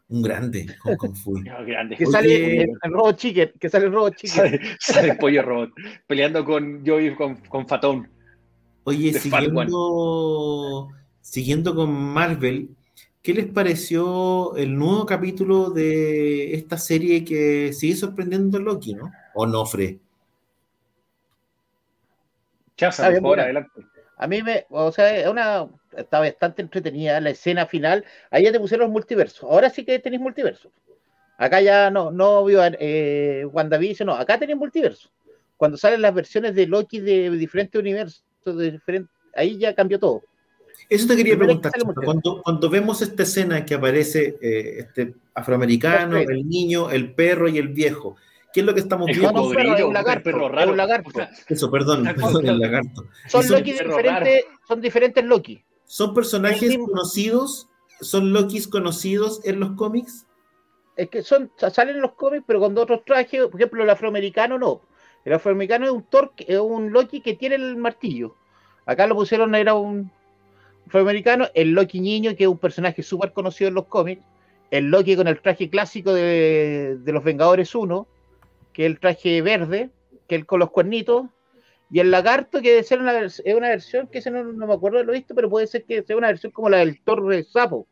[0.07, 1.41] Un grande, Hong Kong Fui.
[1.45, 1.95] No, grande.
[1.95, 2.11] Que Oye.
[2.11, 4.35] sale el, el Robo Chicken, que sale el Robo Chicken.
[4.35, 5.71] Sale, sale el pollo robot
[6.05, 8.07] peleando con Joey con, con Fatón.
[8.83, 10.89] Oye, siguiendo,
[11.21, 12.69] siguiendo con Marvel,
[13.25, 19.11] ¿qué les pareció el nuevo capítulo de esta serie que sigue sorprendiendo a Loki, no?
[19.33, 19.97] ¿O no, Fre?
[22.77, 23.43] Chaza, Está por buena.
[23.43, 23.81] adelante.
[24.17, 25.67] A mí me, o sea, es una,
[25.97, 28.05] está bastante entretenida la escena final.
[28.29, 29.43] Ahí ya te pusieron los multiversos.
[29.43, 30.71] Ahora sí que tenéis multiverso.
[31.39, 35.09] Acá ya no, no vio eh, WandaVision, no, acá tenéis multiverso.
[35.57, 40.21] Cuando salen las versiones de Loki de diferentes universos, de diferentes, ahí ya cambió todo.
[40.89, 41.71] Eso te quería preguntar.
[42.03, 47.57] Cuando, cuando vemos esta escena que aparece eh, este afroamericano, el niño, el perro y
[47.57, 48.15] el viejo,
[48.53, 49.31] ¿qué es lo que estamos viendo?
[49.31, 50.71] no, un perro, un lagarto, perro es raro.
[50.71, 51.09] un lagarto.
[51.09, 53.05] O sea, Eso, perdón, perdón, el lagarto.
[53.27, 55.63] Son Loki diferentes, son diferentes Loki.
[55.85, 57.67] ¿Son personajes conocidos?
[58.01, 60.25] ¿Son Lokis conocidos en los cómics?
[60.97, 63.47] Es que son, salen en los cómics, pero con otros trajes.
[63.47, 64.81] Por ejemplo, el afroamericano no.
[65.23, 68.35] El afroamericano es un Thor, que- es un Loki que tiene el martillo.
[68.85, 70.11] Acá lo pusieron, era un
[70.87, 71.47] afroamericano.
[71.53, 74.21] El Loki niño, que es un personaje súper conocido en los cómics.
[74.71, 78.07] El Loki con el traje clásico de, de los Vengadores 1,
[78.73, 79.89] que es el traje verde,
[80.27, 81.25] que es el con los cuernitos.
[81.91, 84.73] Y el lagarto, que debe ser una, es una versión que ese no, no me
[84.73, 87.27] acuerdo de lo visto, pero puede ser que sea una versión como la del Thor
[87.27, 87.87] de Sapo.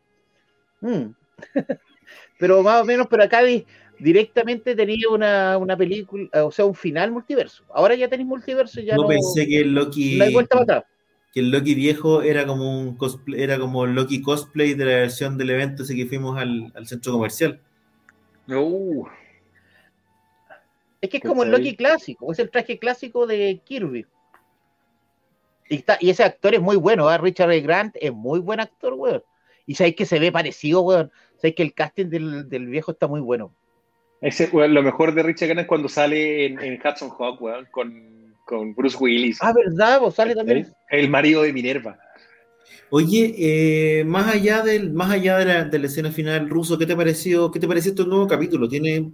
[0.82, 1.14] Mm.
[2.40, 3.66] pero más o menos, pero acá di-
[4.00, 7.64] directamente tenía una, una película, o sea, un final multiverso.
[7.74, 10.64] Ahora ya tenéis multiverso, ya no, no, pensé que el Loki, no hay vuelta para
[10.80, 10.93] atrás.
[11.34, 14.92] Que el Loki viejo era como un cosplay, era como el Loki cosplay de la
[14.92, 17.60] versión del evento ese que fuimos al, al centro comercial.
[18.48, 19.08] Uh,
[21.02, 21.52] Es que es como el.
[21.52, 24.06] Loki clásico, es el traje clásico de Kirby.
[25.70, 27.18] Y, está- y ese actor es muy bueno, ¿eh?
[27.18, 27.62] Richard.
[27.62, 29.24] Grant es muy buen actor, weón.
[29.66, 31.12] Y sabéis que se ve parecido, weón.
[31.38, 33.54] Sabéis que el casting del, del viejo está muy bueno.
[34.22, 37.68] ese, weón, lo mejor de Richard Gann es cuando sale en, en Hudson Hawk, weón,
[37.72, 38.23] con,
[38.58, 39.38] con Bruce Willis.
[39.42, 40.00] Ah, ¿verdad?
[40.00, 40.68] Vos sale también.
[40.90, 41.98] El marido de Minerva.
[42.90, 46.86] Oye, eh, más allá del, más allá de la, de la escena final ruso, ¿qué
[46.86, 47.50] te pareció?
[47.50, 48.68] ¿Qué te pareció este nuevo capítulo?
[48.70, 49.12] Tiene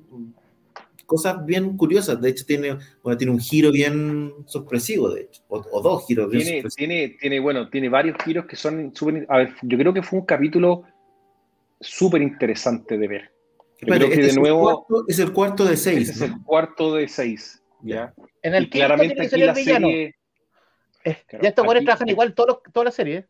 [1.05, 2.19] cosas bien curiosas.
[2.21, 6.29] De hecho, tiene, bueno, tiene un giro bien sorpresivo, de hecho, o, o dos giros
[6.29, 6.75] bien Tiene, sorpresivos.
[6.75, 9.25] tiene, tiene, bueno, tiene varios giros que son súper.
[9.29, 10.83] A ver, yo creo que fue un capítulo
[11.79, 13.21] súper interesante de ver.
[13.57, 13.63] Yo
[13.93, 14.85] Espérate, creo que este de es el nuevo.
[14.85, 17.58] cuarto- es el cuarto de Este seis, es el cuarto de seis.
[17.81, 18.13] ¿Ya?
[18.41, 19.87] En el Y quinto claramente aquí el la villano.
[19.87, 20.15] serie.
[21.27, 23.15] Claro, ya estos buenos trabajan igual todos toda la serie.
[23.17, 23.25] ¿eh?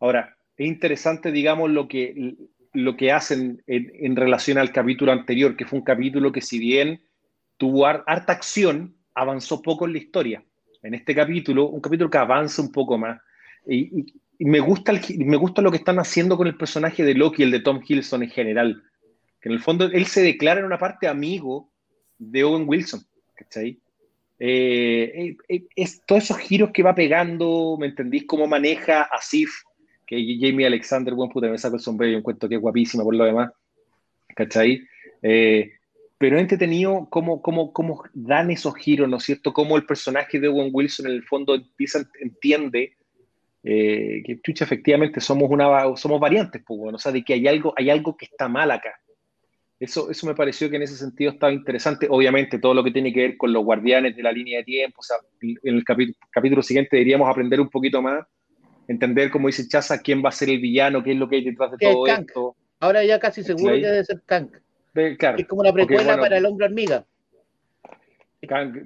[0.00, 2.34] Ahora, es interesante, digamos, lo que,
[2.72, 6.58] lo que hacen en, en relación al capítulo anterior, que fue un capítulo que, si
[6.58, 7.02] bien
[7.56, 10.42] tuvo har- harta acción, avanzó poco en la historia.
[10.82, 13.20] En este capítulo, un capítulo que avanza un poco más.
[13.66, 17.42] Y, y- me gusta, me gusta lo que están haciendo con el personaje de Loki,
[17.42, 18.84] el de Tom Hiddleston en general.
[19.40, 21.72] Que en el fondo él se declara en una parte amigo
[22.18, 23.00] de Owen Wilson,
[23.38, 23.78] ¿cachai?
[24.40, 28.24] Eh, eh, es todos esos giros que va pegando, ¿me entendís?
[28.26, 29.50] Cómo maneja a Sif,
[30.06, 33.14] que Jamie Alexander, buen puta, me saco el sombrero y encuentro que es guapísima por
[33.14, 33.52] lo demás,
[34.34, 34.82] ¿cachai?
[35.22, 35.72] Eh,
[36.18, 39.52] pero he entretenido cómo, cómo, cómo, dan esos giros, ¿no es cierto?
[39.52, 42.96] Cómo el personaje de Owen Wilson en el fondo empieza, entiende
[43.62, 47.46] eh, que, chucha, efectivamente somos, una, somos variantes, pues, bueno, o sea, de que hay
[47.46, 49.00] algo, hay algo que está mal acá.
[49.80, 52.08] Eso, eso me pareció que en ese sentido estaba interesante.
[52.10, 55.00] Obviamente, todo lo que tiene que ver con los guardianes de la línea de tiempo,
[55.00, 55.84] o sea, en el
[56.30, 58.26] capítulo siguiente deberíamos aprender un poquito más,
[58.88, 61.44] entender, como dice Chaza, quién va a ser el villano, qué es lo que hay
[61.44, 62.56] detrás de todo esto.
[62.80, 64.56] Ahora ya casi seguro que debe ser Kank
[64.94, 67.04] es como una precuela para el hombre hormiga.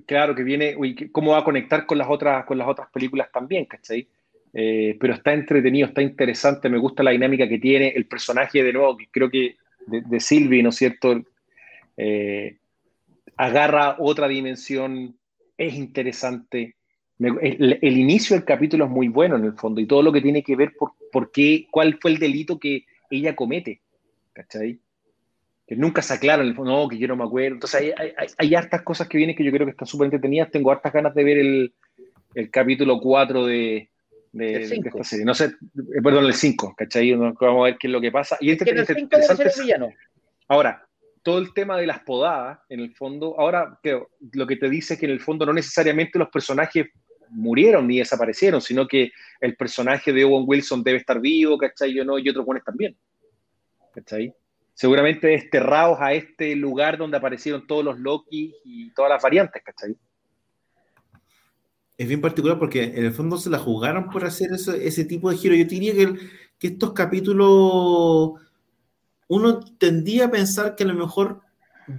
[0.07, 0.77] Claro, que viene,
[1.13, 4.09] cómo va a conectar con las otras, con las otras películas también, ¿cachai?
[4.55, 8.73] Eh, pero está entretenido, está interesante, me gusta la dinámica que tiene, el personaje de
[8.73, 9.57] nuevo, que creo que
[9.87, 11.23] de, de Sylvie, ¿no es cierto?
[11.97, 12.59] Eh,
[13.37, 15.17] agarra otra dimensión,
[15.57, 16.77] es interesante.
[17.19, 20.43] el, inicio del capítulo es muy bueno en el fondo y todo lo que tiene
[20.43, 23.81] que ver por, por qué, cuál fue el delito que ella comete,
[24.33, 24.79] ¿cachai?
[25.67, 27.55] que nunca se aclaran, no, que yo no me acuerdo.
[27.55, 30.51] Entonces hay, hay, hartas cosas que vienen que yo creo que están súper entretenidas.
[30.51, 31.75] Tengo hartas ganas de ver el,
[32.35, 33.89] el capítulo 4 de,
[34.33, 35.25] de, esta serie.
[35.25, 37.13] No sé, eh, perdón, el 5, ¿cachai?
[37.15, 38.37] Vamos a ver qué es lo que pasa.
[38.41, 39.51] Y este, este interesante
[40.49, 40.87] Ahora,
[41.23, 44.95] todo el tema de las podadas, en el fondo, ahora creo, lo que te dice
[44.95, 46.87] es que en el fondo no necesariamente los personajes
[47.31, 49.11] murieron ni desaparecieron, sino que
[49.41, 51.95] el personaje de Owen Wilson debe estar vivo, ¿cachai?
[51.95, 52.97] Yo no, y otros buenos también.
[53.95, 54.35] ¿Cachai?
[54.75, 59.95] seguramente desterrados a este lugar donde aparecieron todos los Loki y todas las variantes, ¿cachai?
[62.03, 65.37] Es bien particular porque en el fondo se la jugaron por hacer ese tipo de
[65.37, 65.55] giro.
[65.55, 66.19] Yo diría que,
[66.59, 68.41] que estos capítulos,
[69.29, 71.43] uno tendía a pensar que a lo mejor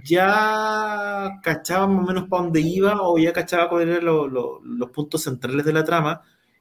[0.04, 5.22] ya cachaba más o menos para dónde iba o ya cachaba cuáles eran los puntos
[5.22, 6.20] centrales de la trama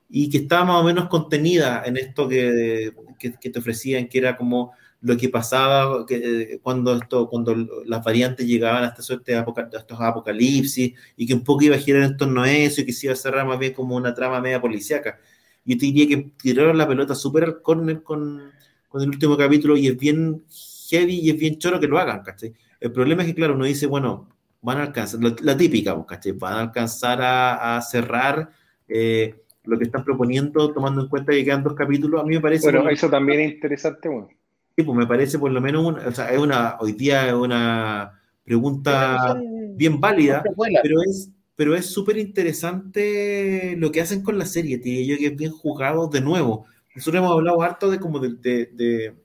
[0.09, 4.37] y que estaba más o menos contenida en esto que, que te ofrecían, que era
[4.37, 4.71] como
[5.03, 7.53] lo que pasaba que, cuando, esto, cuando
[7.85, 9.43] las variantes llegaban a esta suerte de
[9.77, 12.93] estos apocalipsis y que un poco iba a girar en torno a eso y que
[12.93, 15.19] se iba a cerrar más bien como una trama media policíaca.
[15.65, 18.49] Yo te diría que tiraron la pelota súper al córner con,
[18.87, 20.45] con, el último capítulo y es bien
[20.89, 22.53] heavy y es bien choro que lo hagan, ¿cachai?
[22.79, 24.29] El problema es que, claro, uno dice, bueno,
[24.61, 26.31] van a alcanzar, la, típica, pues, ¿cachai?
[26.31, 28.51] Van a alcanzar a, a cerrar
[28.87, 29.35] eh,
[29.65, 32.21] lo que están proponiendo, tomando en cuenta que quedan dos capítulos.
[32.21, 32.71] A mí me parece...
[32.71, 34.29] Bueno, eso también es interesante, bueno
[34.75, 37.33] Sí, pues me parece por lo menos, una, o sea, es una, hoy día es
[37.33, 39.39] una pregunta
[39.75, 40.43] bien válida,
[40.81, 45.27] pero es pero es súper interesante lo que hacen con la serie, tío, yo que
[45.27, 46.65] es bien jugado de nuevo.
[46.95, 49.15] Nosotros hemos hablado harto de como de,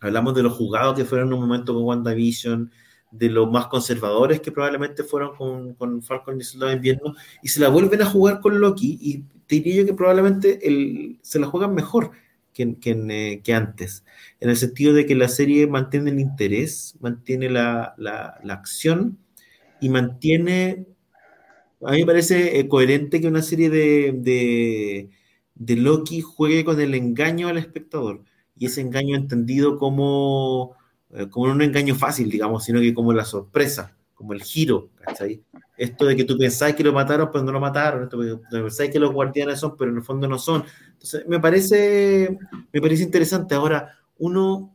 [0.00, 2.70] hablamos de los jugados que fueron en un momento con WandaVision,
[3.10, 7.48] de los más conservadores que probablemente fueron con, con Falcon y Soldado de Invierno, y
[7.48, 11.38] se la vuelven a jugar con Loki, y te diría yo que probablemente el, se
[11.38, 12.10] la juegan mejor
[12.54, 14.04] que, que, antes,
[14.40, 19.18] en el sentido de que la serie mantiene el interés, mantiene la, la, acción
[19.80, 20.86] y mantiene,
[21.84, 25.10] a mí me parece eh, coherente que una serie de,
[25.54, 28.22] de, Loki juegue con el engaño al espectador,
[28.56, 30.76] y ese engaño entendido como,
[31.10, 35.42] eh, como un engaño fácil, digamos, sino que como la sorpresa, como el giro, ¿cachai?
[35.76, 38.42] Esto de que tú pensáis que lo mataron, pero no lo mataron, esto de que
[38.50, 40.64] pensáis que los guardianes son, pero en el fondo no son.
[40.92, 42.38] Entonces, me parece,
[42.72, 43.54] me parece interesante.
[43.54, 44.74] Ahora, uno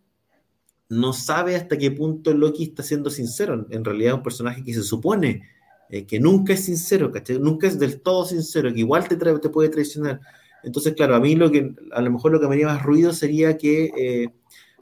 [0.89, 3.65] no sabe hasta qué punto Loki está siendo sincero.
[3.69, 5.43] En realidad es un personaje que se supone
[5.89, 7.39] eh, que nunca es sincero, ¿cachai?
[7.39, 10.19] Nunca es del todo sincero, que igual te, te puede traicionar.
[10.63, 13.13] Entonces, claro, a mí lo que, a lo mejor lo que me haría más ruido
[13.13, 14.29] sería que, eh,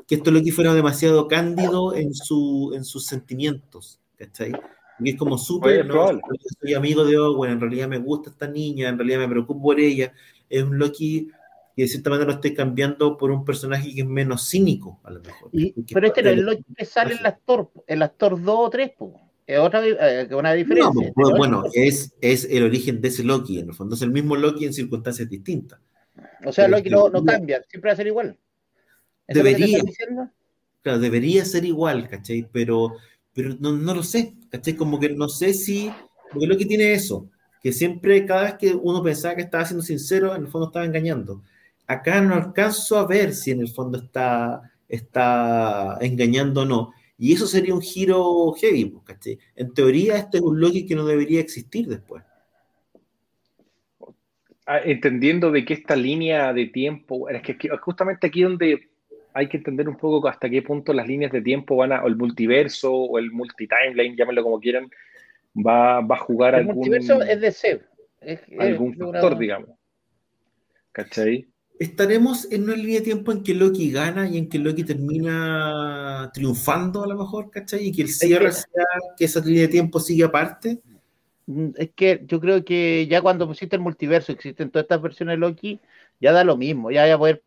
[0.07, 4.51] que esto Loki fuera demasiado cándido en, su, en sus sentimientos, ¿cachai?
[4.99, 6.19] Y es como súper, ¿no?
[6.59, 9.79] Soy amigo de Owen, en realidad me gusta esta niña, en realidad me preocupo por
[9.79, 10.11] ella.
[10.49, 11.29] Es un Loki
[11.75, 15.11] que de cierta manera lo estoy cambiando por un personaje que es menos cínico, a
[15.11, 15.51] lo mejor.
[15.93, 18.55] pero este no es el Loki que sale en las Thor, en las Thor 2
[18.57, 18.91] o 3,
[19.45, 21.13] Es otra eh, una diferencia.
[21.15, 24.65] bueno, es, es el origen de ese Loki, en el fondo es el mismo Loki
[24.65, 25.79] en circunstancias distintas.
[26.43, 28.35] O sea, Loki no, no cambia, siempre va a ser igual.
[29.27, 29.79] Debería.
[30.81, 32.47] Claro, debería ser igual, ¿cachai?
[32.51, 32.93] Pero
[33.37, 34.75] pero no, no lo sé, ¿cachai?
[34.75, 35.91] Como que no sé si,
[36.31, 37.29] porque lo que tiene eso,
[37.61, 40.87] que siempre, cada vez que uno pensaba que estaba siendo sincero, en el fondo estaba
[40.87, 41.43] engañando.
[41.85, 46.93] Acá no alcanzo a ver si en el fondo está, está engañando o no.
[47.15, 49.37] Y eso sería un giro heavy, pues, ¿cachai?
[49.55, 52.23] En teoría, este es un Loki que no debería existir después.
[54.65, 58.89] ah, entendiendo de que esta línea de tiempo, es que justamente aquí donde
[59.37, 62.07] hay que entender un poco hasta qué punto las líneas de tiempo van a, o
[62.07, 64.89] el multiverso, o el multitimeline, llámenlo como quieran,
[65.55, 67.87] va, va a jugar El algún, multiverso es de ser.
[68.21, 69.69] Es- es algún una- factor, digamos.
[70.91, 71.47] ¿Cachai?
[71.79, 76.31] ¿Estaremos en una línea de tiempo en que Loki gana y en que Loki termina
[76.33, 77.87] triunfando a lo mejor, ¿cachai?
[77.87, 78.85] Y que el cierre que- sea
[79.15, 80.79] que esa línea de tiempo sigue aparte.
[81.45, 85.33] Mm, Es que yo creo que ya cuando existe el multiverso, existen todas estas versiones
[85.33, 85.79] de Loki,
[86.19, 87.43] ya da lo mismo, ya voy a poder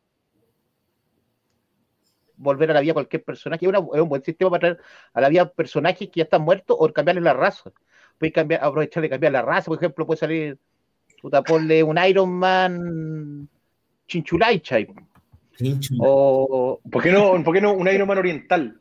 [2.40, 3.64] volver a la vida cualquier personaje.
[3.64, 4.78] Es, una- es un buen sistema para traer
[5.12, 7.70] a la vida personajes que ya están muertos o cambiarle la raza.
[8.18, 10.58] Puedes cambiar, aprovechar de cambiar la raza, por ejemplo, puede salir,
[11.20, 13.48] puta, ponle un Iron Man
[14.06, 14.78] Chinchulaicha
[16.00, 18.80] o ¿Por qué no, por qué no un Iron Man oriental?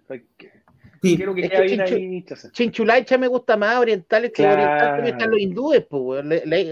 [1.02, 2.24] Sí, Quiero que Es quede que bien Chinchu- ahí.
[2.24, 2.52] chaza.
[2.52, 4.62] Chinchulaicha me gusta más, orientales que Claro.
[4.62, 6.24] oriental también están los hindúes, pues,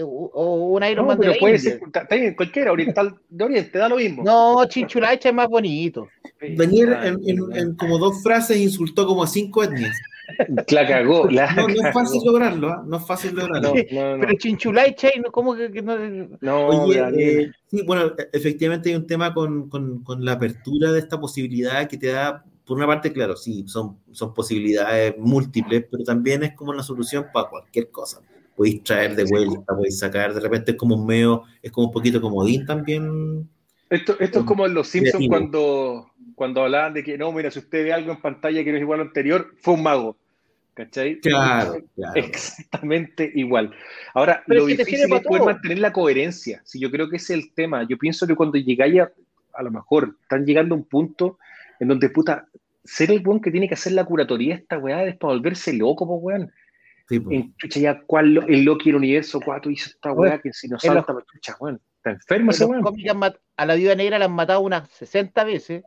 [0.04, 1.70] o- un Iron No, Man de la puede India.
[1.72, 4.22] ser está- está bien, cualquiera, oriental de Oriente, da lo mismo.
[4.24, 6.08] No, Chinchulaicha es más bonito.
[6.56, 9.96] Daniel en, en- en como dos frases insultó como a cinco etnias.
[10.68, 12.84] La cagó, la No, no es fácil lograrlo, ¿ah?
[12.86, 13.72] no es fácil lograrlo.
[13.90, 14.20] No, no.
[14.26, 15.96] Pero Chinchulaicha, y no, ¿cómo que, que no?
[16.42, 17.00] No, Oye,
[17.44, 21.18] eh, sí, bueno, e- efectivamente hay un tema con, con- con la apertura de esta
[21.18, 26.42] posibilidad que te da, por una parte, claro, sí, son, son posibilidades múltiples, pero también
[26.42, 28.20] es como una solución para cualquier cosa.
[28.54, 31.92] Podéis traer de vuelta, podéis sacar, de repente es como un medio, es como un
[31.94, 33.48] poquito comodín también.
[33.88, 35.32] Esto, esto es como en Los Simpsons Creativo.
[35.32, 38.76] cuando, cuando hablaban de que no, mira, si usted ve algo en pantalla que no
[38.76, 40.16] es igual a lo anterior, fue un mago.
[40.74, 41.20] ¿Cachai?
[41.20, 42.12] Claro, claro.
[42.16, 43.74] Exactamente igual.
[44.12, 45.46] Ahora, Pero lo es que te difícil es poder todo.
[45.46, 46.60] mantener la coherencia.
[46.64, 47.84] Si yo creo que ese es el tema.
[47.88, 49.10] Yo pienso que cuando llegáis a,
[49.54, 51.38] a lo mejor, están llegando a un punto
[51.80, 52.46] en donde, puta,
[52.84, 56.06] ser el buen que tiene que hacer la curatoría esta weá es para volverse loco,
[56.06, 56.52] pues weón.
[57.08, 57.36] Sí, pues.
[57.38, 60.68] En chucha, ya, ¿cuál lo- el Loki del universo 4 hizo esta weá que si
[60.68, 61.80] no en los- salta, chucha, weón.
[61.96, 62.82] Está enfermo En ese weón.
[62.82, 65.84] cómics han mat- a la viuda negra la han matado unas 60 veces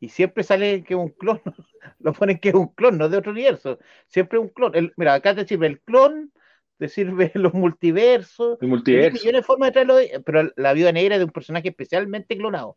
[0.00, 1.40] y siempre sale que es un clon.
[2.00, 3.78] Lo ponen que es un clon, no de otro universo.
[4.08, 4.74] Siempre es un clon.
[4.74, 6.32] El- mira, acá te sirve el clon,
[6.78, 8.58] te sirve los multiversos.
[8.60, 9.12] El Hay multiverso.
[9.14, 12.76] millones de formas de traerlo, pero la viuda negra es de un personaje especialmente clonado.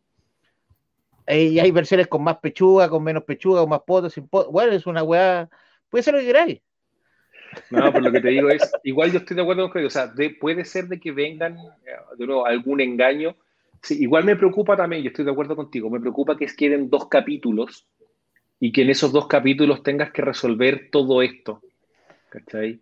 [1.30, 4.52] Y hay versiones con más pechuga, con menos pechuga, con más potos, sin potos.
[4.52, 5.48] Bueno, es una weá.
[5.90, 6.62] Puede ser lo que queráis.
[7.70, 9.90] No, pero lo que te digo es, igual yo estoy de acuerdo con que, o
[9.90, 13.36] sea, de- puede ser de que vengan, eh, de nuevo, algún engaño.
[13.82, 17.08] Sí, igual me preocupa también, yo estoy de acuerdo contigo, me preocupa que queden dos
[17.08, 17.88] capítulos
[18.60, 21.62] y que en esos dos capítulos tengas que resolver todo esto.
[22.30, 22.82] ¿Cachai?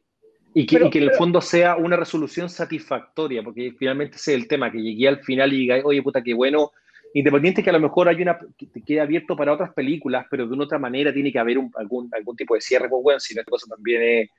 [0.53, 4.33] Y que, Pero- y que en el fondo sea una resolución satisfactoria, porque finalmente ese
[4.33, 6.71] es el tema, que llegué al final y diga, oye, puta, qué bueno,
[7.13, 10.53] independiente que a lo mejor hay una que quede abierto para otras películas, pero de
[10.53, 13.33] una otra manera tiene que haber un- algún, algún tipo de cierre, pues, weón, si
[13.33, 14.29] no, esta cosa también es,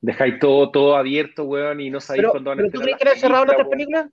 [0.00, 3.08] dejáis todo, todo abierto, weón, y no sabéis cuándo van a pero ¿tú crees que
[3.08, 4.10] han cerrado las otras películas.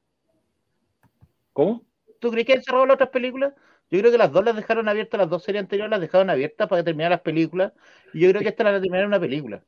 [1.54, 1.84] ¿Cómo?
[2.20, 3.54] ¿Tú crees que han cerrado las otras películas?
[3.92, 6.68] Yo creo que las dos las dejaron abiertas, las dos series anteriores las dejaron abiertas
[6.68, 7.74] para terminar las películas.
[8.14, 9.64] Y yo creo que esta la terminar en una película.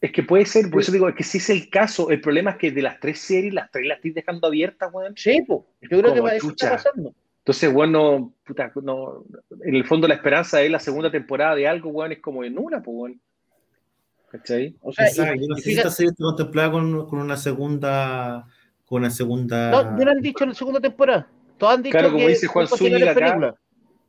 [0.00, 2.50] Es que puede ser, por eso digo, es que si es el caso, el problema
[2.50, 5.14] es que de las tres series, las tres las estoy dejando abiertas, weón.
[5.16, 5.60] Sí, pues.
[5.80, 6.70] Yo creo que Como eso está chucha.
[6.70, 7.14] pasando.
[7.42, 9.24] Entonces, bueno, puta, no,
[9.64, 12.56] en el fondo la esperanza de la segunda temporada de algo, weón, es como en
[12.56, 13.20] una, pues, weón.
[14.30, 14.76] ¿Cachai?
[14.80, 17.18] O sea, Exacto, y- yo no y sé si esta serie está contemplada con, con
[17.18, 18.46] una segunda.
[18.86, 19.70] Con una segunda.
[19.70, 21.28] no, no lo han dicho en la segunda temporada.
[21.58, 23.56] Todos han dicho Claro, como que dice Juan Zúñiga acá.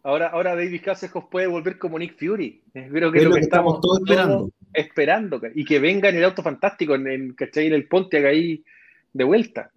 [0.06, 2.62] Ahora, ahora David Cassejos puede volver como Nick Fury.
[2.74, 4.52] Creo que es lo que estamos todos esperando.
[4.74, 5.42] esperando.
[5.56, 7.68] Y que venga en el auto fantástico, en, en, ¿cachai?
[7.68, 8.64] En el Pontiac ahí
[9.14, 9.72] de vuelta.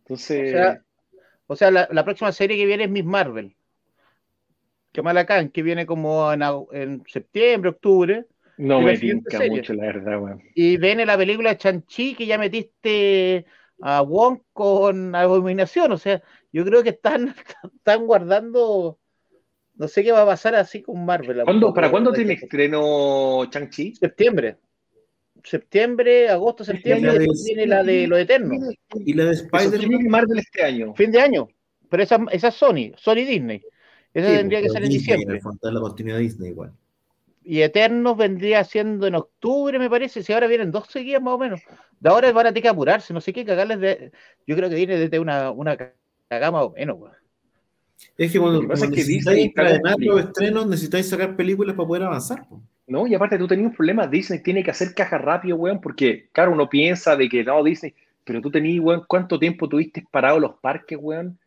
[0.00, 0.82] Entonces, O sea,
[1.46, 3.54] o sea la, la próxima serie que viene es Miss Marvel.
[4.92, 8.26] Kamala Khan, que viene como en, septiembre, octubre.
[8.58, 10.42] no me tinca mucho, la verdad, weón.
[10.54, 13.46] Y viene la película Chanchi, que ya metiste
[13.80, 15.92] a Wong con Abominación.
[15.92, 17.34] O sea, yo creo que están,
[17.74, 18.98] están guardando.
[19.76, 21.42] No sé qué va a pasar así con Marvel.
[21.44, 23.94] ¿Cuándo- ¿Para cuándo tiene estreno Chang-Chi?
[23.94, 24.58] Septiembre.
[25.44, 28.58] Septiembre, agosto, septiembre, la y de- después viene la de Los Eternos.
[28.94, 30.06] Y la de Spider-Man.
[30.08, 30.94] Marvel este año.
[30.94, 31.48] Fin de año.
[31.88, 33.62] Pero esa, esa es Sony, Sony Disney.
[34.14, 35.36] Esa sí, tendría que pues, ser en Disney, diciembre.
[35.36, 36.72] el fondo, es la continuidad de Disney igual.
[37.44, 40.22] Y Eternos vendría siendo en octubre, me parece.
[40.22, 41.60] Si ahora vienen dos seguidas más o menos.
[41.98, 44.12] De ahora van a tener que apurarse, no sé qué, cagarles de.
[44.46, 45.76] Yo creo que viene desde una, una
[46.28, 47.14] cagada más o menos, weón.
[48.16, 51.88] Es que cuando, Lo que pasa es que necesitáis Disney estrenos, necesitáis sacar películas para
[51.88, 52.48] poder avanzar.
[52.48, 52.62] po.
[52.86, 53.06] ¿No?
[53.06, 56.52] Y aparte tú tenías un problema, Disney tiene que hacer caja rápido, weón, porque, claro,
[56.52, 57.94] uno piensa de que no, Disney,
[58.24, 61.38] pero tú tenías, weón, ¿cuánto tiempo tuviste parado los parques, weón?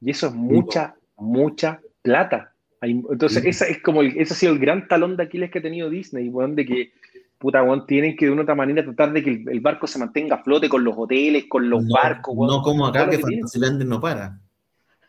[0.00, 2.52] Y eso es mucha, mucha plata.
[2.80, 5.62] Entonces, esa es como el- ese ha sido el gran talón de Aquiles que ha
[5.62, 6.92] tenido Disney, weón, de que
[7.38, 9.98] puta, weón, tienen que de una otra manera tratar de que el, el barco se
[9.98, 12.56] mantenga a flote con los hoteles, con los no, barcos, weón.
[12.56, 14.38] No como acá que que no para.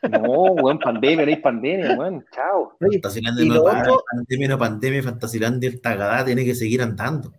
[0.10, 0.20] No,
[0.54, 2.26] weón, pandemia, no hay pandemia, weón.
[2.32, 2.76] Chao.
[2.90, 3.82] Y no para.
[3.82, 7.34] otro- Pandemia no pandemia, Fantasylandia el tagadá tiene que seguir andando.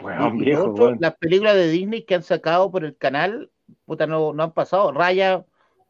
[0.00, 0.98] Weón, Y viejo, otro, weón.
[1.00, 3.50] las películas de Disney que han sacado por el canal,
[3.84, 4.92] puta, no, no han pasado.
[4.92, 5.44] Raya,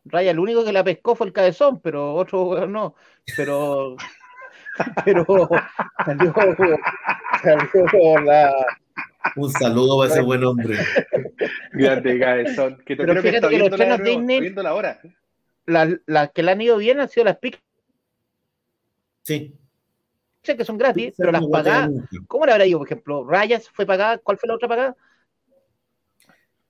[0.05, 2.95] Raya, el único que la pescó fue el cabezón, pero otro weón no.
[3.37, 3.97] Pero,
[5.05, 5.27] pero
[6.05, 6.35] salió,
[7.43, 8.53] salió la.
[9.37, 10.77] Un saludo para ese buen hombre.
[11.73, 12.79] Grande cabezón.
[12.87, 14.75] Que te Pero creo que fíjate está que los viendo la, estrenos Disney- viendo la
[14.75, 14.99] hora.
[15.69, 17.61] Las las que le han ido bien han sido las Pixar,
[19.23, 19.55] Sí.
[20.43, 21.91] que son gratis, pero las pagadas.
[22.27, 23.25] ¿Cómo le habrá ido, por ejemplo?
[23.29, 24.97] Rayas fue pagada, ¿cuál fue la otra pagada?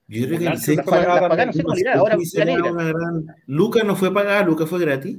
[0.07, 1.93] Yo creo que el fue sí, pagada Las pagadas no sé cómo no sé irá,
[1.93, 5.17] ahora la Luca no fue pagada, Luca fue gratis.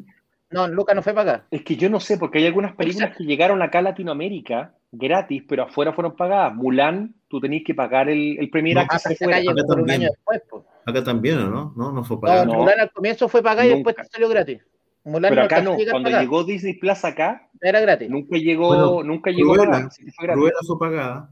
[0.51, 1.47] No, Luca no fue pagada.
[1.51, 5.45] Es que yo no sé, porque hay algunas películas que llegaron acá a Latinoamérica gratis,
[5.49, 6.55] pero afuera fueron pagadas.
[6.55, 10.01] Mulan, tú tenías que pagar el, el Premier No, Ah, Access acá por un también.
[10.03, 10.65] año después, pues.
[10.87, 11.73] Acá también, ¿o no?
[11.77, 12.45] No, no fue No, pagada.
[12.47, 12.55] no.
[12.55, 14.61] Mulan al comienzo fue pagada y después salió gratis.
[15.05, 18.09] Mulan Pero acá no, cuando llegó Disney Plus acá, era gratis.
[18.11, 20.45] nunca llegó, Bueno, nunca llegó Cruella, sí, fue gratis.
[20.67, 21.31] Fue pagada.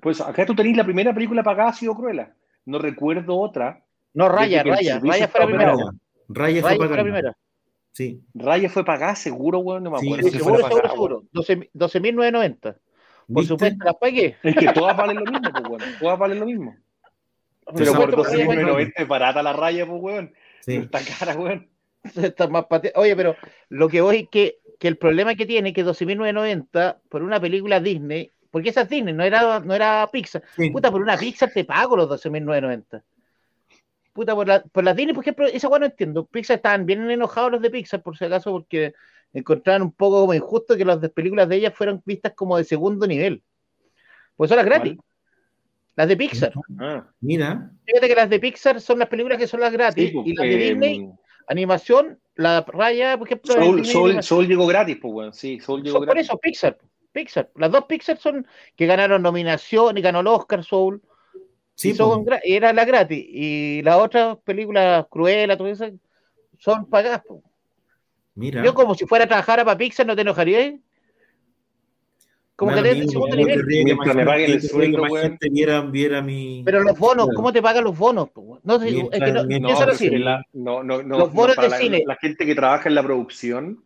[0.00, 2.34] Pues acá tú tenés la primera película pagada ha sido Cruella.
[2.66, 3.82] No recuerdo otra.
[4.14, 5.72] No, Raya, Raya, Raya fue la primera.
[5.72, 5.90] Raya,
[6.28, 6.96] Raya fue Raya fue pagada.
[6.96, 7.36] la primera.
[7.92, 8.22] Sí.
[8.34, 10.22] Raya fue pagada, seguro, weón, no me acuerdo.
[10.24, 11.22] sí, si Seguro, seguro, pagada, seguro.
[11.32, 12.60] 12 12.990.
[12.62, 12.76] Por
[13.28, 13.48] ¿Viste?
[13.48, 14.36] supuesto, las pagué.
[14.42, 15.82] Es que todas valen lo mismo, pues, weón.
[16.00, 16.76] Todas valen lo mismo.
[17.74, 20.34] Pero por supuesto, Raya, bueno, 12.990 es barata la raya, pues, weón.
[20.60, 20.74] Sí.
[20.76, 21.68] Está cara, weón.
[22.04, 23.36] está más pate- Oye, pero
[23.68, 27.40] lo que voy es que, que el problema que tiene es que 12.990 por una
[27.40, 30.42] película Disney, porque esa es Disney, no era, no era Pixar.
[30.56, 30.70] Sí.
[30.70, 33.02] Puta, por una Pixar te pago los 12.990.
[34.12, 36.26] Puta, por, la, por las Disney, por ejemplo, esa weá no entiendo.
[36.26, 38.92] Pixar estaban bien enojados los de Pixar, por si acaso, porque
[39.32, 43.06] encontraban un poco como injusto que las películas de ellas fueran vistas como de segundo
[43.06, 43.42] nivel.
[44.36, 44.96] Pues son las gratis.
[45.96, 46.52] Las de Pixar.
[46.78, 50.08] Ah, Mira, Fíjate que las de Pixar son las películas que son las gratis.
[50.08, 51.08] sí, pues, y las de eh, Disney,
[51.48, 53.52] animación, la raya, por ejemplo.
[53.52, 53.84] Soul,
[54.22, 55.32] Soul- llegó gratis, pues, weón.
[55.34, 56.28] Sí, Soul llegó Son por gratis.
[56.30, 56.78] eso, Pixar.
[57.12, 57.50] Pixar.
[57.56, 61.02] Las dos Pixar son que ganaron nominación y ganó el Oscar Soul.
[61.74, 63.22] sí, y son y era la gratis.
[63.28, 65.90] Y las otras películas cruelas, todo eso,
[66.58, 67.22] son pagadas.
[67.26, 67.42] po.
[68.34, 68.64] mira.
[68.64, 70.78] Yo, como si fuera a trabajar para Pixar, ¿no te enojaría?
[72.56, 73.64] Como que mismo, segundo nivel.
[73.66, 75.38] Mientras me paguen el sueldo, weón.
[75.90, 76.62] viera, mi.
[76.64, 78.28] Pero los bonos, ¿cómo te pagan los bonos?
[78.62, 79.44] No, es que no,
[80.52, 82.02] No, no, no, Los no, bonos de cine.
[82.06, 83.82] la gente que trabaja en la producción,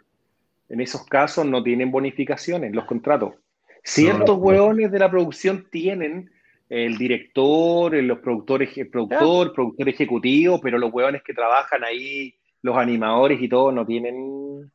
[0.69, 3.35] en esos casos no tienen bonificaciones, los contratos.
[3.83, 6.31] Ciertos hueones de la producción tienen
[6.69, 12.77] el director, los productores, el productor, productor ejecutivo, pero los hueones que trabajan ahí, los
[12.77, 14.71] animadores y todo, no tienen.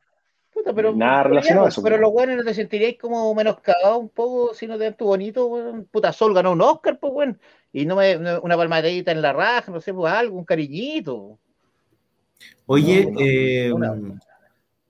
[0.52, 4.10] Puta, pero, Nada relacionado a eso, Pero los buenos no te sentiríais como menoscabados un
[4.10, 5.86] poco si no te dan tu bonito, weón.
[5.90, 7.40] Puta, Sol ganó un Oscar, pues, weón.
[7.72, 11.38] Y no me, una palmadita en la raja, no sé, pues algo, un cariñito.
[12.66, 14.20] Oye, No, no, eh, una-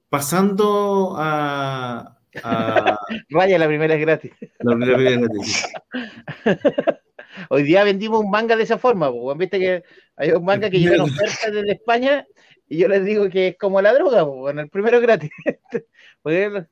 [0.09, 2.99] pasando a, a
[3.31, 4.33] Raya, la primera es gratis.
[4.59, 5.29] la primera que
[6.45, 6.99] te-
[7.49, 9.39] Hoy día vendimos un manga de esa forma, pues, weón.
[9.39, 9.85] Viste que
[10.17, 12.27] hay un manga que llega en oferta desde España
[12.73, 14.59] y yo les digo que es como la droga, pues, weón.
[14.61, 15.31] El primero es gratis.
[16.23, 16.65] Porque-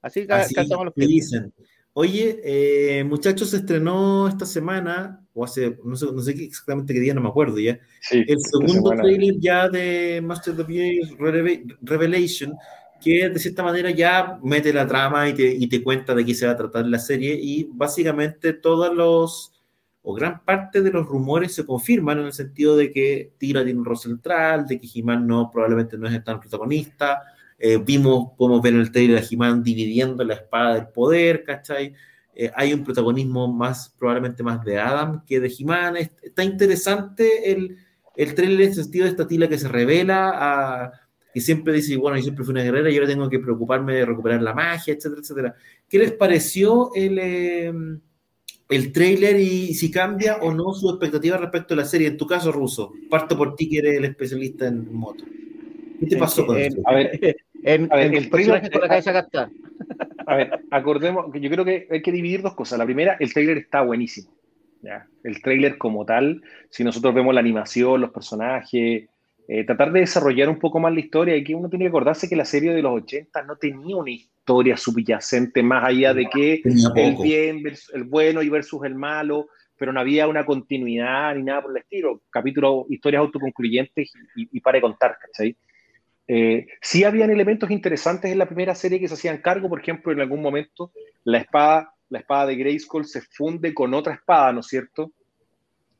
[0.00, 1.52] Así que Así alcanzamos los que dicen.
[1.92, 7.00] Oye, eh, muchachos, se estrenó esta semana, o hace, no sé, no sé exactamente qué
[7.00, 12.54] día, no me acuerdo ya, Sí, el segundo trailer ya de Master of the Revelation,
[13.02, 16.34] que de cierta manera ya mete la trama y te, y te cuenta de qué
[16.34, 19.52] se va a tratar la serie, y básicamente todos los,
[20.14, 23.84] gran parte de los rumores se confirman en el sentido de que Tira tiene un
[23.84, 27.22] rol central, de que He-Man no, probablemente no es tan protagonista,
[27.58, 31.92] eh, vimos, podemos ver en el trailer a He-Man dividiendo la espada del poder, ¿cachai?
[32.34, 35.48] Eh, hay un protagonismo más, probablemente más de Adam que de.
[35.48, 37.76] Es- Está interesante el,
[38.16, 40.92] el trailer en el sentido de esta tila que se revela, a,
[41.34, 44.06] que siempre dice, bueno, yo siempre fui una guerrera y ahora tengo que preocuparme de
[44.06, 45.54] recuperar la magia, etcétera, etcétera.
[45.88, 47.72] ¿Qué les pareció el, eh,
[48.68, 52.08] el trailer y si cambia o no su expectativa respecto a la serie?
[52.08, 55.24] En tu caso, Ruso, parto por ti que eres el especialista en moto.
[56.00, 56.80] ¿Qué te pasó que- con eso?
[56.84, 57.18] A ver,
[57.64, 59.52] En, A ver, en el trailer- con la cabeza gastada.
[60.26, 62.78] A ver, acordemos que yo creo que hay que dividir dos cosas.
[62.78, 64.30] La primera, el tráiler está buenísimo.
[64.80, 65.08] ¿ya?
[65.24, 66.40] El tráiler como tal,
[66.70, 69.08] si nosotros vemos la animación, los personajes,
[69.48, 72.28] eh, tratar de desarrollar un poco más la historia, y que uno tiene que acordarse
[72.28, 74.37] que la serie de los 80 no tenía una historia
[74.76, 77.62] subyacente más allá de que el bien,
[77.92, 81.78] el bueno y versus el malo, pero no había una continuidad ni nada por el
[81.78, 82.22] estilo.
[82.30, 85.56] Capítulos, historias autoconcluyentes y, y para de contar, ¿cachai?
[86.26, 90.12] Eh, sí habían elementos interesantes en la primera serie que se hacían cargo, por ejemplo,
[90.12, 90.92] en algún momento
[91.24, 95.12] la espada la espada de Grayskull se funde con otra espada, ¿no es cierto?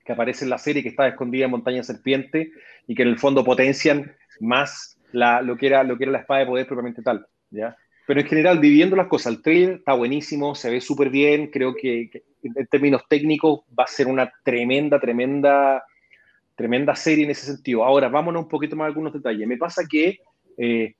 [0.05, 2.53] Que aparece en la serie, que está escondida en Montaña Serpiente
[2.87, 6.21] y que en el fondo potencian más la, lo, que era, lo que era la
[6.21, 7.77] espada de poder propiamente tal, ¿ya?
[8.09, 11.75] Pero en general, viviendo las cosas, el trailer está buenísimo, se ve súper bien, creo
[11.75, 15.85] que, que, en términos técnicos va a ser una tremenda, tremenda,
[16.57, 17.85] tremenda serie en ese sentido.
[17.85, 19.47] Ahora, vámonos un poquito más a algunos detalles.
[19.47, 20.21] Me pasa que
[20.57, 20.95] eh,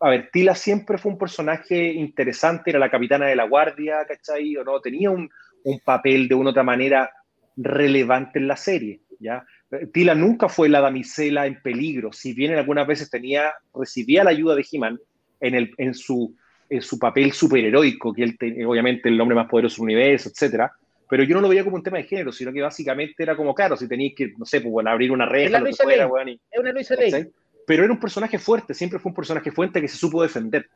[0.00, 4.56] a ver, Tila siempre fue un personaje interesante, era la capitana de la guardia, ¿cachai?
[4.56, 5.28] O no, tenía un,
[5.64, 7.10] un papel de una otra manera
[7.56, 9.44] relevante en la serie, ¿ya?
[9.92, 14.54] Tila nunca fue la damisela en peligro, si bien algunas veces tenía, recibía la ayuda
[14.54, 14.98] de He-Man
[15.40, 16.34] en, el, en, su,
[16.68, 20.72] en su papel superheroico, que él, te, obviamente, el hombre más poderoso del universo, etcétera,
[21.08, 23.54] pero yo no lo veía como un tema de género, sino que básicamente era como,
[23.54, 26.06] claro, si tenías que, no sé, pues, bueno, abrir una reja, es, lo que fuera,
[26.06, 27.26] bueno, y, es una Luisa Ley.
[27.66, 30.68] pero era un personaje fuerte, siempre fue un personaje fuerte que se supo defender.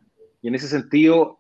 [0.43, 1.39] Y en ese sentido,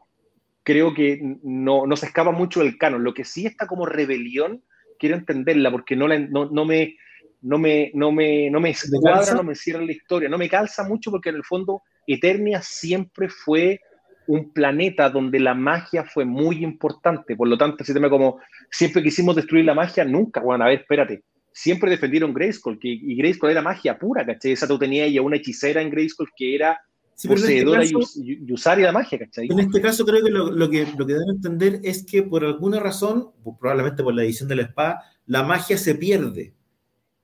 [0.62, 3.05] creo que no, no se escapa mucho del canon.
[3.05, 4.62] Lo que sí está como rebelión,
[4.98, 6.96] quiero entenderla, porque no, la, no, no me
[7.44, 10.82] no me, no me, no me escuadra, no me cierra la historia, no me calza
[10.82, 13.81] mucho porque en el fondo Eternia siempre fue
[14.26, 18.40] un planeta donde la magia fue muy importante, por lo tanto, si como
[18.70, 21.22] siempre quisimos destruir la magia, nunca, bueno, a ver, espérate,
[21.52, 24.52] siempre defendieron Grayskull, que, y Grayskull era magia pura, ¿cachai?
[24.52, 26.81] Esa tú tenías ya una hechicera en Grayskull que era
[27.14, 29.47] sí, poseedora este caso, y, y, usaria de magia, ¿cachai?
[29.51, 32.44] En este caso creo que lo, lo, que lo que deben entender es que por
[32.44, 36.55] alguna razón, probablemente por la edición de la espada, la magia se pierde.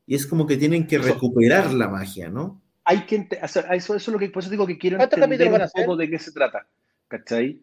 [0.07, 2.61] Y es como que tienen que recuperar la magia, ¿no?
[2.85, 5.53] Hay que o sea, eso, eso, es lo que por eso digo que quiero entender
[5.53, 6.67] un poco de qué se trata,
[7.09, 7.61] ¿cachai?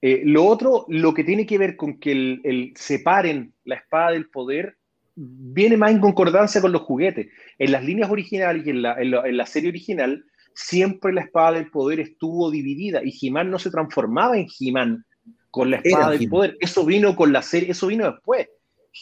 [0.00, 4.12] Eh, lo otro, lo que tiene que ver con que el, el separen la espada
[4.12, 4.78] del poder
[5.16, 7.28] viene más en concordancia con los juguetes.
[7.58, 10.24] En las líneas originales y en la, en la, en la serie original,
[10.54, 15.04] siempre la espada del poder estuvo dividida y He-Man no se transformaba en He-Man
[15.50, 16.56] con la espada era del poder.
[16.60, 18.48] Eso vino con la serie, eso vino después.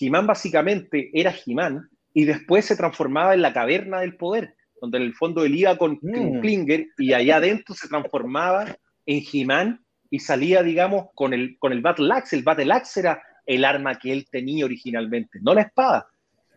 [0.01, 5.05] He-Man básicamente era He-Man y después se transformaba en la caverna del poder, donde en
[5.05, 6.40] el fondo él iba con mm.
[6.40, 8.77] Klinger y allá adentro se transformaba
[9.07, 12.36] en He-Man y salía, digamos, con el, con el Battle Axe.
[12.36, 16.09] El Battle Axe era el arma que él tenía originalmente, no la espada.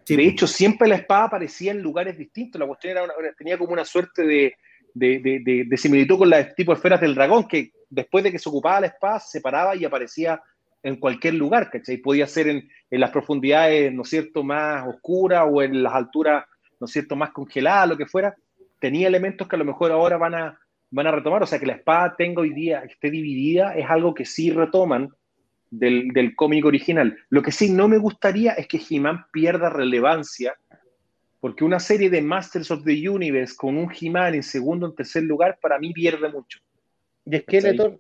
[0.04, 0.16] Sí.
[0.16, 2.60] De hecho, siempre la espada aparecía en lugares distintos.
[2.60, 4.56] La cuestión era una, tenía como una suerte de,
[4.94, 8.50] de, de, de, similitud con las tipo esferas del dragón, que después de que se
[8.50, 10.42] ocupaba la espada, se paraba y aparecía
[10.82, 11.98] en cualquier lugar, ¿cachai?
[11.98, 16.46] Podía ser en, en las profundidades, ¿no es cierto?, más oscuras o en las alturas,
[16.80, 18.36] ¿no es cierto?, más congeladas, lo que fuera.
[18.80, 20.60] Tenía elementos que a lo mejor ahora van a,
[20.92, 21.44] van a retomar.
[21.44, 25.10] O sea, que la espada tenga hoy día, esté dividida, es algo que sí retoman
[25.70, 27.18] del, del cómic original.
[27.30, 30.56] Lo que sí no me gustaría es que He-Man pierda relevancia,
[31.40, 34.96] porque una serie de Masters of the Universe con un He-Man en segundo o en
[34.96, 36.60] tercer lugar, para mí pierde mucho.
[37.26, 38.00] ¿Y Skeletor?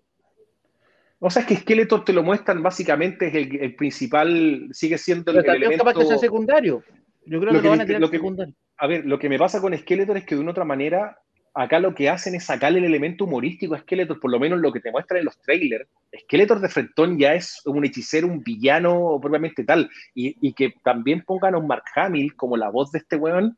[1.20, 5.26] O sea, es que Skeletor te lo muestran básicamente, es el, el principal, sigue siendo
[5.26, 5.84] Pero el, el elemento...
[5.84, 6.82] capaz que sea secundario.
[7.30, 8.56] Yo creo lo que, que van a tirar lo secundario.
[8.78, 11.20] A ver, lo que me pasa con Skeletor es que de una otra manera
[11.54, 14.72] acá lo que hacen es sacarle el elemento humorístico a Skeletor, por lo menos lo
[14.72, 15.88] que te muestran en los trailers.
[16.22, 19.90] Skeletor de Frentón ya es un hechicero, un villano propiamente tal.
[20.16, 23.58] Y, y, que también pongan a un Mark Hamill como la voz de este weón,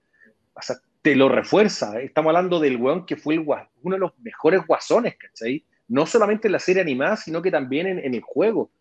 [0.54, 2.00] o sea, te lo refuerza.
[2.02, 5.64] Estamos hablando del weón que fue el, uno de los mejores guasones, ¿cachai?
[5.88, 8.72] No solamente en la serie animada, sino que también en, en el juego.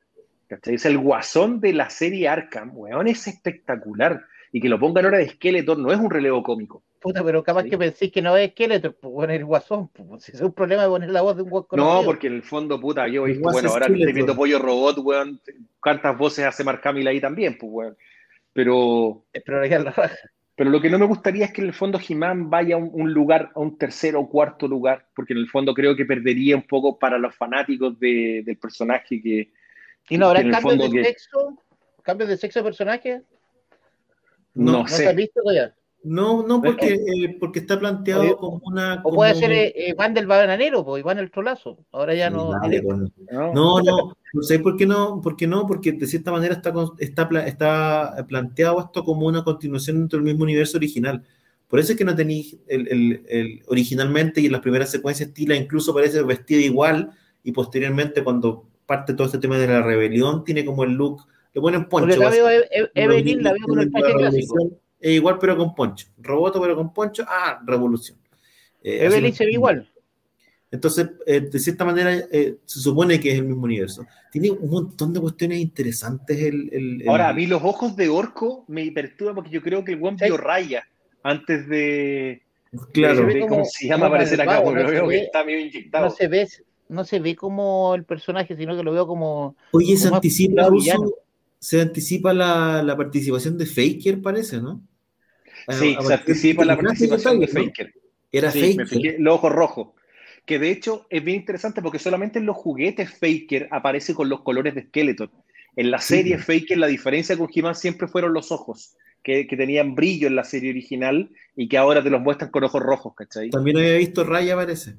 [0.48, 0.74] ¿cachai?
[0.74, 4.24] Es el guasón de la serie Arkham, weón, es espectacular.
[4.52, 7.62] Y que lo pongan ahora de Skeletor no es un relevo cómico Puta, pero capaz
[7.62, 7.70] sí.
[7.70, 10.82] que penséis que no es Skeletor, pues bueno, el guasón, pues si es un problema
[10.82, 11.78] de poner la voz de un guasón.
[11.78, 14.98] No, porque en el fondo, puta, yo he visto, bueno, ahora estoy viendo Pollo Robot,
[14.98, 15.40] weón,
[15.80, 17.96] cuántas voces hace Mark Hamill ahí también, pues weón.
[18.52, 19.24] Pero.
[19.32, 20.10] Pero, la
[20.54, 22.90] pero lo que no me gustaría es que en el fondo He-Man vaya a un,
[22.92, 26.54] un, lugar, a un tercero o cuarto lugar, porque en el fondo creo que perdería
[26.54, 29.52] un poco para los fanáticos de, del personaje que.
[30.10, 31.04] ¿Y no habrá cambios de que...
[31.04, 31.56] sexo?
[32.02, 33.22] ¿Cambios de sexo de personaje?
[34.54, 35.04] No, no, sé.
[35.04, 35.74] ¿No has visto todavía?
[36.02, 39.02] No, no, porque, eh, porque está planteado Oye, como una.
[39.04, 41.78] O puede ser eh, Iván del bananero, pues Iván el trolazo.
[41.92, 42.52] Ahora ya no.
[42.52, 43.10] Dale, bueno.
[43.30, 46.54] no, no, no, no sé por qué no, por qué no, porque de cierta manera
[46.54, 51.22] está, está, está planteado esto como una continuación dentro del mismo universo original.
[51.68, 55.32] Por eso es que no tenéis el, el, el, originalmente y en las primeras secuencias
[55.32, 57.10] Tila incluso parece vestida igual
[57.44, 61.26] y posteriormente cuando parte todo este tema de la rebelión tiene como el look,
[61.60, 62.06] le ponen poncho.
[62.06, 62.48] Porque la veo,
[62.94, 64.70] Evelyn la veo con el traje clásico.
[65.00, 66.08] Eh, igual pero con poncho.
[66.18, 68.18] Roboto pero con poncho, ah, revolución.
[68.82, 69.88] Eh, Evelyn se ve igual.
[70.72, 74.06] Entonces, eh, de cierta manera, eh, se supone que es el mismo universo.
[74.30, 76.38] Tiene un montón de cuestiones interesantes.
[76.38, 77.08] El, el, el...
[77.08, 80.16] Ahora, a mí los ojos de orco me perturban porque yo creo que el buen
[80.16, 80.84] vio raya
[81.22, 82.42] antes de.
[82.92, 83.26] Claro.
[83.26, 84.62] De, ¿Cómo se llama aparecer acá?
[84.62, 86.04] Porque no veo que está medio inyectado.
[86.04, 86.48] No se ve,
[86.88, 89.56] no se ve como el personaje, sino que lo veo como.
[89.72, 91.10] Oye, se como más anticipa, villano.
[91.60, 94.82] Se anticipa la, la participación de Faker, parece, ¿no?
[95.68, 97.52] Sí, A- se anticipa la ¿te fijaste participación de no?
[97.52, 97.94] Faker.
[98.32, 98.86] Era Sí, me Faker.
[99.02, 99.88] fijé, los ojos rojos.
[100.46, 104.40] Que de hecho es bien interesante porque solamente en los juguetes Faker aparece con los
[104.40, 105.30] colores de Skeletor.
[105.76, 106.14] En la Sí.
[106.16, 110.34] serie Faker la diferencia con He-Man siempre fueron los ojos, que, que tenían brillo en
[110.36, 113.50] la serie original y que ahora te los muestran con ojos rojos, ¿cachai?
[113.50, 114.94] También había visto Raya, parece.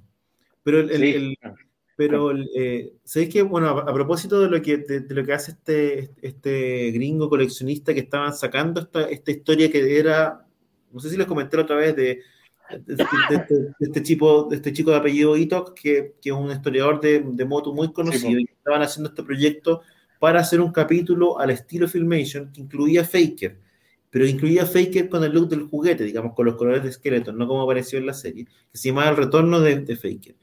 [0.64, 1.14] Pero el, el- Sí.
[1.16, 1.38] el-
[2.08, 5.34] pero eh, ¿sabéis que Bueno, a, a propósito de lo que, de, de lo que
[5.34, 10.46] hace este, este gringo coleccionista que estaban sacando esta, esta historia que era,
[10.92, 12.20] no sé si les comenté otra vez, de,
[12.86, 17.00] de, de- este, chico, de este chico de apellido Itoc, que, que es un historiador
[17.02, 18.40] de, de moto muy conocido, po.
[18.40, 19.82] y estaban haciendo este proyecto
[20.20, 23.60] para hacer un capítulo al estilo Filmation que incluía Faker,
[24.10, 27.48] pero incluía Faker con el look del juguete, digamos, con los colores de Skeleton, no
[27.48, 30.36] como apareció en la serie, que se llamaba El Retorno de Faker.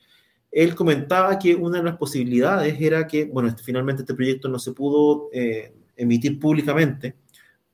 [0.50, 4.58] Él comentaba que una de las posibilidades era que, bueno, este- finalmente este proyecto no
[4.58, 7.14] se pudo eh, emitir públicamente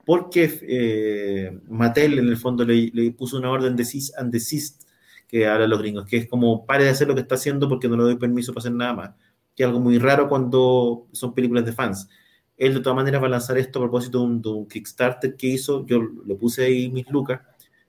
[0.04, 4.82] porque eh, Mattel en el fondo le, le puso una orden de cease and desist
[5.28, 7.88] que hablan los gringos, que es como pare de hacer lo que está haciendo porque
[7.88, 9.10] no le doy permiso para hacer nada más,
[9.56, 12.08] que es algo muy raro cuando son películas de fans.
[12.56, 15.34] Él de todas maneras va a lanzar esto a propósito de un, de un Kickstarter
[15.36, 17.40] que hizo, yo le puse ahí mis lucas,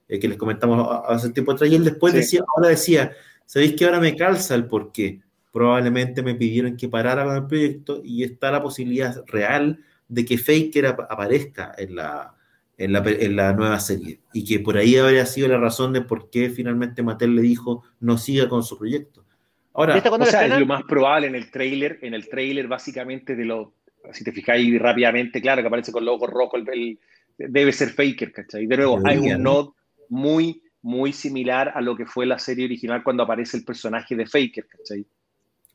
[0.08, 2.20] eh, que les comentamos hace tiempo atrás, y él después Sí.
[2.20, 3.12] decía, ahora decía,
[3.46, 5.22] ¿sabéis que ahora me calza el por qué?
[5.52, 10.38] Probablemente me pidieron que parara con el proyecto y está la posibilidad real de que
[10.38, 12.36] Faker ap- aparezca en la,
[12.78, 16.02] en, la, en la nueva serie y que por ahí habría sido la razón de
[16.02, 19.26] por qué finalmente Mattel le dijo no siga con su proyecto.
[19.74, 22.68] Ahora, ¿Viste cuándo O sea, es lo más probable en el trailer, en el trailer
[22.68, 23.74] básicamente de lo,
[24.12, 27.00] si te fijáis rápidamente, claro, que aparece con los ojos rojos, el, el-
[27.38, 28.66] debe ser Faker, ¿cachai?
[28.66, 29.44] De nuevo, hay un ¿no?
[29.44, 29.70] nod
[30.10, 34.28] muy, muy similar a lo que fue la serie original cuando aparece el personaje de
[34.28, 35.04] Faker, ¿cachai?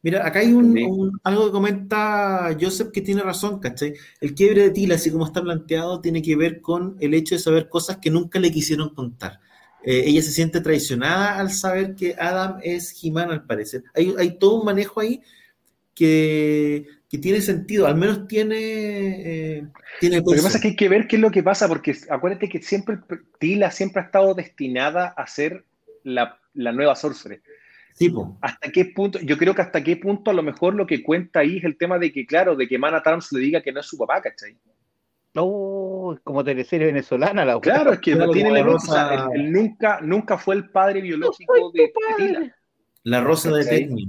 [0.02, 3.94] Mira, acá hay un, algo que comenta Joseph que tiene razón, ¿cachai?
[4.20, 7.40] El quiebre de Tila, así como está planteado, tiene que ver con el hecho de
[7.40, 9.40] saber cosas que nunca le quisieron contar.
[9.82, 13.82] Eh, ella se siente traicionada al saber que Adam es He-Man, al parecer.
[13.94, 15.20] Hay, hay todo un manejo ahí
[16.00, 18.56] que, que tiene sentido, al menos tiene,
[19.58, 19.66] eh,
[20.00, 21.94] tiene Lo que pasa es que hay que ver qué es lo que pasa, porque
[22.08, 22.96] acuérdate que siempre
[23.38, 25.66] Tila siempre ha estado destinada a ser
[26.02, 27.42] la, la nueva Sorcerer.
[27.92, 28.38] Sí, po.
[28.40, 29.18] ¿Hasta qué punto?
[29.20, 31.76] Yo creo que hasta qué punto a lo mejor lo que cuenta ahí es el
[31.76, 34.22] tema de que, claro, de que Mana Trumps le diga que no es su papá,
[34.22, 34.56] ¿cachai?
[35.34, 37.60] No, es como teleserie venezolana la.
[37.60, 41.02] Claro, es que Claro, no tiene la rosa- él, él nunca, nunca fue el padre
[41.02, 41.92] biológico de.
[42.16, 42.56] Tila.
[43.02, 44.08] La rosa de.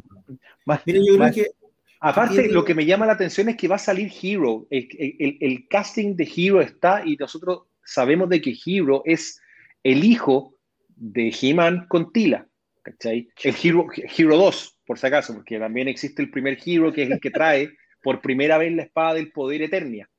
[0.65, 1.47] Más- Mira, yo creo que
[2.03, 4.65] Aparte, lo que me llama la atención es que va a salir Hero.
[4.69, 9.39] El, el- el casting de Hero está y nosotros sabemos de que Hero es
[9.83, 10.55] el hijo
[10.87, 12.47] de He-Man con Tila.
[12.83, 13.29] ¿Cachai?
[13.43, 13.85] El Hero,
[14.17, 17.29] Hero 2, por si acaso, porque también existe el primer Hero que es el que
[17.29, 17.69] trae
[18.01, 20.09] por primera vez la espada del poder Eternia.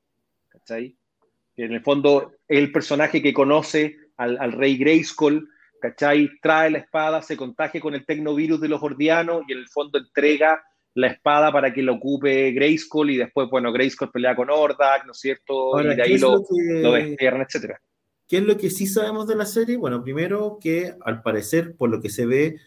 [1.57, 5.49] En el fondo es el personaje que conoce al, al rey Grayskull,
[5.81, 6.29] ¿cachai?
[6.41, 9.99] Trae la espada, se contagia con el tecnovirus de los Ordianos y en el fondo
[9.99, 10.63] entrega
[10.95, 15.11] la espada para que lo ocupe Grayskull y después, bueno, Grayskull pelea con Hordak, ¿no
[15.13, 15.75] es cierto?
[15.75, 17.81] ahora, y de ¿qué ahí lo, lo que- lo etcétera.
[18.27, 19.75] ¿Qué es lo que sí sabemos de la serie?
[19.77, 22.57] Bueno, primero que al parecer, por lo que se ve,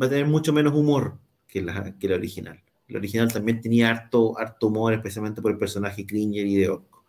[0.00, 1.18] va a tener mucho menos humor
[1.48, 2.60] que la, que la original.
[2.88, 7.04] La original también tenía harto, harto humor, especialmente por el personaje Cringer y de Orco.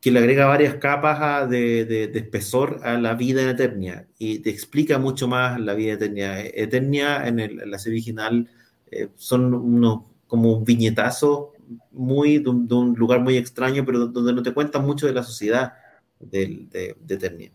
[0.00, 4.06] Que le agrega varias capas a- de, de- de espesor a la vida en Eternia
[4.18, 6.40] y te explica mucho más la vida de Eternia.
[6.40, 8.50] Eternia en, el- en la serie original
[8.92, 11.52] eh, son unos como un viñetazo
[11.92, 15.14] muy de un, de un lugar muy extraño, pero donde no te cuentan mucho de
[15.14, 15.74] la sociedad
[16.20, 17.52] del- de, de Eternia.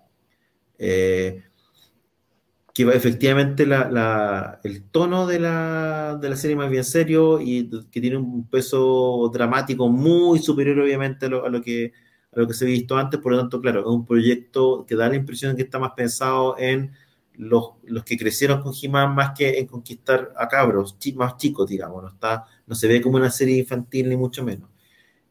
[0.80, 1.43] Eh,
[2.73, 7.39] que va- efectivamente la- la- el tono de la, de la serie más bien serio
[7.41, 11.93] y que tiene un peso dramático muy superior obviamente a lo, a lo que,
[12.31, 14.95] a lo que se ha visto antes, por lo tanto, claro, es un proyecto que
[14.95, 16.91] da la impresión de que está más pensado en
[17.38, 21.69] los, los que crecieron con He-Man más que en conquistar a cabros chi- más chicos,
[21.69, 24.69] digamos, no, está, no se ve como una serie infantil ni mucho menos.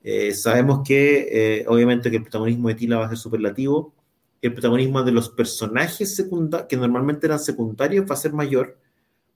[0.02, 1.28] Eh, sabemos que
[1.60, 3.92] eh, obviamente que el protagonismo de Tila va a ser superlativo,
[4.40, 6.24] el protagonismo de los personajes
[6.68, 8.78] que normalmente eran secundarios, va a ser mayor,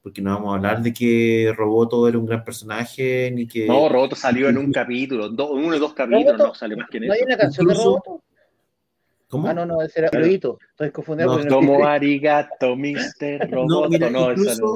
[0.03, 3.67] porque no vamos a hablar de que Roboto era un gran personaje, ni que...
[3.67, 6.89] No, Roboto salió en un capítulo, do- uno o dos capítulos, Roboto, no sale más
[6.89, 7.27] que en ¿No hay eso.
[7.27, 8.23] una canción de Incluso- Roboto?
[9.31, 9.47] ¿Cómo?
[9.49, 10.11] Ah, no, no, ese era.
[10.19, 10.59] Loito.
[10.73, 13.49] Estoy confundido No, con el Como arigato, Mr.
[13.49, 13.89] No, Roboto.
[13.89, 14.75] mira, No, incluso, no.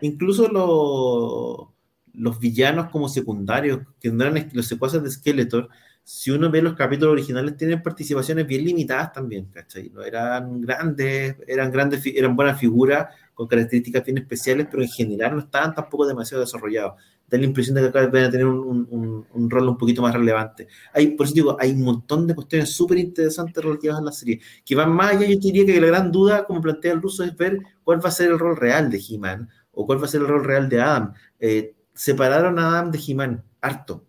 [0.00, 1.68] incluso los,
[2.14, 5.68] los villanos como secundarios, que no eran los secuaces de Skeletor,
[6.04, 9.90] si uno ve los capítulos originales, tienen participaciones bien limitadas también, ¿cachai?
[9.90, 15.32] No eran grandes, eran grandes, eran buenas figuras, con características bien especiales, pero en general
[15.34, 16.94] no estaban tampoco demasiado desarrollados.
[17.28, 20.02] Da la impresión de que acá van a tener un, un, un, rol un poquito
[20.02, 20.68] más relevante.
[20.92, 24.40] Hay, por eso digo, hay un montón de cuestiones súper interesantes relativas a la serie,
[24.64, 27.36] que van más allá, yo diría que la gran duda, como plantea el ruso, es
[27.36, 30.20] ver cuál va a ser el rol real de He-Man, o cuál va a ser
[30.20, 31.12] el rol real de Adam.
[31.40, 34.04] Eh, separaron a Adam de He-Man, harto.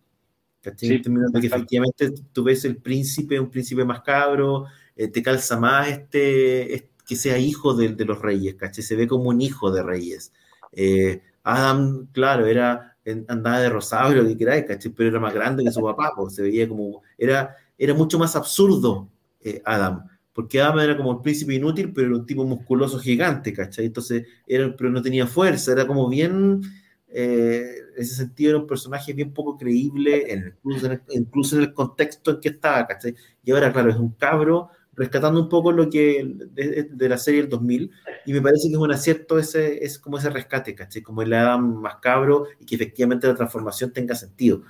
[0.76, 5.88] Sí, que efectivamente tú ves el príncipe, un príncipe más cabro, eh, te calza más
[5.88, 8.84] este, este que sea hijo de, de, los reyes, ¿cachai?
[8.84, 10.30] Se ve como un hijo de reyes.
[10.72, 12.97] Eh, Adam, claro, era,
[13.28, 14.92] andaba de rosado y lo que queráis, ¿cachai?
[14.92, 18.36] Pero era más grande que su papá, porque se veía como, era, era mucho más
[18.36, 19.08] absurdo
[19.40, 23.52] eh, Adam, porque Adam era como el príncipe inútil, pero era un tipo musculoso gigante,
[23.52, 23.86] ¿cachai?
[23.86, 26.60] Entonces, era, pero no tenía fuerza, era como bien,
[27.08, 31.56] eh, en ese sentido era un personaje bien poco creíble, en, incluso, en el, incluso
[31.56, 33.14] en el contexto en que estaba, ¿cachai?
[33.42, 37.50] Y ahora, claro, es un cabro rescatando un poco lo que de, la serie del
[37.50, 37.90] 2000
[38.26, 41.02] y me parece que es un acierto ese es como ese rescate, ¿cachai?
[41.02, 44.62] Como el Adam más cabro y que efectivamente la transformación tenga sentido.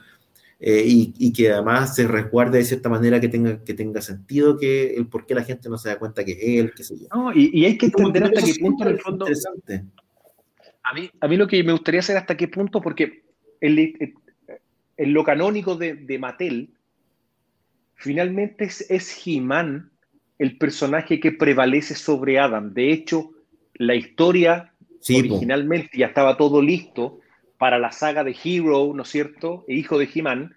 [0.61, 4.59] Eh, y, y, que además se resguarde de cierta manera que tenga, que tenga sentido
[4.59, 6.99] que el por qué la gente no se da cuenta que es él, qué sé
[6.99, 7.07] yo.
[7.15, 9.25] No, y, y, hay que entender hasta qué punto en el fondo...
[9.25, 9.85] Interesante.
[10.83, 13.23] A mí, a mí lo que me gustaría saber hasta qué punto, porque
[13.61, 16.71] en lo canónico de, de Mattel,
[17.95, 19.93] finalmente es, es He-Man
[20.39, 22.73] el personaje que prevalece sobre Adam.
[22.73, 23.31] De hecho,
[23.75, 24.73] la historia
[25.09, 27.21] originalmente ya estaba todo listo
[27.59, 29.65] para la saga de Hero, ¿no es cierto?
[29.69, 30.55] E hijo de He-Man.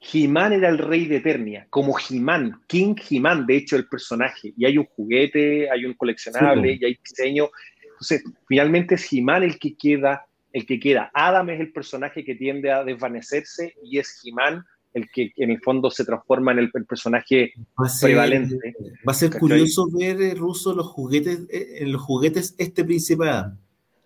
[0.00, 4.52] He-Man era el rey de Eternia, como He-Man, King He-Man, de hecho, el personaje.
[4.56, 7.50] Y hay un juguete, hay un coleccionable, y hay diseño.
[7.82, 11.10] Entonces, finalmente es He-Man el que queda, el que queda.
[11.12, 15.60] Adam es el personaje que tiende a desvanecerse y es He-Man el que en el
[15.60, 17.52] fondo se transforma en el, personaje
[18.00, 18.74] prevalente.
[19.06, 23.28] Va a ser curioso ver eh, ruso los juguetes, eh, en los juguetes este príncipe
[23.28, 23.56] Adam.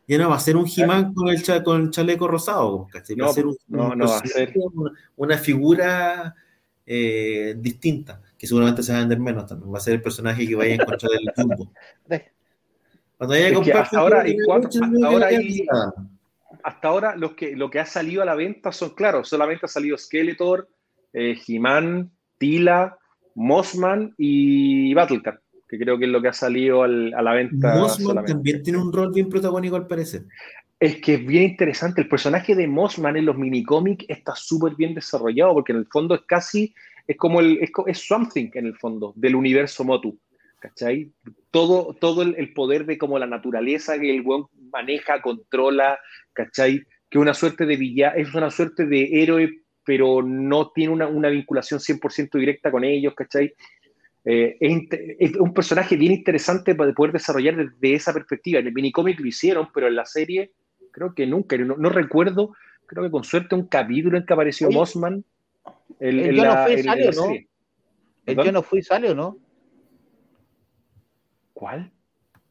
[0.06, 3.46] Ya no va a ser un He-Man con el, con chaleco rosado, va a ser
[3.46, 4.52] un, no, no va a ser
[5.16, 6.34] una, figura
[6.84, 9.72] eh, distinta, que seguramente se va a vender menos también.
[9.72, 11.72] Va a ser el personaje que vaya a encontrar el jumbo.
[13.16, 14.36] Cuando haya es hasta ahora, y
[15.02, 15.66] ahora hay,
[16.64, 19.68] hasta ahora lo que, lo que ha salido a la venta son, claro, solamente ha
[19.68, 20.68] salido Skeletor,
[21.14, 22.98] eh, He-Man, Tila,
[23.36, 27.76] Mossman y Battlecat, que creo que es lo que ha salido a la venta.
[27.76, 30.24] Mossman también tiene un rol bien protagónico al parecer.
[30.78, 32.02] Es que es bien interesante.
[32.02, 36.14] El personaje de Mossman en los minicómics está súper bien desarrollado porque en el fondo
[36.14, 36.74] es casi,
[37.06, 40.18] es como el, es, es something en el fondo del universo Motu.
[40.58, 41.12] ¿Cachai?
[41.50, 45.98] Todo, todo el, poder de como la naturaleza que el buen maneja, controla,
[46.32, 46.82] ¿cachai?
[47.10, 51.28] Que una suerte de villano, es una suerte de héroe pero no tiene una, una
[51.28, 53.54] vinculación 100% directa con ellos, ¿cachai?
[54.24, 58.58] Eh, es, un personaje bien interesante para poder desarrollar desde esa perspectiva.
[58.60, 60.52] En el minicómic lo hicieron, pero en la serie
[60.90, 62.54] creo que nunca, no, recuerdo,
[62.86, 65.24] creo que con suerte un capítulo en que apareció Mossman.
[66.00, 67.34] El, el yo no fui, sale o no.
[68.26, 69.36] El yo no fui, sale o no.
[71.52, 71.92] ¿Cuál?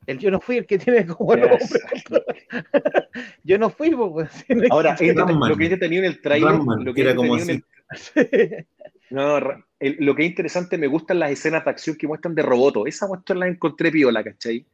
[0.07, 1.59] El yo no fui el que tiene como nombre.
[3.43, 4.29] yo no fui, pues.
[4.69, 7.63] Ahora, lo que he tenido en el trailer, lo que era como así.
[9.09, 12.85] no, lo que es interesante, me gustan las escenas de acción que muestran de Roboto.
[12.85, 14.65] Esa muestra la encontré piola, ¿cachai?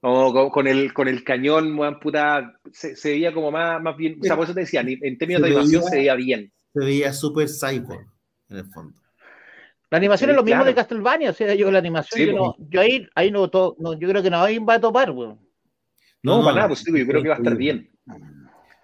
[0.00, 4.18] O con, el, con el cañón, puta, se, se, veía como más, más bien.
[4.20, 6.52] O sea, por eso te decía, en términos de animación se veía bien.
[6.72, 8.06] Se veía súper cyborg,
[8.50, 9.00] en el fondo.
[9.90, 12.80] La animación es lo mismo de Castlevania, o sea, yo la animación, yo, no, yo,
[12.80, 13.48] ahí, ahí no,
[13.78, 15.38] no, yo creo que no va a topar, weón.
[16.22, 17.88] No, para nada, pues yo creo que va a estar bien.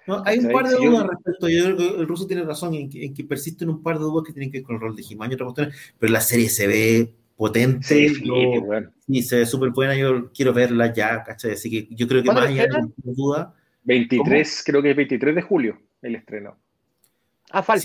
[0.07, 1.49] No, hay un par de dudas respecto.
[1.49, 4.05] Yo creo que el ruso tiene razón en que, en que, persisten un par de
[4.05, 6.21] dudas que tienen que ver con el rol de He-Man y otras cuestiones, pero la
[6.21, 8.09] serie se ve potente.
[8.09, 8.91] Sí, bueno.
[9.07, 9.97] sí se ve súper buena.
[9.97, 11.53] Yo quiero verla ya, ¿cachai?
[11.53, 13.55] Así que yo creo que más allá de duda.
[13.85, 16.59] 23, creo que es 23 de julio el estreno.
[17.53, 17.85] Más,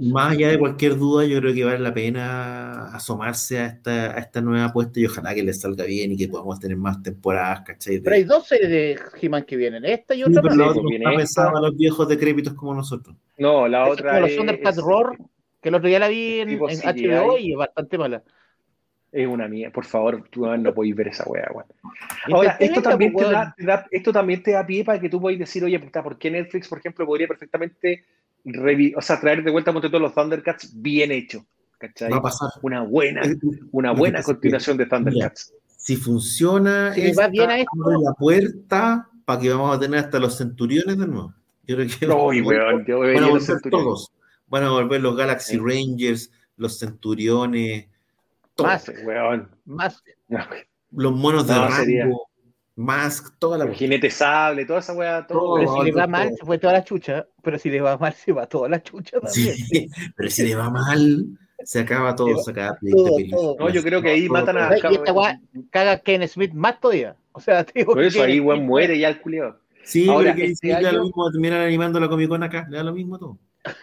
[0.00, 4.18] más, allá de cualquier duda, yo creo que vale la pena asomarse a esta, a
[4.18, 7.62] esta nueva apuesta y ojalá que les salga bien y que podamos tener más temporadas,
[7.62, 8.00] ¿cachai?
[8.00, 10.76] Pero hay dos series de He-Man que vienen, esta y otra sí, más.
[10.76, 13.14] No viene está a los viejos decrépitos como nosotros.
[13.36, 14.36] No, la otra es...
[14.36, 15.18] Los Roar,
[15.60, 18.22] que el otro día la vi en, en HBO y es bastante mala.
[19.10, 21.66] Es una mía, por favor, tú no podéis ver esa weá, weón.
[22.30, 25.64] Ahora, esto también, te da, esto también te da pie para que tú puedas decir,
[25.64, 28.04] oye, ¿por qué Netflix, por ejemplo, podría perfectamente
[28.96, 31.46] o sea, traer de vuelta a todos los Thundercats bien hecho.
[31.78, 32.10] ¿cachai?
[32.10, 32.50] Va a pasar.
[32.62, 33.22] Una buena,
[33.70, 35.54] una buena continuación de Thundercats.
[35.76, 40.00] si funciona, si va bien a esto, abre la puerta para que vamos a tener
[40.00, 41.34] hasta los centuriones de nuevo.
[41.66, 44.12] Yo creo que no, weón, yo van a volver todos.
[44.48, 47.86] Van a volver los Galaxy Rangers, los centuriones.
[48.58, 49.48] Más, weón.
[49.66, 50.02] Más.
[50.90, 52.28] Los monos de Rango.
[52.74, 55.40] Mask, toda la jinete sable, toda esa weá, todo.
[55.40, 55.54] Todo.
[55.56, 56.08] Pero si le va todo.
[56.12, 57.26] mal, se fue toda la chucha.
[57.48, 59.54] Pero si le va mal, se va toda la chucha también.
[59.56, 61.24] Sí, pero si le va mal,
[61.64, 63.30] se acaba todo, se acaba Todo, películas.
[63.30, 63.56] todo.
[63.58, 64.76] No, yo creo que ahí Todo, matan a.
[64.76, 64.92] todo.
[64.92, 67.16] Y esta weá caga Ken Smith más todavía.
[67.32, 69.58] O sea, te digo Por eso ahí, weón, muere ya el culiado.
[69.82, 72.76] Sí, Ahora, pero que este año- lo mismo terminar animando la Comic Con acá, le
[72.76, 73.38] da lo mismo todo.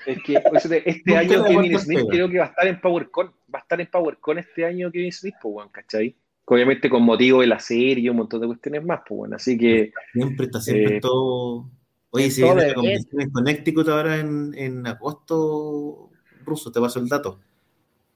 [0.05, 0.39] Es que
[0.85, 2.09] este año Kevin Smith pega.
[2.11, 3.27] creo que va a estar en PowerCon.
[3.53, 6.15] Va a estar en PowerCon este año Kevin Smith, pues, weón, ¿cachai?
[6.45, 9.35] Obviamente con motivo de la serie y un montón de cuestiones más, pues, bueno.
[9.37, 11.69] Así que, Siempre está siempre Eh, todo.
[12.15, 16.09] Oye, si viene la convención en Connecticut ahora en, en agosto,
[16.45, 17.39] ruso, te paso el dato.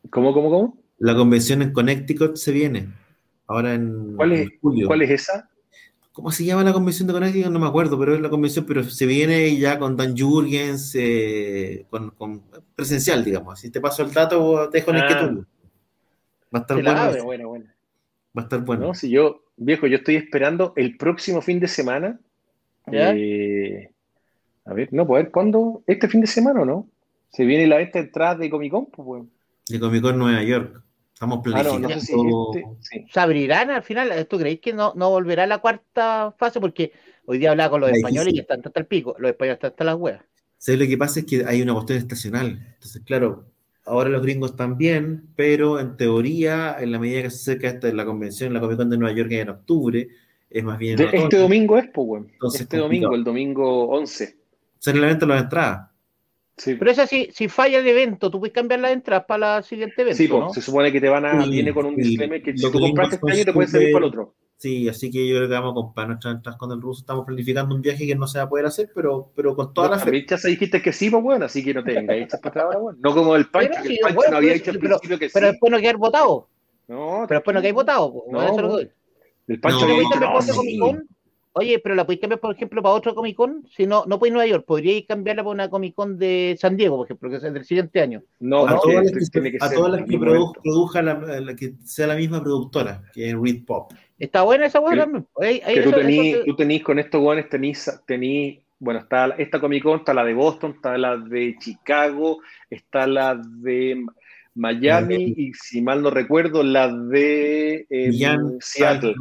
[0.09, 0.77] ¿cómo, cómo, cómo?
[0.99, 2.89] La convención en Connecticut se viene.
[3.47, 4.87] Ahora en, ¿Cuál es- en julio.
[4.87, 5.49] ¿Cuál es esa?
[6.11, 7.51] ¿Cómo se llama la convención de Connecticut?
[7.51, 11.85] No me acuerdo, pero es la convención, pero se viene ya con Dan Jurgens, eh,
[11.89, 12.41] con, con
[12.75, 13.59] presencial, digamos.
[13.59, 15.07] Si te paso el dato, te dejo en Ah.
[15.11, 15.45] inquietud.
[16.53, 17.23] Va a estar bueno.
[17.25, 17.65] Bueno, bueno.
[18.37, 18.87] Va a estar bueno.
[18.87, 22.19] No, si yo, viejo, yo estoy esperando el próximo fin de semana.
[22.91, 23.13] ¿Ya?
[23.15, 23.91] eh,
[24.65, 25.83] a ver, no, pues a ver, ¿cuándo?
[25.87, 26.87] ¿Este fin de semana o no?
[27.31, 29.23] Se viene la venta de entradas de Comic Con, pues.
[29.67, 30.81] De Comic Con Nueva York.
[31.13, 31.89] Estamos Ah, no, planificando.
[31.89, 32.67] no sé si este.
[32.81, 33.05] Sí.
[33.11, 34.27] ¿Se abrirán al final?
[34.27, 36.59] ¿Tú creéis que no, no volverá a la cuarta fase?
[36.61, 36.93] Porque
[37.25, 38.41] hoy día hablaba con los Está españoles y difícil.
[38.41, 39.15] están hasta el pico.
[39.19, 40.21] Los españoles están hasta las huevas.
[40.57, 41.19] ¿Sabes lo que pasa?
[41.19, 42.65] Es que hay una cuestión estacional.
[42.75, 43.45] Entonces, claro,
[43.85, 48.05] ahora los gringos también, pero en teoría, en la medida que se acerca esta, la
[48.05, 50.07] convención, la Comic Con de Nueva York en octubre,
[50.49, 50.99] es más bien.
[50.99, 52.27] en De- este domingo es, pues, weón.
[52.31, 53.11] Entonces, Este complicado.
[53.11, 54.37] domingo, el domingo 11.
[54.79, 55.89] Sale la venta de las entradas.
[56.57, 59.63] Sí, Pero eso sí, si falla el evento, tú puedes cambiar las entradas para el
[59.63, 60.49] siguiente evento, sí pues, ¿no?
[60.53, 61.43] se supone que te van a.
[61.43, 62.01] Sí, viene con un sí.
[62.01, 64.33] disclaimer que si tú compraste este año te puedes salir para el otro.
[64.57, 66.99] Sí, así que yo creo que vamos a comprar nuestras entradas con el ruso.
[66.99, 69.87] Estamos planificando un viaje que no se va a poder hacer, pero, pero con toda
[69.91, 70.03] la fe.
[70.03, 72.77] También ya se dijiste que sí, pues, bueno, así que no te vengas para ahora,
[72.77, 72.97] weón.
[73.01, 74.97] No como el Pancho, Pero que el Pancho bueno, no había pero- dicho al pero-
[74.99, 75.51] principio que Pero sí.
[75.53, 76.47] después no quedar votado.
[76.89, 78.11] No, Pero después no quedáis votado.
[78.11, 78.25] po.
[78.29, 78.79] No, Bueno,
[79.49, 80.69] el Pancho No, había ¿Podéis dicho cambiar no, otro sí.
[80.71, 80.79] sí.
[80.79, 81.07] Comic Con?
[81.53, 83.67] Oye, pero la podéis cambiar, por ejemplo, para otro Comic Con.
[83.75, 86.95] Si no, no podéis Nueva York, podríais cambiarla para una Comic Con de San Diego,
[86.97, 88.21] por ejemplo, que es del siguiente año.
[88.39, 92.07] No, a no, todas las que, a todas las produ- produzca la, la que sea
[92.07, 93.91] la misma productora, que es Read Pop.
[94.19, 95.25] Está buena esa hueá Que- también.
[95.39, 99.59] Que tú eso- tenís, eso- tú tenís con estos guanes, tenís, tenís, bueno, está esta
[99.59, 102.37] Comic Con, está la de Boston, está la de Chicago,
[102.69, 104.05] está la de
[104.59, 108.11] Miami y si mal no recuerdo, la de eh,
[108.59, 109.15] Seattle.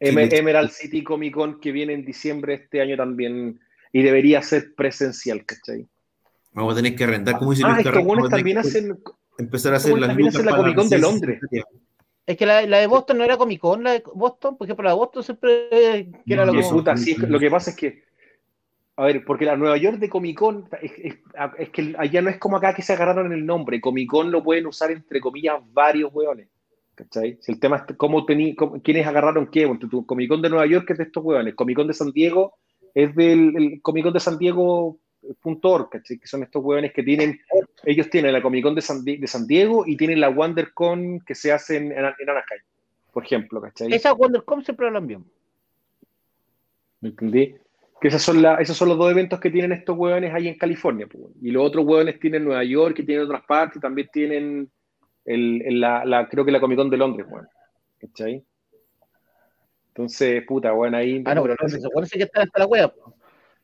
[0.00, 3.60] Em- de- Emerald City Comic Con que viene en diciembre este año también
[3.92, 5.86] y debería ser presencial, ¿cachai?
[6.54, 8.98] Vamos a tener que arrendar, como dice Ah, vamos a también hacen,
[9.38, 11.40] empezar a hacer las también hacen la Comic Con de Londres.
[12.26, 14.84] Es que la, la de Boston no era Comic Con, la de Boston, por ejemplo,
[14.84, 17.76] la de Boston siempre eh, que era lo Que puta, sí, lo que pasa es
[17.76, 18.04] que,
[19.02, 21.18] a ver, porque la Nueva York de Comic Con es, es-
[21.58, 23.80] es que allá no es como acá que se agarraron el nombre.
[23.80, 26.48] Comic Con lo pueden usar entre comillas varios hueones.
[26.94, 27.38] ¿Cachai?
[27.40, 29.64] Si el tema es cómo tení, cómo- quiénes agarraron qué.
[29.66, 31.54] Bueno, tu Comic Con de Nueva York es de estos hueones.
[31.54, 32.54] Comic Con de San Diego
[32.94, 36.18] es del el Comic Con de San Diego.org, ¿cachai?
[36.18, 37.40] Que son estos hueones que tienen,
[37.84, 41.20] ellos tienen la Comic Con de San, Di- de San Diego y tienen la WonderCon
[41.26, 42.62] que se hace en, en Anaheim,
[43.12, 43.92] por ejemplo, ¿cachai?
[43.92, 45.24] Esa WonderCon siempre hablan bien.
[47.00, 47.56] ¿Me entendí?
[48.02, 50.58] Que esas son la- esos son los dos eventos que tienen estos hueones ahí en
[50.58, 51.06] California.
[51.06, 51.34] pues, weón.
[51.40, 54.70] Y los otros hueones tienen Nueva York, que tienen otras partes, también tienen
[55.24, 57.46] el, el- la, la- creo que la Comic Con de Londres, weón.
[58.00, 58.44] ¿Cachai?
[59.88, 61.22] Entonces, puta, weón, ahí.
[61.26, 62.88] Ah, no, pero esos buenos sí que están hasta la hueá.
[62.88, 63.14] po.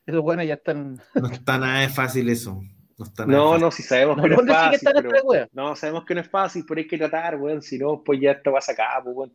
[0.05, 0.99] Esos buenos ya están.
[1.15, 2.61] No está nada de fácil eso.
[2.97, 3.61] No está nada No, fácil.
[3.65, 5.09] no, si sabemos Los que no es Londres sí que fácil.
[5.31, 5.47] pero-.
[5.53, 7.61] No, sabemos que no es fácil, pero hay que tratar, weón.
[7.61, 9.33] Si no, pues ya esto va a sacar, pues, weón.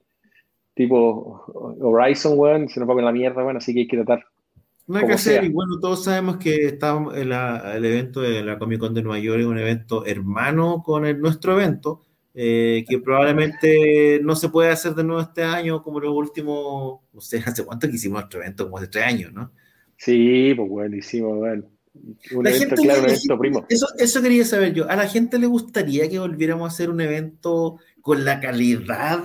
[0.74, 1.44] Tipo
[1.80, 4.24] Horizon, weón, se nos va con la mierda, weón, así que hay que tratar.
[4.86, 5.44] No hay que hacer, sea.
[5.44, 9.18] y bueno, todos sabemos que está el, el evento de la Comic Con de Nueva
[9.18, 12.02] York es un evento hermano con el- nuestro evento,
[12.34, 17.20] eh, que probablemente no se puede hacer de nuevo este año como los últimos, no
[17.20, 19.52] sé, hace cuánto que hicimos nuestro evento, como hace tres años, ¿no?
[19.96, 21.66] Sí, pues, weón, hicimos, weón.
[22.34, 23.66] Un La evento, gente- claro, un la evento primo.
[23.68, 24.90] Eso, eso quería saber yo.
[24.90, 29.22] ¿A la gente le gustaría que volviéramos a hacer un evento con la calidad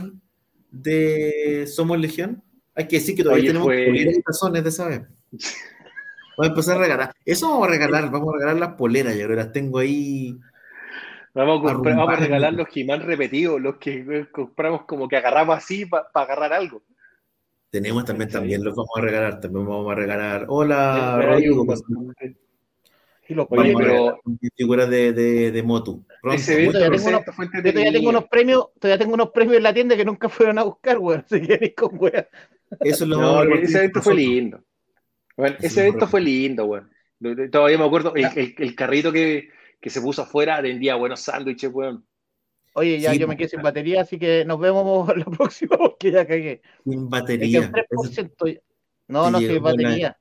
[0.71, 2.43] de Somos Legión?
[2.75, 4.87] Hay que decir que todavía Oye, tenemos fue- tazones de esa
[5.31, 7.11] Vamos a empezar a regalar.
[7.25, 10.37] Eso vamos a regalar, vamos a regalar las poleras, yo creo, las tengo ahí.
[11.33, 15.17] Vamos a, comprar- vamos a regalar los He-Man repetidos, los que eh, compramos como que
[15.17, 16.81] agarramos así para agarrar algo.
[17.69, 18.33] Tenemos también, Sí.
[18.35, 20.45] también los vamos a regalar, también vamos a regalar.
[20.47, 21.61] Hola, Rodrigo.
[21.61, 22.15] un-
[23.27, 24.19] Y los Oye, pero-
[24.57, 26.03] figuras de, de, de Motu.
[26.21, 26.41] Pronto.
[26.43, 27.23] Todavía tengo unos-
[27.53, 30.57] Yo todavía tengo unos premios, todavía tengo unos premios en la tienda que nunca fueron
[30.57, 31.23] a buscar, weón.
[31.29, 32.25] Si queréis con weón.
[32.81, 34.63] Eso lo No, ese evento fue lindo.
[35.39, 36.91] Bueno, ese lo evento fue lindo, weón.
[37.49, 39.47] Todavía me acuerdo, el, el- el carrito que,
[39.79, 42.05] que se puso afuera vendía buenos sándwiches, weón.
[42.73, 46.11] Oye, ya Sí, yo me quedé sin batería, así que nos vemos la próxima porque
[46.11, 46.61] ya cagué.
[46.83, 47.71] Sin Es que batería.
[47.71, 48.61] 3%.
[49.07, 50.17] No, no, si es batería.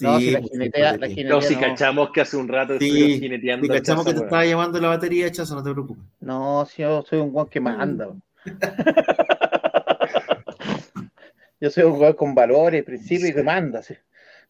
[0.00, 1.14] no, si la pues, sin jinetea, la batería.
[1.14, 1.60] jinetea No, si no.
[1.60, 3.64] cachamos que hace un rato Sí, jineteando.
[3.66, 6.04] El cachamos que te estaba llamando la batería, chazo, no te preocupes.
[6.20, 8.10] No, si yo soy un guan que manda.
[11.58, 13.82] yo soy un guan con valores, principios y que manda.
[13.82, 13.94] sí.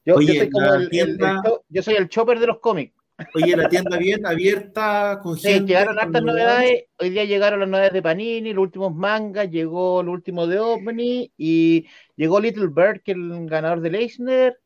[0.09, 2.47] Yo, Oye, yo soy como el, el- el tienda- cho- yo soy el chopper de
[2.47, 2.95] los cómics.
[3.35, 5.67] Oye, la tienda bien abierta, con Sí, gente.
[5.73, 6.85] llegaron hartas novedades.
[6.99, 11.31] Hoy día llegaron las novedades de Panini, los últimos mangas, llegó el último de Omni
[11.37, 11.85] y
[12.17, 14.59] llegó Little Bird, que es el ganador del Eisner.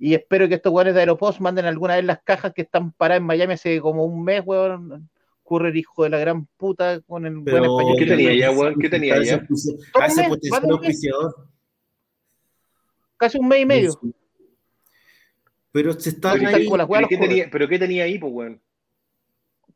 [0.00, 3.20] Y espero que estos guanes de Aeropost manden alguna vez las cajas que están paradas
[3.20, 5.08] en Miami hace como un mes, weón.
[5.44, 7.94] Ocurre el hijo de la gran puta con el buen español.
[7.98, 8.74] ¿Qué tenía ya, weón?
[8.80, 9.38] ¿Qué tenía ya?
[9.92, 10.30] potencial
[10.66, 11.46] de auspiciador.
[13.18, 13.92] Casi un mes y medio.
[15.72, 16.52] Pero se están Porque ahí.
[16.54, 18.60] están con las ¿Pero qué, tenía, ¿Pero qué tenía ahí, pues, weón?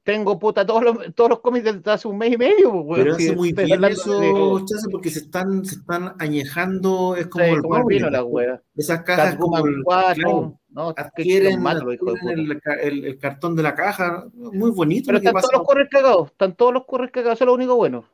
[0.03, 2.95] Tengo puta todos los, todos los cómics desde hace un mes y medio, pues, weón.
[3.03, 7.27] Pero hace muy bien hablando eso, de- Chazo, porque se están, se están añejando, es
[7.27, 8.63] como Sí, el como vino, la wea.
[8.77, 13.57] Esas cajas como Catwoman el, 4, claro, no, adquieren, adquieren el, ca- el- el cartón
[13.57, 16.73] de la caja, muy bonito Pero lo que están todos los correos cagados, están todos
[16.75, 18.05] los correos cagados, eso es lo único bueno.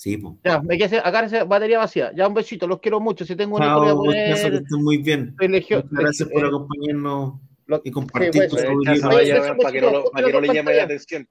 [0.00, 0.34] Sí, pues.
[0.42, 2.10] Ya, me quedé acá esa batería vacía.
[2.16, 3.26] Ya un besito, los quiero mucho.
[3.26, 5.36] Si tengo Chao, voy a Chazo, que poner estén muy bien.
[5.38, 7.34] Muchas gracias por eh, acompañarnos
[7.66, 10.72] lo- y compartir sí, pues, Eh, para que no, lo- para que no le llame
[10.74, 11.28] la atención.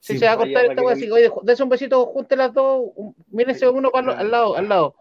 [0.00, 2.38] Si Sí, se va a cortar esta no- así que oye, dense un besito, junten
[2.38, 2.82] las dos.
[3.30, 4.94] Mírense uno para lo- al lado, al lado.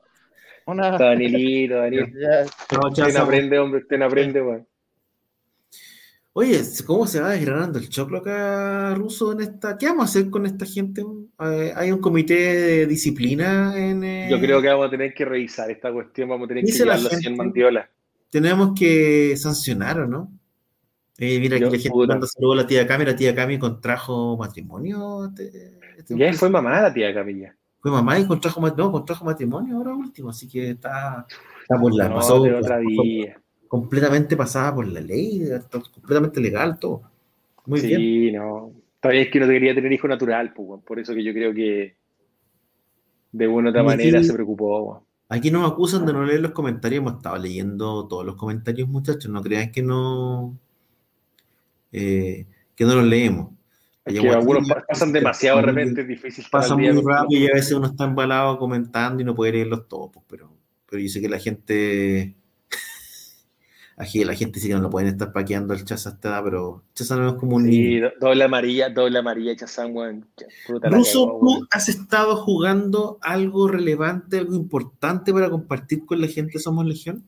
[0.66, 0.90] Una.
[0.90, 2.12] Está Danielito, Daniel.
[2.22, 3.24] Ya, Chao, Usted Chazo.
[3.24, 4.68] aprende, hombre, usted aprende, weón.
[6.40, 9.76] Oye, ¿cómo se va desgranando el choclo acá ruso en esta?
[9.76, 11.04] ¿Qué vamos a hacer con esta gente?
[11.40, 15.26] Eh, ¿Hay un comité de disciplina en eh, Yo creo que vamos a tener que
[15.26, 17.90] revisar esta cuestión, vamos a tener que llevarlo así en Mandiola.
[18.30, 20.32] tenemos que sancionar, ¿o no?
[21.18, 22.14] Eh, mira, aquí Yo, la gente puta.
[22.14, 25.26] manda saludos a la tía Cami, la tía Cami contrajo matrimonio.
[25.26, 27.56] este- este- Ya fue mamá la tía Camilla.
[27.80, 31.26] Fue mamá y contrajo, no, contrajo matrimonio ahora último, así que está,
[31.64, 33.42] está por la No, pasó- de otra pasó vida.
[33.68, 35.44] Completamente pasada por la ley,
[35.94, 37.04] completamente legal todo.
[37.66, 38.00] Muy bien.
[38.00, 38.72] Sí, no.
[39.00, 41.54] Todavía es que no te quería tener hijo natural, pues, por eso que yo creo
[41.54, 41.96] que
[43.32, 44.82] de una u otra manera aquí- se preocupó.
[44.84, 45.04] weón.
[45.30, 49.30] Aquí nos acusan de no leer los comentarios, hemos estado leyendo todos los comentarios, muchachos,
[49.30, 50.58] no crean que no
[51.92, 52.46] eh,
[52.76, 53.50] que no los leemos.
[54.06, 56.46] Es que algunos pa- pasan demasiado de repente, es difícil.
[56.46, 59.36] estar Pasa al día muy rápido y a veces uno está embalado comentando y no
[59.36, 60.50] puede leerlos todos, pues, pero,
[60.90, 62.36] pero yo sé que la gente
[63.98, 67.16] aquí la gente dice que no lo pueden estar paqueando el esta edad, pero chaza
[67.18, 68.12] no es como un Sí, niño.
[68.22, 70.26] doble amarilla, doble amarilla, Chazán, weón.
[70.84, 76.86] Ruso, ¿tú has estado jugando algo relevante, algo importante para compartir con la gente Somos
[76.86, 77.24] Legión?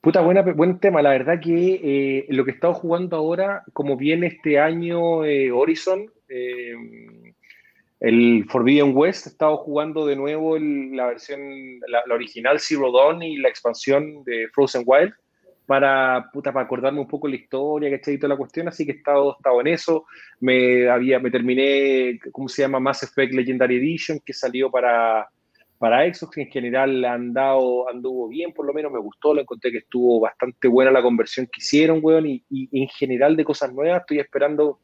[0.00, 1.02] Puta, buena, buen tema.
[1.02, 5.50] La verdad que eh, lo que he estado jugando ahora, como viene este año eh,
[5.52, 6.72] Horizon, eh,
[8.00, 11.40] el Forbidden West, he estado jugando de nuevo el- la versión,
[11.88, 15.12] la, la original Zero Dawn y la expansión de Frozen Wild
[15.68, 18.14] para, puta, para acordarme un poco la historia, ¿cachai?
[18.14, 20.06] Y toda la cuestión, así que he estado, estado en eso.
[20.40, 22.80] Me, había, me terminé, ¿cómo se llama?
[22.80, 25.28] Mass Effect Legendary Edition, que salió para,
[25.76, 29.70] para Xbox, que en general andado, anduvo bien, por lo menos me gustó, lo encontré
[29.70, 33.70] que estuvo bastante buena la conversión que hicieron, weón, y, y en general de cosas
[33.70, 34.80] nuevas, estoy esperando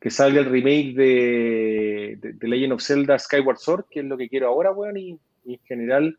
[0.00, 4.28] que salga el remake de, de, Legend of Zelda Skyward Sword, que es lo que
[4.28, 6.16] quiero ahora, weón, y en general,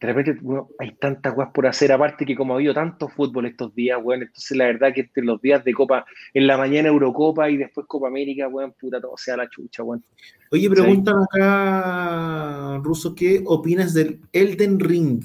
[0.00, 3.46] de repente weón, hay tantas weas por hacer, aparte que como ha habido tanto fútbol
[3.46, 6.88] estos días, weón, entonces la verdad que entre los días de Copa, en la mañana
[6.88, 10.02] Eurocopa y después Copa América, weón, puta, todo sea la chucha, weón.
[10.50, 15.22] Oye, preguntan acá, Ruso, ¿qué opinas del Elden Ring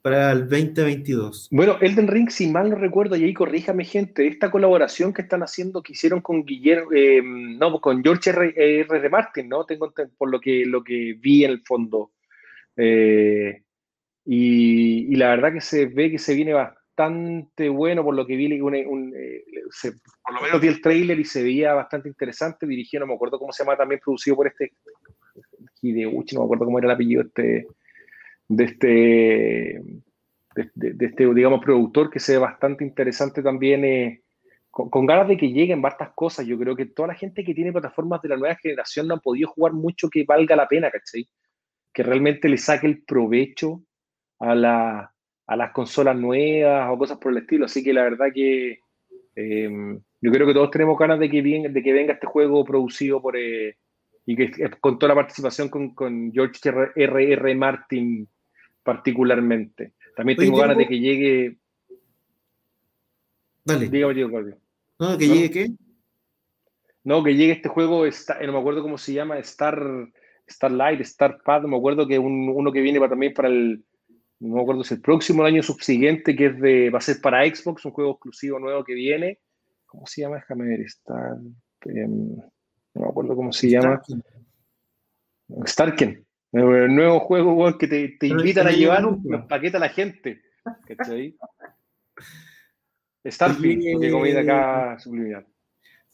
[0.00, 1.48] para el 2022?
[1.50, 5.42] Bueno, Elden Ring, si mal no recuerdo, y ahí corríjame gente, esta colaboración que están
[5.42, 8.54] haciendo, que hicieron con Guillermo, eh, no, con George R.
[8.56, 8.96] R.
[8.96, 9.10] R.
[9.10, 9.66] Martin, ¿no?
[9.66, 12.12] Tengo por lo que, lo que vi en el fondo.
[12.76, 13.63] Eh,
[14.24, 18.36] y, y la verdad que se ve que se viene bastante bueno, por lo que
[18.36, 19.92] vi, un- un, eh, se-
[20.24, 23.38] por lo menos vi el trailer y se veía bastante interesante, dirigido, no me acuerdo
[23.38, 24.72] cómo se llama, también producido por este
[25.82, 27.66] Hideuchi, no me acuerdo cómo era el apellido este,
[28.48, 28.86] de este,
[30.54, 34.22] de, de- de este, digamos, productor que se ve bastante interesante también, eh,
[34.70, 36.46] con, con ganas de que lleguen bastas cosas.
[36.46, 39.20] Yo creo que toda la gente que tiene plataformas de la nueva generación no han
[39.20, 41.28] podido jugar mucho que valga la pena, ¿cachai?
[41.92, 43.82] Que realmente le saque el provecho
[44.38, 45.12] a, la,
[45.46, 47.66] a las consolas nuevas o cosas por el estilo.
[47.66, 48.78] Así que la verdad que
[49.36, 52.64] eh, yo creo que todos tenemos ganas de que, bien, de que venga este juego
[52.64, 53.36] producido por...
[53.36, 53.76] eh,
[54.26, 56.58] y que eh, con toda la participación con, con George
[56.96, 57.32] R.
[57.32, 57.54] R.
[57.54, 58.26] Martin
[58.82, 59.92] particularmente.
[60.16, 61.56] También Oye, tengo ganas de que llegue...
[63.64, 63.88] Dale.
[63.88, 64.40] Dígame, Diego.
[64.98, 65.18] ¿No?
[65.18, 65.34] ¿Que ¿No?
[65.34, 65.70] llegue qué?
[67.02, 69.78] No, que llegue este juego, está, no me acuerdo cómo se llama, Star,
[70.48, 73.84] Starlight, Starpad, me acuerdo que un, uno que viene para, también para el,
[74.48, 77.20] no me acuerdo si el próximo el año subsiguiente, que es de, va a ser
[77.22, 79.38] para Xbox, un juego exclusivo nuevo que viene.
[79.86, 80.36] ¿Cómo se llama?
[80.36, 81.38] Déjame ver, Star,
[81.86, 82.36] em,
[82.94, 84.02] no me acuerdo cómo se llama.
[85.66, 86.26] Starken.
[86.52, 90.42] El nuevo juego que te, te invitan a llevar un paquete a la gente.
[90.86, 91.36] ¿Cachai?
[93.26, 95.46] Starfield, que comida acá subliminal.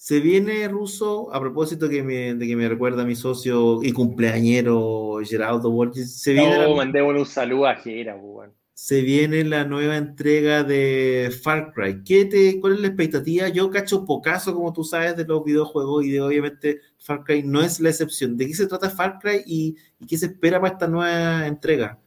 [0.02, 3.92] Se viene ruso, a propósito que me, de que me recuerda a mi socio y
[3.92, 6.22] cumpleañero Geraldo Borges.
[6.22, 11.30] Se viene no, mandémosle un saludo a Gera, pues, Se viene la nueva entrega de
[11.42, 12.02] Far Cry.
[12.02, 13.48] ¿Qué te, ¿Cuál es la expectativa?
[13.50, 17.60] Yo cacho pocaso, como tú sabes, de los videojuegos y de obviamente Far Cry no
[17.60, 18.38] es la excepción.
[18.38, 21.98] ¿De qué se trata Far Cry y, y qué se espera para esta nueva entrega?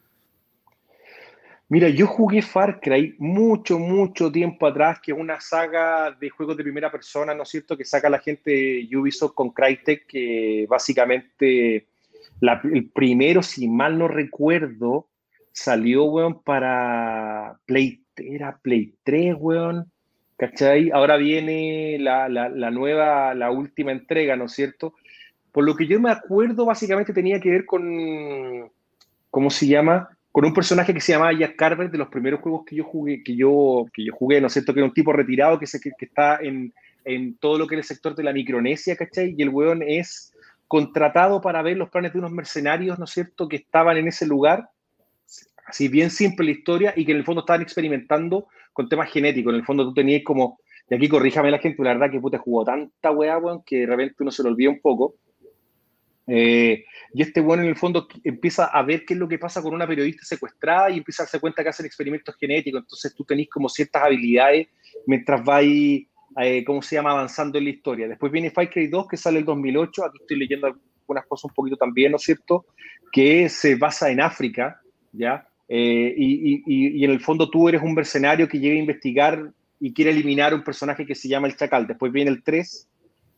[1.73, 6.55] Mira, yo jugué Far Cry mucho, mucho tiempo atrás, que es una saga de juegos
[6.55, 10.67] de primera persona, ¿no es cierto?, que saca la gente de Ubisoft con Crytek, que
[10.69, 11.87] básicamente
[12.41, 15.07] el primero, si mal no recuerdo,
[15.51, 19.91] salió, weón, para Play, era Play 3, weón,
[20.37, 20.91] ¿cachai?
[20.91, 24.93] Ahora viene la, la nueva, la última entrega, ¿no es cierto?
[25.51, 28.71] Por lo que yo me acuerdo, básicamente tenía que ver con,
[29.31, 32.65] ¿cómo se llama?, con un personaje que se llamaba Jack Carver de los primeros juegos
[32.65, 34.73] que yo jugué, que yo, que yo jugué, ¿no es cierto?
[34.73, 36.73] Que era un tipo retirado que, está en,
[37.05, 39.35] en, todo lo que es el sector de la Micronesia, ¿cachai?
[39.37, 40.33] Y el weón es
[40.67, 44.25] contratado para ver los planes de unos mercenarios, ¿no es cierto?, que estaban en ese
[44.25, 44.69] lugar,
[45.67, 49.53] así bien simple la historia, y que en el fondo estaban experimentando con temas genéticos.
[49.53, 50.57] En el fondo tú tenías como,
[50.89, 53.85] y aquí corríjame la gente, la verdad que puta jugó tanta weá, weón, que de
[53.85, 55.13] repente uno se lo olvida un poco.
[56.25, 59.61] Eh, y este bueno en el fondo empieza a ver qué es lo que pasa
[59.61, 62.81] con una periodista secuestrada y empieza a darse cuenta que hacen experimentos genéticos.
[62.81, 64.67] Entonces tú tenés como ciertas habilidades
[65.05, 66.07] mientras vais,
[66.41, 68.07] eh, ¿cómo se llama?, avanzando en la historia.
[68.07, 70.05] Después viene Fire Cry 2 que sale el 2008.
[70.05, 72.65] Aquí estoy leyendo algunas cosas un poquito también, ¿no es cierto?,
[73.11, 74.81] que se basa en África,
[75.11, 75.47] ¿ya?
[75.67, 79.51] Eh, y, y, y, en el fondo tú eres un mercenario que llega a investigar
[79.79, 81.87] y quiere eliminar un personaje que se llama el Chacal.
[81.87, 82.89] Después viene el 3,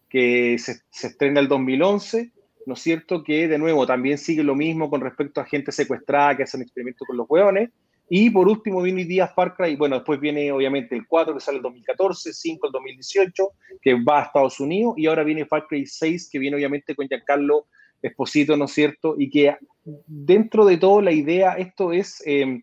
[0.10, 2.32] que se, se estrena el 2011
[2.66, 3.24] ¿no es cierto?
[3.24, 7.08] Que de nuevo también sigue lo mismo con respecto a gente secuestrada que hacen experimentos
[7.08, 7.70] con los hueones.
[8.10, 11.40] Y por último viene hoy día Far Cry, bueno, después viene obviamente el 4 que
[11.40, 13.50] sale el 2014, 5 el 2018,
[13.82, 17.08] que va a Estados Unidos, y ahora viene Far Cry 6 que viene obviamente con
[17.08, 17.66] Giancarlo
[18.02, 19.16] Esposito, ¿no es cierto?
[19.18, 19.58] Y que
[20.06, 22.22] dentro de todo la idea, esto es...
[22.26, 22.62] Eh,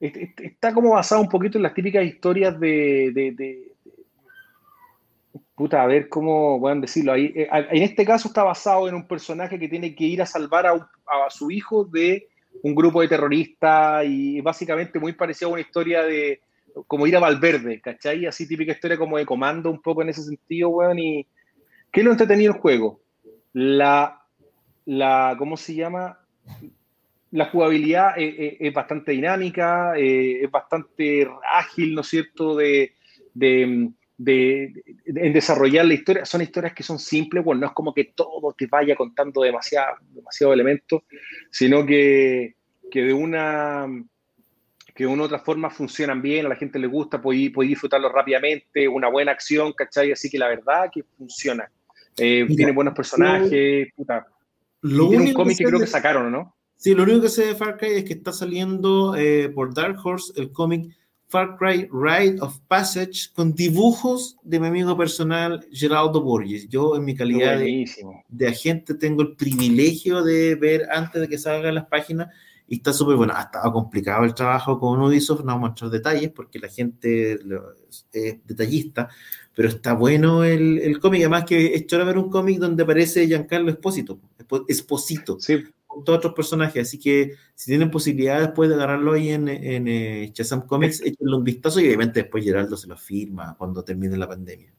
[0.00, 3.74] está como basado un poquito en las típicas historias de,
[5.58, 7.12] puta, a ver cómo pueden decirlo.
[7.12, 10.26] Ahí, eh, en este caso está basado en un personaje que tiene que ir a
[10.26, 10.88] salvar a,
[11.30, 12.28] su hijo de
[12.62, 16.40] un grupo de terroristas y básicamente muy parecido a una historia de
[16.86, 18.24] como ir a Valverde, ¿cachai?
[18.26, 21.00] Así típica historia como de comando un poco en ese sentido, weón.
[21.00, 21.26] Y
[21.90, 23.00] ¿qué es lo entretenido el juego?
[23.52, 24.22] La,
[24.86, 26.20] la, ¿cómo se llama?
[27.32, 32.54] La jugabilidad es, bastante dinámica, eh, es bastante ágil, ¿no es cierto?
[32.54, 32.92] de,
[33.34, 34.72] de de,
[35.06, 38.52] en desarrollar la historia, son historias que son simples, bueno, no es como que todo
[38.52, 41.02] te vaya contando demasiado, demasiado elementos,
[41.50, 42.56] sino que,
[42.90, 43.86] que de una
[44.94, 48.08] que de una otra forma funcionan bien, a la gente le gusta, puede, puede disfrutarlo
[48.08, 50.10] rápidamente, una buena acción, ¿cachai?
[50.10, 51.70] Así que la verdad que funciona.
[52.16, 54.26] Eh, tiene buenos personajes, puta.
[54.80, 56.56] Lo tiene un cómic que, creo que sacaron, ¿no?
[56.74, 60.04] Sí, lo único que sé de Far Cry es que está saliendo eh, por Dark
[60.04, 60.92] Horse el cómic
[61.28, 66.68] Far Cry Rite of Passage con dibujos de mi amigo personal Geraldo Borges.
[66.68, 71.74] Yo en mi calidad de, agente tengo el privilegio de ver antes de que salgan
[71.74, 72.28] las páginas
[72.66, 73.34] y está súper bueno.
[73.36, 77.38] Ha estado complicado el trabajo con Ubisoft, no vamos a mostrar detalles porque la gente
[78.12, 79.08] es detallista,
[79.54, 81.20] pero está bueno el, el cómic.
[81.20, 84.18] Además que es choro ver un cómic donde aparece Giancarlo Espósito.
[84.66, 85.38] Esposito.
[85.40, 85.62] Sí
[86.04, 86.88] todos otros personajes.
[86.88, 90.32] Así que si tienen posibilidad después de agarrarlo ahí en, en eh,
[90.66, 94.72] Comics, échenle un vistazo y obviamente después Geraldo se lo firma cuando termine la pandemia.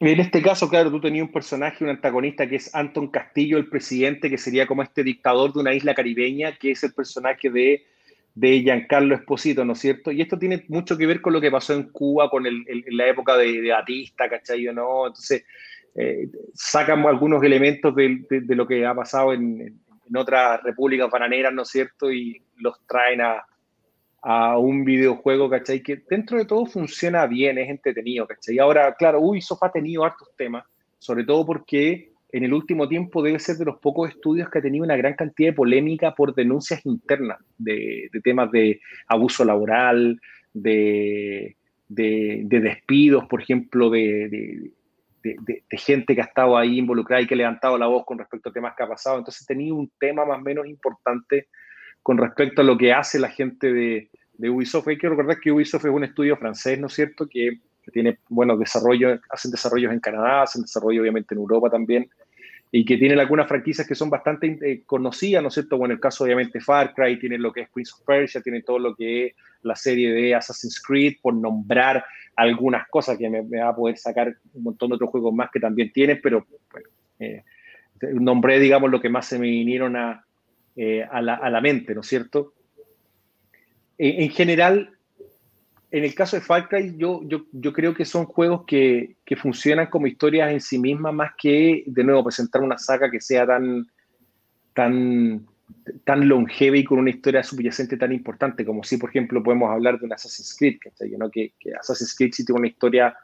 [0.00, 3.68] En este caso, claro, tú tenías un personaje, un antagonista que es Anton Castillo, el
[3.68, 7.84] presidente, que sería como este dictador de una isla caribeña, que es el personaje de,
[8.34, 10.10] de Giancarlo Esposito, ¿no es cierto?
[10.10, 13.06] Y esto tiene mucho que ver con lo que pasó en Cuba, con el, la
[13.06, 14.64] época de, Batista, ¿cachai?
[14.74, 15.06] ¿no?
[15.06, 15.44] Entonces,
[15.94, 19.81] eh, sacan algunos elementos de, de, lo que ha pasado en,
[20.12, 22.12] en otras repúblicas bananeras, ¿no es cierto?
[22.12, 23.46] Y los traen a,
[24.20, 25.82] a un videojuego, ¿cachai?
[25.82, 28.58] Que dentro de todo funciona bien, es entretenido, ¿cachai?
[28.58, 30.64] Ahora, claro, Ubisoft ha tenido hartos temas,
[30.98, 34.62] sobre todo porque en el último tiempo debe ser de los pocos estudios que ha
[34.62, 40.20] tenido una gran cantidad de polémica por denuncias internas de, de temas de abuso laboral,
[40.52, 41.56] de,
[41.88, 44.72] de, despidos, por ejemplo, de,
[45.70, 48.52] gente que ha estado ahí involucrada y que ha levantado la voz con respecto a
[48.52, 49.18] temas que ha pasado.
[49.18, 51.48] Entonces tenía un tema más o menos importante
[52.02, 54.88] con respecto a lo que hace la gente de, de Ubisoft.
[54.88, 57.28] Hay que recordar que Ubisoft es un estudio francés, ¿no es cierto?
[57.28, 57.60] Que,
[57.92, 62.08] tiene, bueno, desarrollo, hacen desarrollos en Canadá, hacen desarrollo obviamente en Europa también,
[62.74, 65.76] y que tienen algunas franquicias que son bastante eh, conocidas, ¿no es cierto?
[65.76, 68.62] Bueno, en el caso obviamente Far Cry, tiene lo que es Prince of Persia, tiene
[68.62, 72.02] todo lo que es la serie de Assassin's Creed, por nombrar
[72.34, 75.60] algunas cosas que me, va a poder sacar un montón de otros juegos más que
[75.60, 76.88] también tienen, pero bueno,
[77.18, 77.42] eh,
[78.14, 80.24] nombré, digamos, lo que más se me vinieron a,
[80.74, 82.54] eh, a, la, a, la, mente, ¿no es cierto?
[83.98, 84.96] En, general,
[85.92, 89.36] en el caso de Far Cry, yo, yo, yo creo que son juegos que, que,
[89.36, 93.46] funcionan como historias en sí mismas, más que, de nuevo, presentar una saga que sea
[93.46, 93.86] tan,
[94.72, 95.46] tan,
[96.04, 99.98] tan longeva y con una historia subyacente tan importante, como si, por ejemplo, podemos hablar
[99.98, 100.78] de un Assassin's Creed,
[101.18, 101.30] ¿no?
[101.30, 103.14] que, que Assassin's Creed sí tiene una historia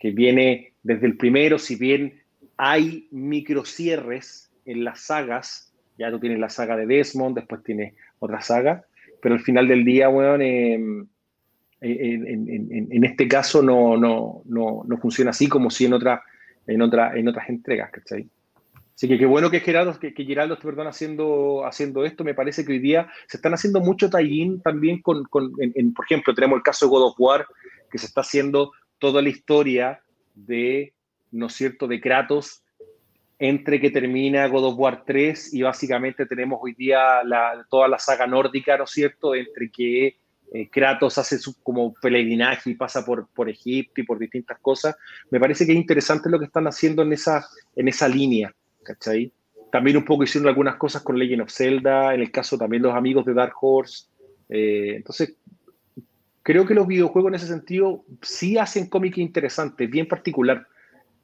[0.00, 2.20] que viene desde el primero, si bien
[2.56, 8.40] hay microcierres en las sagas, ya tú tienes la saga de Desmond, después tienes otra
[8.40, 8.84] saga,
[9.20, 11.06] pero al final del día, bueno, em,
[11.82, 16.22] en, este caso no, no, no, no, funciona así como si en, otra,
[16.66, 18.28] en, otra, en otras entregas, ¿cachai?
[18.94, 22.22] Así que qué bueno que Gerardo, que, que Gerardo perdón, haciendo, haciendo esto.
[22.22, 25.52] Me parece que hoy día se están haciendo mucho tie también con, con
[25.94, 27.46] por ejemplo, tenemos el caso de God of War,
[27.90, 30.00] que se está haciendo toda la historia
[30.34, 30.94] de,
[31.32, 32.62] ¿no es cierto?, de Kratos
[33.38, 37.98] entre que termina God of War 3 y básicamente tenemos hoy día la, toda la
[37.98, 40.16] saga nórdica, ¿no es cierto?, entre que
[40.54, 44.94] eh, Kratos hace su como peregrinaje y pasa por, por Egipto y por distintas cosas.
[45.30, 49.32] Me parece que es interesante lo que están haciendo en esa, en esa línea, ¿cachai?
[49.70, 52.94] También un poco hicieron algunas cosas con Legend of Zelda, en el caso también los
[52.94, 54.08] amigos de Dark Horse.
[54.50, 55.34] Eh, entonces,
[56.42, 60.66] creo que los videojuegos en ese sentido sí hacen cómic interesante, bien particular,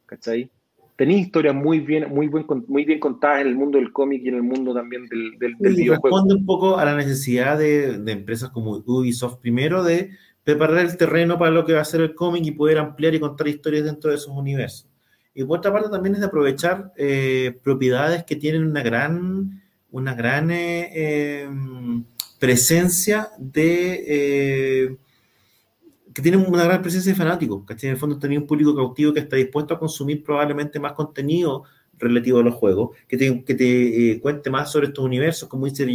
[0.06, 0.50] ¿cachai?
[0.98, 4.30] Tenéis historias muy bien, muy, buen, muy bien contadas en el mundo del cómic y
[4.30, 6.16] en el mundo también del, del, del videojuego.
[6.16, 10.10] Responde un poco a la necesidad de, de, empresas como Ubisoft primero de
[10.42, 13.20] preparar el terreno para lo que va a ser el cómic y poder ampliar y
[13.20, 14.88] contar historias dentro de esos universos.
[15.34, 19.62] Y por otra parte también es de aprovechar eh, propiedades que tienen una gran,
[19.92, 22.02] una gran eh, em,
[22.40, 24.98] presencia de...
[26.18, 27.90] Que tienen una gran presencia de fanáticos, ¿cachai?
[27.90, 31.62] En el fondo tenía un público cautivo que está dispuesto a consumir probablemente más contenido
[31.96, 35.66] relativo a los juegos, que te, que te eh, cuente más sobre estos universos, como
[35.66, 35.86] dice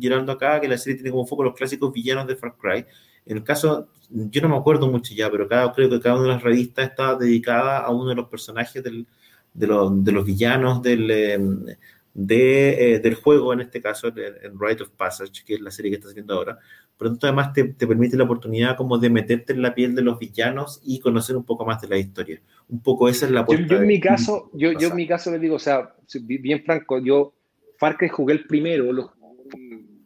[0.00, 2.86] Geraldo acá, que la serie tiene como foco los clásicos villanos de Far Cry.
[3.26, 6.28] En el caso, yo no me acuerdo mucho ya, pero cada, creo que cada una
[6.28, 9.04] de las revistas está dedicada a uno de los personajes del,
[9.52, 11.66] de, los, de, los, villanos del, em,
[12.14, 15.90] de, eh, del juego, en este caso, en Rite of Passage, que es la serie
[15.90, 16.60] que está haciendo ahora
[17.02, 20.02] pero tanto además te, te, permite la oportunidad como de meterte en la piel de
[20.02, 22.40] los villanos y conocer un poco más de la historia.
[22.68, 25.32] Un poco esa es la yo, yo, en mi caso, yo, yo en mi caso
[25.32, 27.34] les digo, o sea, bien franco, yo
[27.76, 29.10] Far Cry jugué el primero los,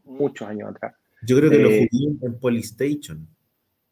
[0.04, 0.94] muchos años atrás.
[1.20, 3.28] Yo creo que lo eh, jugué en Polystation.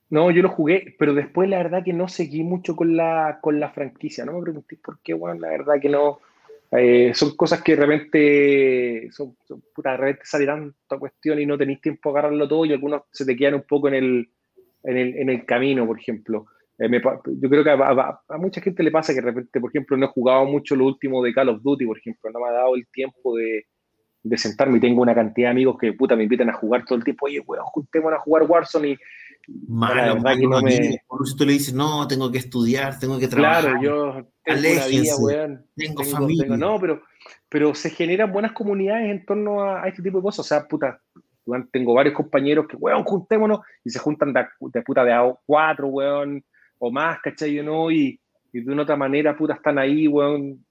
[0.09, 3.61] No, yo lo jugué, pero después la verdad que no seguí mucho con la, con
[3.61, 4.25] la franquicia.
[4.25, 6.21] No me pregunté por qué, bueno, la verdad que no,
[6.77, 9.37] eh, son cosas que de repente, son,
[9.75, 13.03] puta, de repente sale tanta cuestión y no tenéis tiempo de agarrarlo todo y algunos
[13.13, 14.29] se te quedan un poco en el,
[14.83, 16.47] en el, en el camino, por ejemplo.
[16.79, 16.89] Eh,
[17.41, 20.09] yo creo que a, mucha gente le pasa que de repente, por ejemplo, no he
[20.09, 22.87] jugado mucho lo último de Call of Duty, por ejemplo, no me ha dado el
[22.89, 23.67] tiempo de,
[24.25, 26.99] de sentarme y tengo una cantidad de amigos que puta me invitan a jugar todo
[26.99, 28.99] el tiempo, oye, weón, juntémonos a jugar Warzone y
[29.69, 31.03] Malo, malo, no me...
[31.07, 33.63] Por eso tú le dices, no, tengo que estudiar, tengo que trabajar.
[33.63, 35.67] Claro, yo tengo vida, weón.
[35.77, 36.57] Tengo, familia.
[36.57, 37.03] no, pero,
[37.49, 40.41] pero se generan buenas comunidades en torno a, este tipo de cosas.
[40.41, 41.01] O sea, puta,
[41.71, 45.89] tengo varios compañeros que, weón, juntémonos, y se juntan de, de puta de a cuatro,
[45.89, 46.43] weón,
[46.79, 47.63] o más, ¿cachai?
[47.63, 47.91] ¿no?
[47.91, 48.19] Y,
[48.53, 50.65] y de una otra manera, puta, están ahí, weón,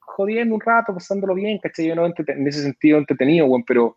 [0.00, 1.94] jodiendo un rato, pasándolo bien, ¿cachai?
[1.94, 2.06] ¿no?
[2.06, 3.96] En ese sentido entretenido, weón, pero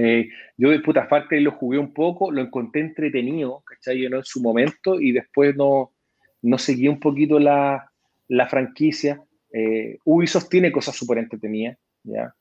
[0.00, 4.04] eh, yo de puta parte lo jugué un poco, lo encontré entretenido, ¿cachai?
[4.04, 5.92] en su momento y después no,
[6.42, 7.90] no seguí un poquito la,
[8.28, 9.20] la franquicia.
[9.52, 12.32] Eh, Ubisoft tiene cosas súper entretenidas, ¿ya?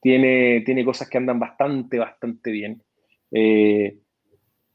[0.00, 2.82] Tiene, tiene cosas que andan bastante, bastante bien.
[3.30, 3.98] Eh,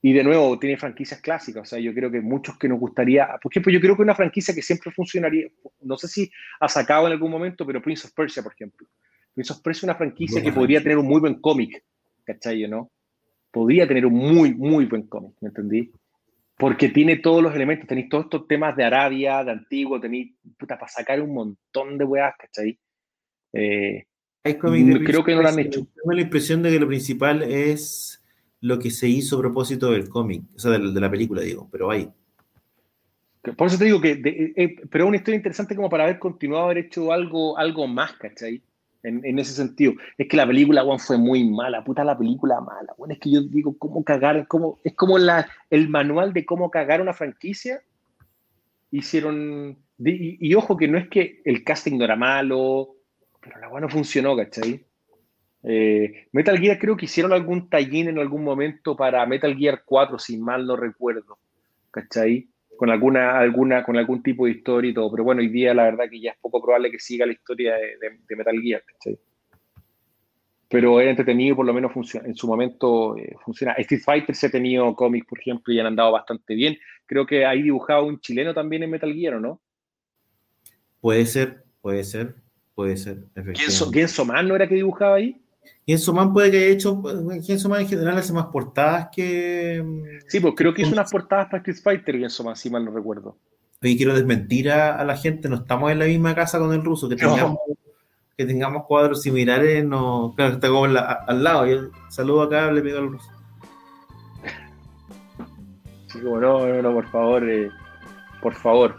[0.01, 1.63] y de nuevo, tiene franquicias clásicas.
[1.63, 3.27] O sea, yo creo que muchos que nos gustaría.
[3.41, 5.47] Por ejemplo, yo creo que una franquicia que siempre funcionaría.
[5.81, 6.31] No sé si
[6.61, 8.87] ha sacado en algún momento, pero Prince of Persia, por ejemplo.
[9.33, 11.83] Prince of Persia es una franquicia que podría tener un muy buen cómic.
[12.33, 12.67] ¿Cachai?
[12.67, 12.91] ¿no?
[13.51, 15.91] Podría tener un muy, muy buen cómic, ¿me entendí?
[16.57, 20.77] Porque tiene todos los elementos, tenéis todos estos temas de Arabia, de antiguo, tenéis, puta,
[20.77, 22.77] para sacar un montón de weas, ¿cachai?
[23.53, 24.05] Eh,
[24.43, 25.87] creo que no lo han hecho.
[25.95, 28.23] Tengo la impresión de que lo principal es
[28.61, 31.67] lo que se hizo a propósito del cómic, o sea, de, de, la película, digo,
[31.71, 32.09] pero hay.
[33.57, 36.19] Por eso te digo que, eh, eh, pero es una historia interesante como para haber
[36.19, 38.61] continuado, haber hecho algo, algo más, ¿cachai?
[39.03, 39.93] En, ese sentido.
[40.17, 43.31] Es que la película, Juan, fue muy mala, puta la película mala, bueno, es que
[43.31, 44.47] yo digo, ¿cómo cagar?
[44.47, 47.81] Cómo, es como la, el manual de cómo cagar una franquicia.
[48.91, 52.95] Hicieron, y, ojo que no es que el casting no era malo,
[53.39, 54.85] pero la no funcionó, ¿cachai?
[55.63, 60.19] Eh, Metal Gear creo que hicieron algún tallín en algún momento para Metal Gear 4,
[60.19, 61.39] si mal no recuerdo,
[61.89, 62.50] ¿cachai?
[62.81, 65.83] Con, alguna, alguna, con algún tipo de historia y todo, pero bueno, hoy día la
[65.83, 69.19] verdad que ya es poco probable que siga la historia de, Metal Gear, ¿cachai?
[70.67, 73.73] Pero era entretenido, por lo menos funciona, en su momento eh, funciona.
[73.73, 76.75] Street Fighter se ha tenido cómics, por ejemplo, y han andado bastante bien.
[77.05, 79.61] Creo que hay dibujado un chileno también en Metal Gear, no?
[81.01, 82.33] Puede ser, puede ser,
[82.73, 83.25] puede ser.
[83.91, 85.39] ¿Quién Man no era que dibujaba ahí?
[85.85, 87.01] Genso Man puede que haya hecho,
[87.41, 89.83] Genso Man en general hace más portadas que...
[90.27, 92.91] Sí, pues creo que hizo unas portadas para Street Fighter Genso Man, si mal no
[92.91, 93.37] recuerdo.
[93.83, 97.09] Oye, quiero desmentir a, la gente, no estamos en la misma casa con el ruso,
[97.09, 97.57] que tengamos,
[98.37, 102.99] que tengamos cuadros similares, no, claro, está como al lado, yo saludo acá, le pido
[102.99, 103.29] al ruso.
[106.07, 107.71] Sí, como no, no, no, por favor, eh,
[108.41, 108.95] por favor?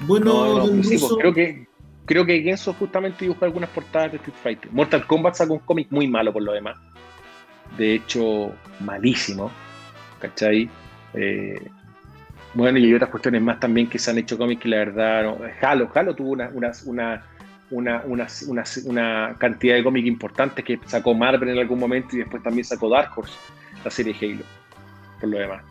[0.00, 1.67] Bueno, pues creo que
[2.08, 4.72] creo que Genso justamente dibujó algunas portadas de Street Fighter.
[4.72, 6.76] Mortal Kombat sacó un cómic muy malo por lo demás.
[7.76, 9.52] De hecho, malísimo.
[10.18, 10.68] ¿Cachai?
[11.12, 11.70] Eh,
[12.54, 15.22] bueno, y hay otras cuestiones más también que se han hecho cómics que la verdad.
[15.22, 15.38] No.
[15.60, 17.24] Halo, Halo tuvo una, una,
[17.70, 18.02] una,
[18.86, 22.88] una, cantidad de cómics importantes que sacó Marvel en algún momento y después también sacó
[22.88, 23.34] Dark Horse,
[23.84, 24.44] la serie Halo,
[25.20, 25.62] por lo demás.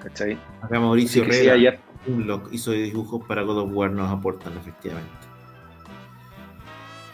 [0.00, 0.38] ¿Cachai?
[0.62, 5.29] Acá Mauricio Herrera, un hizo dibujos para God of War, nos aportan efectivamente.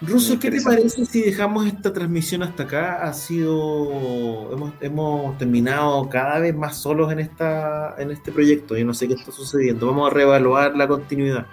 [0.03, 3.03] Russo, ¿qué te parece si dejamos esta transmisión hasta acá?
[3.03, 4.53] Ha sido.
[4.53, 8.77] Hemos, hemos, terminado cada vez más solos en esta en este proyecto.
[8.77, 9.87] Yo no sé qué está sucediendo.
[9.87, 11.47] Vamos a reevaluar la continuidad.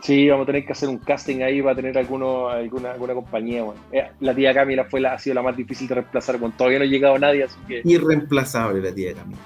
[0.00, 3.64] Sí, vamos a tener que hacer un casting ahí para tener alguno, alguna, alguna compañía.
[3.90, 6.78] Eh, la tía Camila fue la, ha sido la más difícil de reemplazar, bueno, todavía
[6.78, 7.82] no ha llegado nadie, así que...
[7.84, 9.40] Irreemplazable la tía Camila.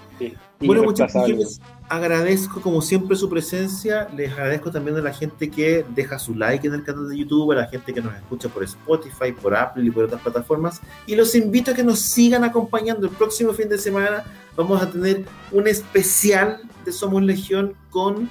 [0.60, 6.18] bueno, muchachos, agradezco como siempre su presencia, les agradezco también a la gente que deja
[6.18, 9.32] su like en el canal de YouTube, a la gente que nos escucha por Spotify,
[9.32, 13.06] por Apple y por otras plataformas, y los invito a que nos sigan acompañando.
[13.06, 14.22] El próximo fin de semana
[14.54, 18.28] vamos a tener un especial de Somos Legión con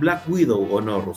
[0.00, 1.14] Black Widow, ¿o no?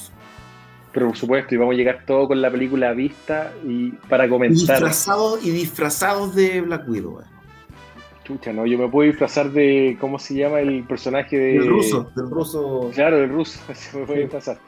[0.94, 4.78] Pero por supuesto, y vamos a llegar todo con la película vista y para comentar.
[4.78, 7.22] Disfrazados y disfrazados de Black Widow.
[7.22, 7.24] Eh.
[8.24, 9.98] Chucha, no, yo me puedo disfrazar de.
[10.00, 11.54] ¿Cómo se llama el personaje de.
[11.54, 12.92] Del ruso, del ruso.
[12.94, 14.60] Claro, del ruso, se me puede disfrazar.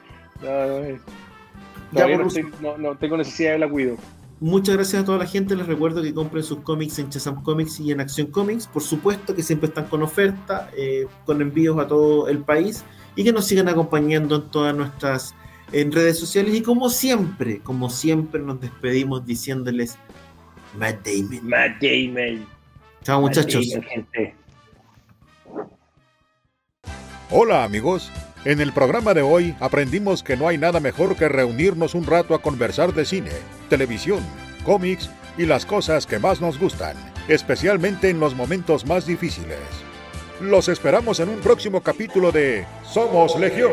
[0.42, 3.96] No, no, pues, no, no, tengo necesidad de Black Widow.
[4.38, 5.56] Muchas gracias a toda la gente.
[5.56, 8.66] Les recuerdo que compren sus cómics en Chazam Comics y en Acción Comics.
[8.66, 12.84] Por supuesto que siempre están con oferta, eh, con envíos a todo el país
[13.14, 15.34] y que nos sigan acompañando en todas nuestras
[15.72, 19.98] en redes sociales y como siempre, como siempre nos despedimos diciéndoles
[20.78, 21.48] Matt Damon.
[21.48, 22.46] Matt Damon.
[23.02, 23.66] Chao muchachos.
[27.30, 28.10] Hola amigos.
[28.44, 32.34] En el programa de hoy aprendimos que no hay nada mejor que reunirnos un rato
[32.34, 33.32] a conversar de cine,
[33.68, 34.20] televisión,
[34.64, 39.58] cómics y las cosas que más nos gustan, especialmente en los momentos más difíciles.
[40.40, 43.72] Los esperamos en un próximo capítulo de Somos Legión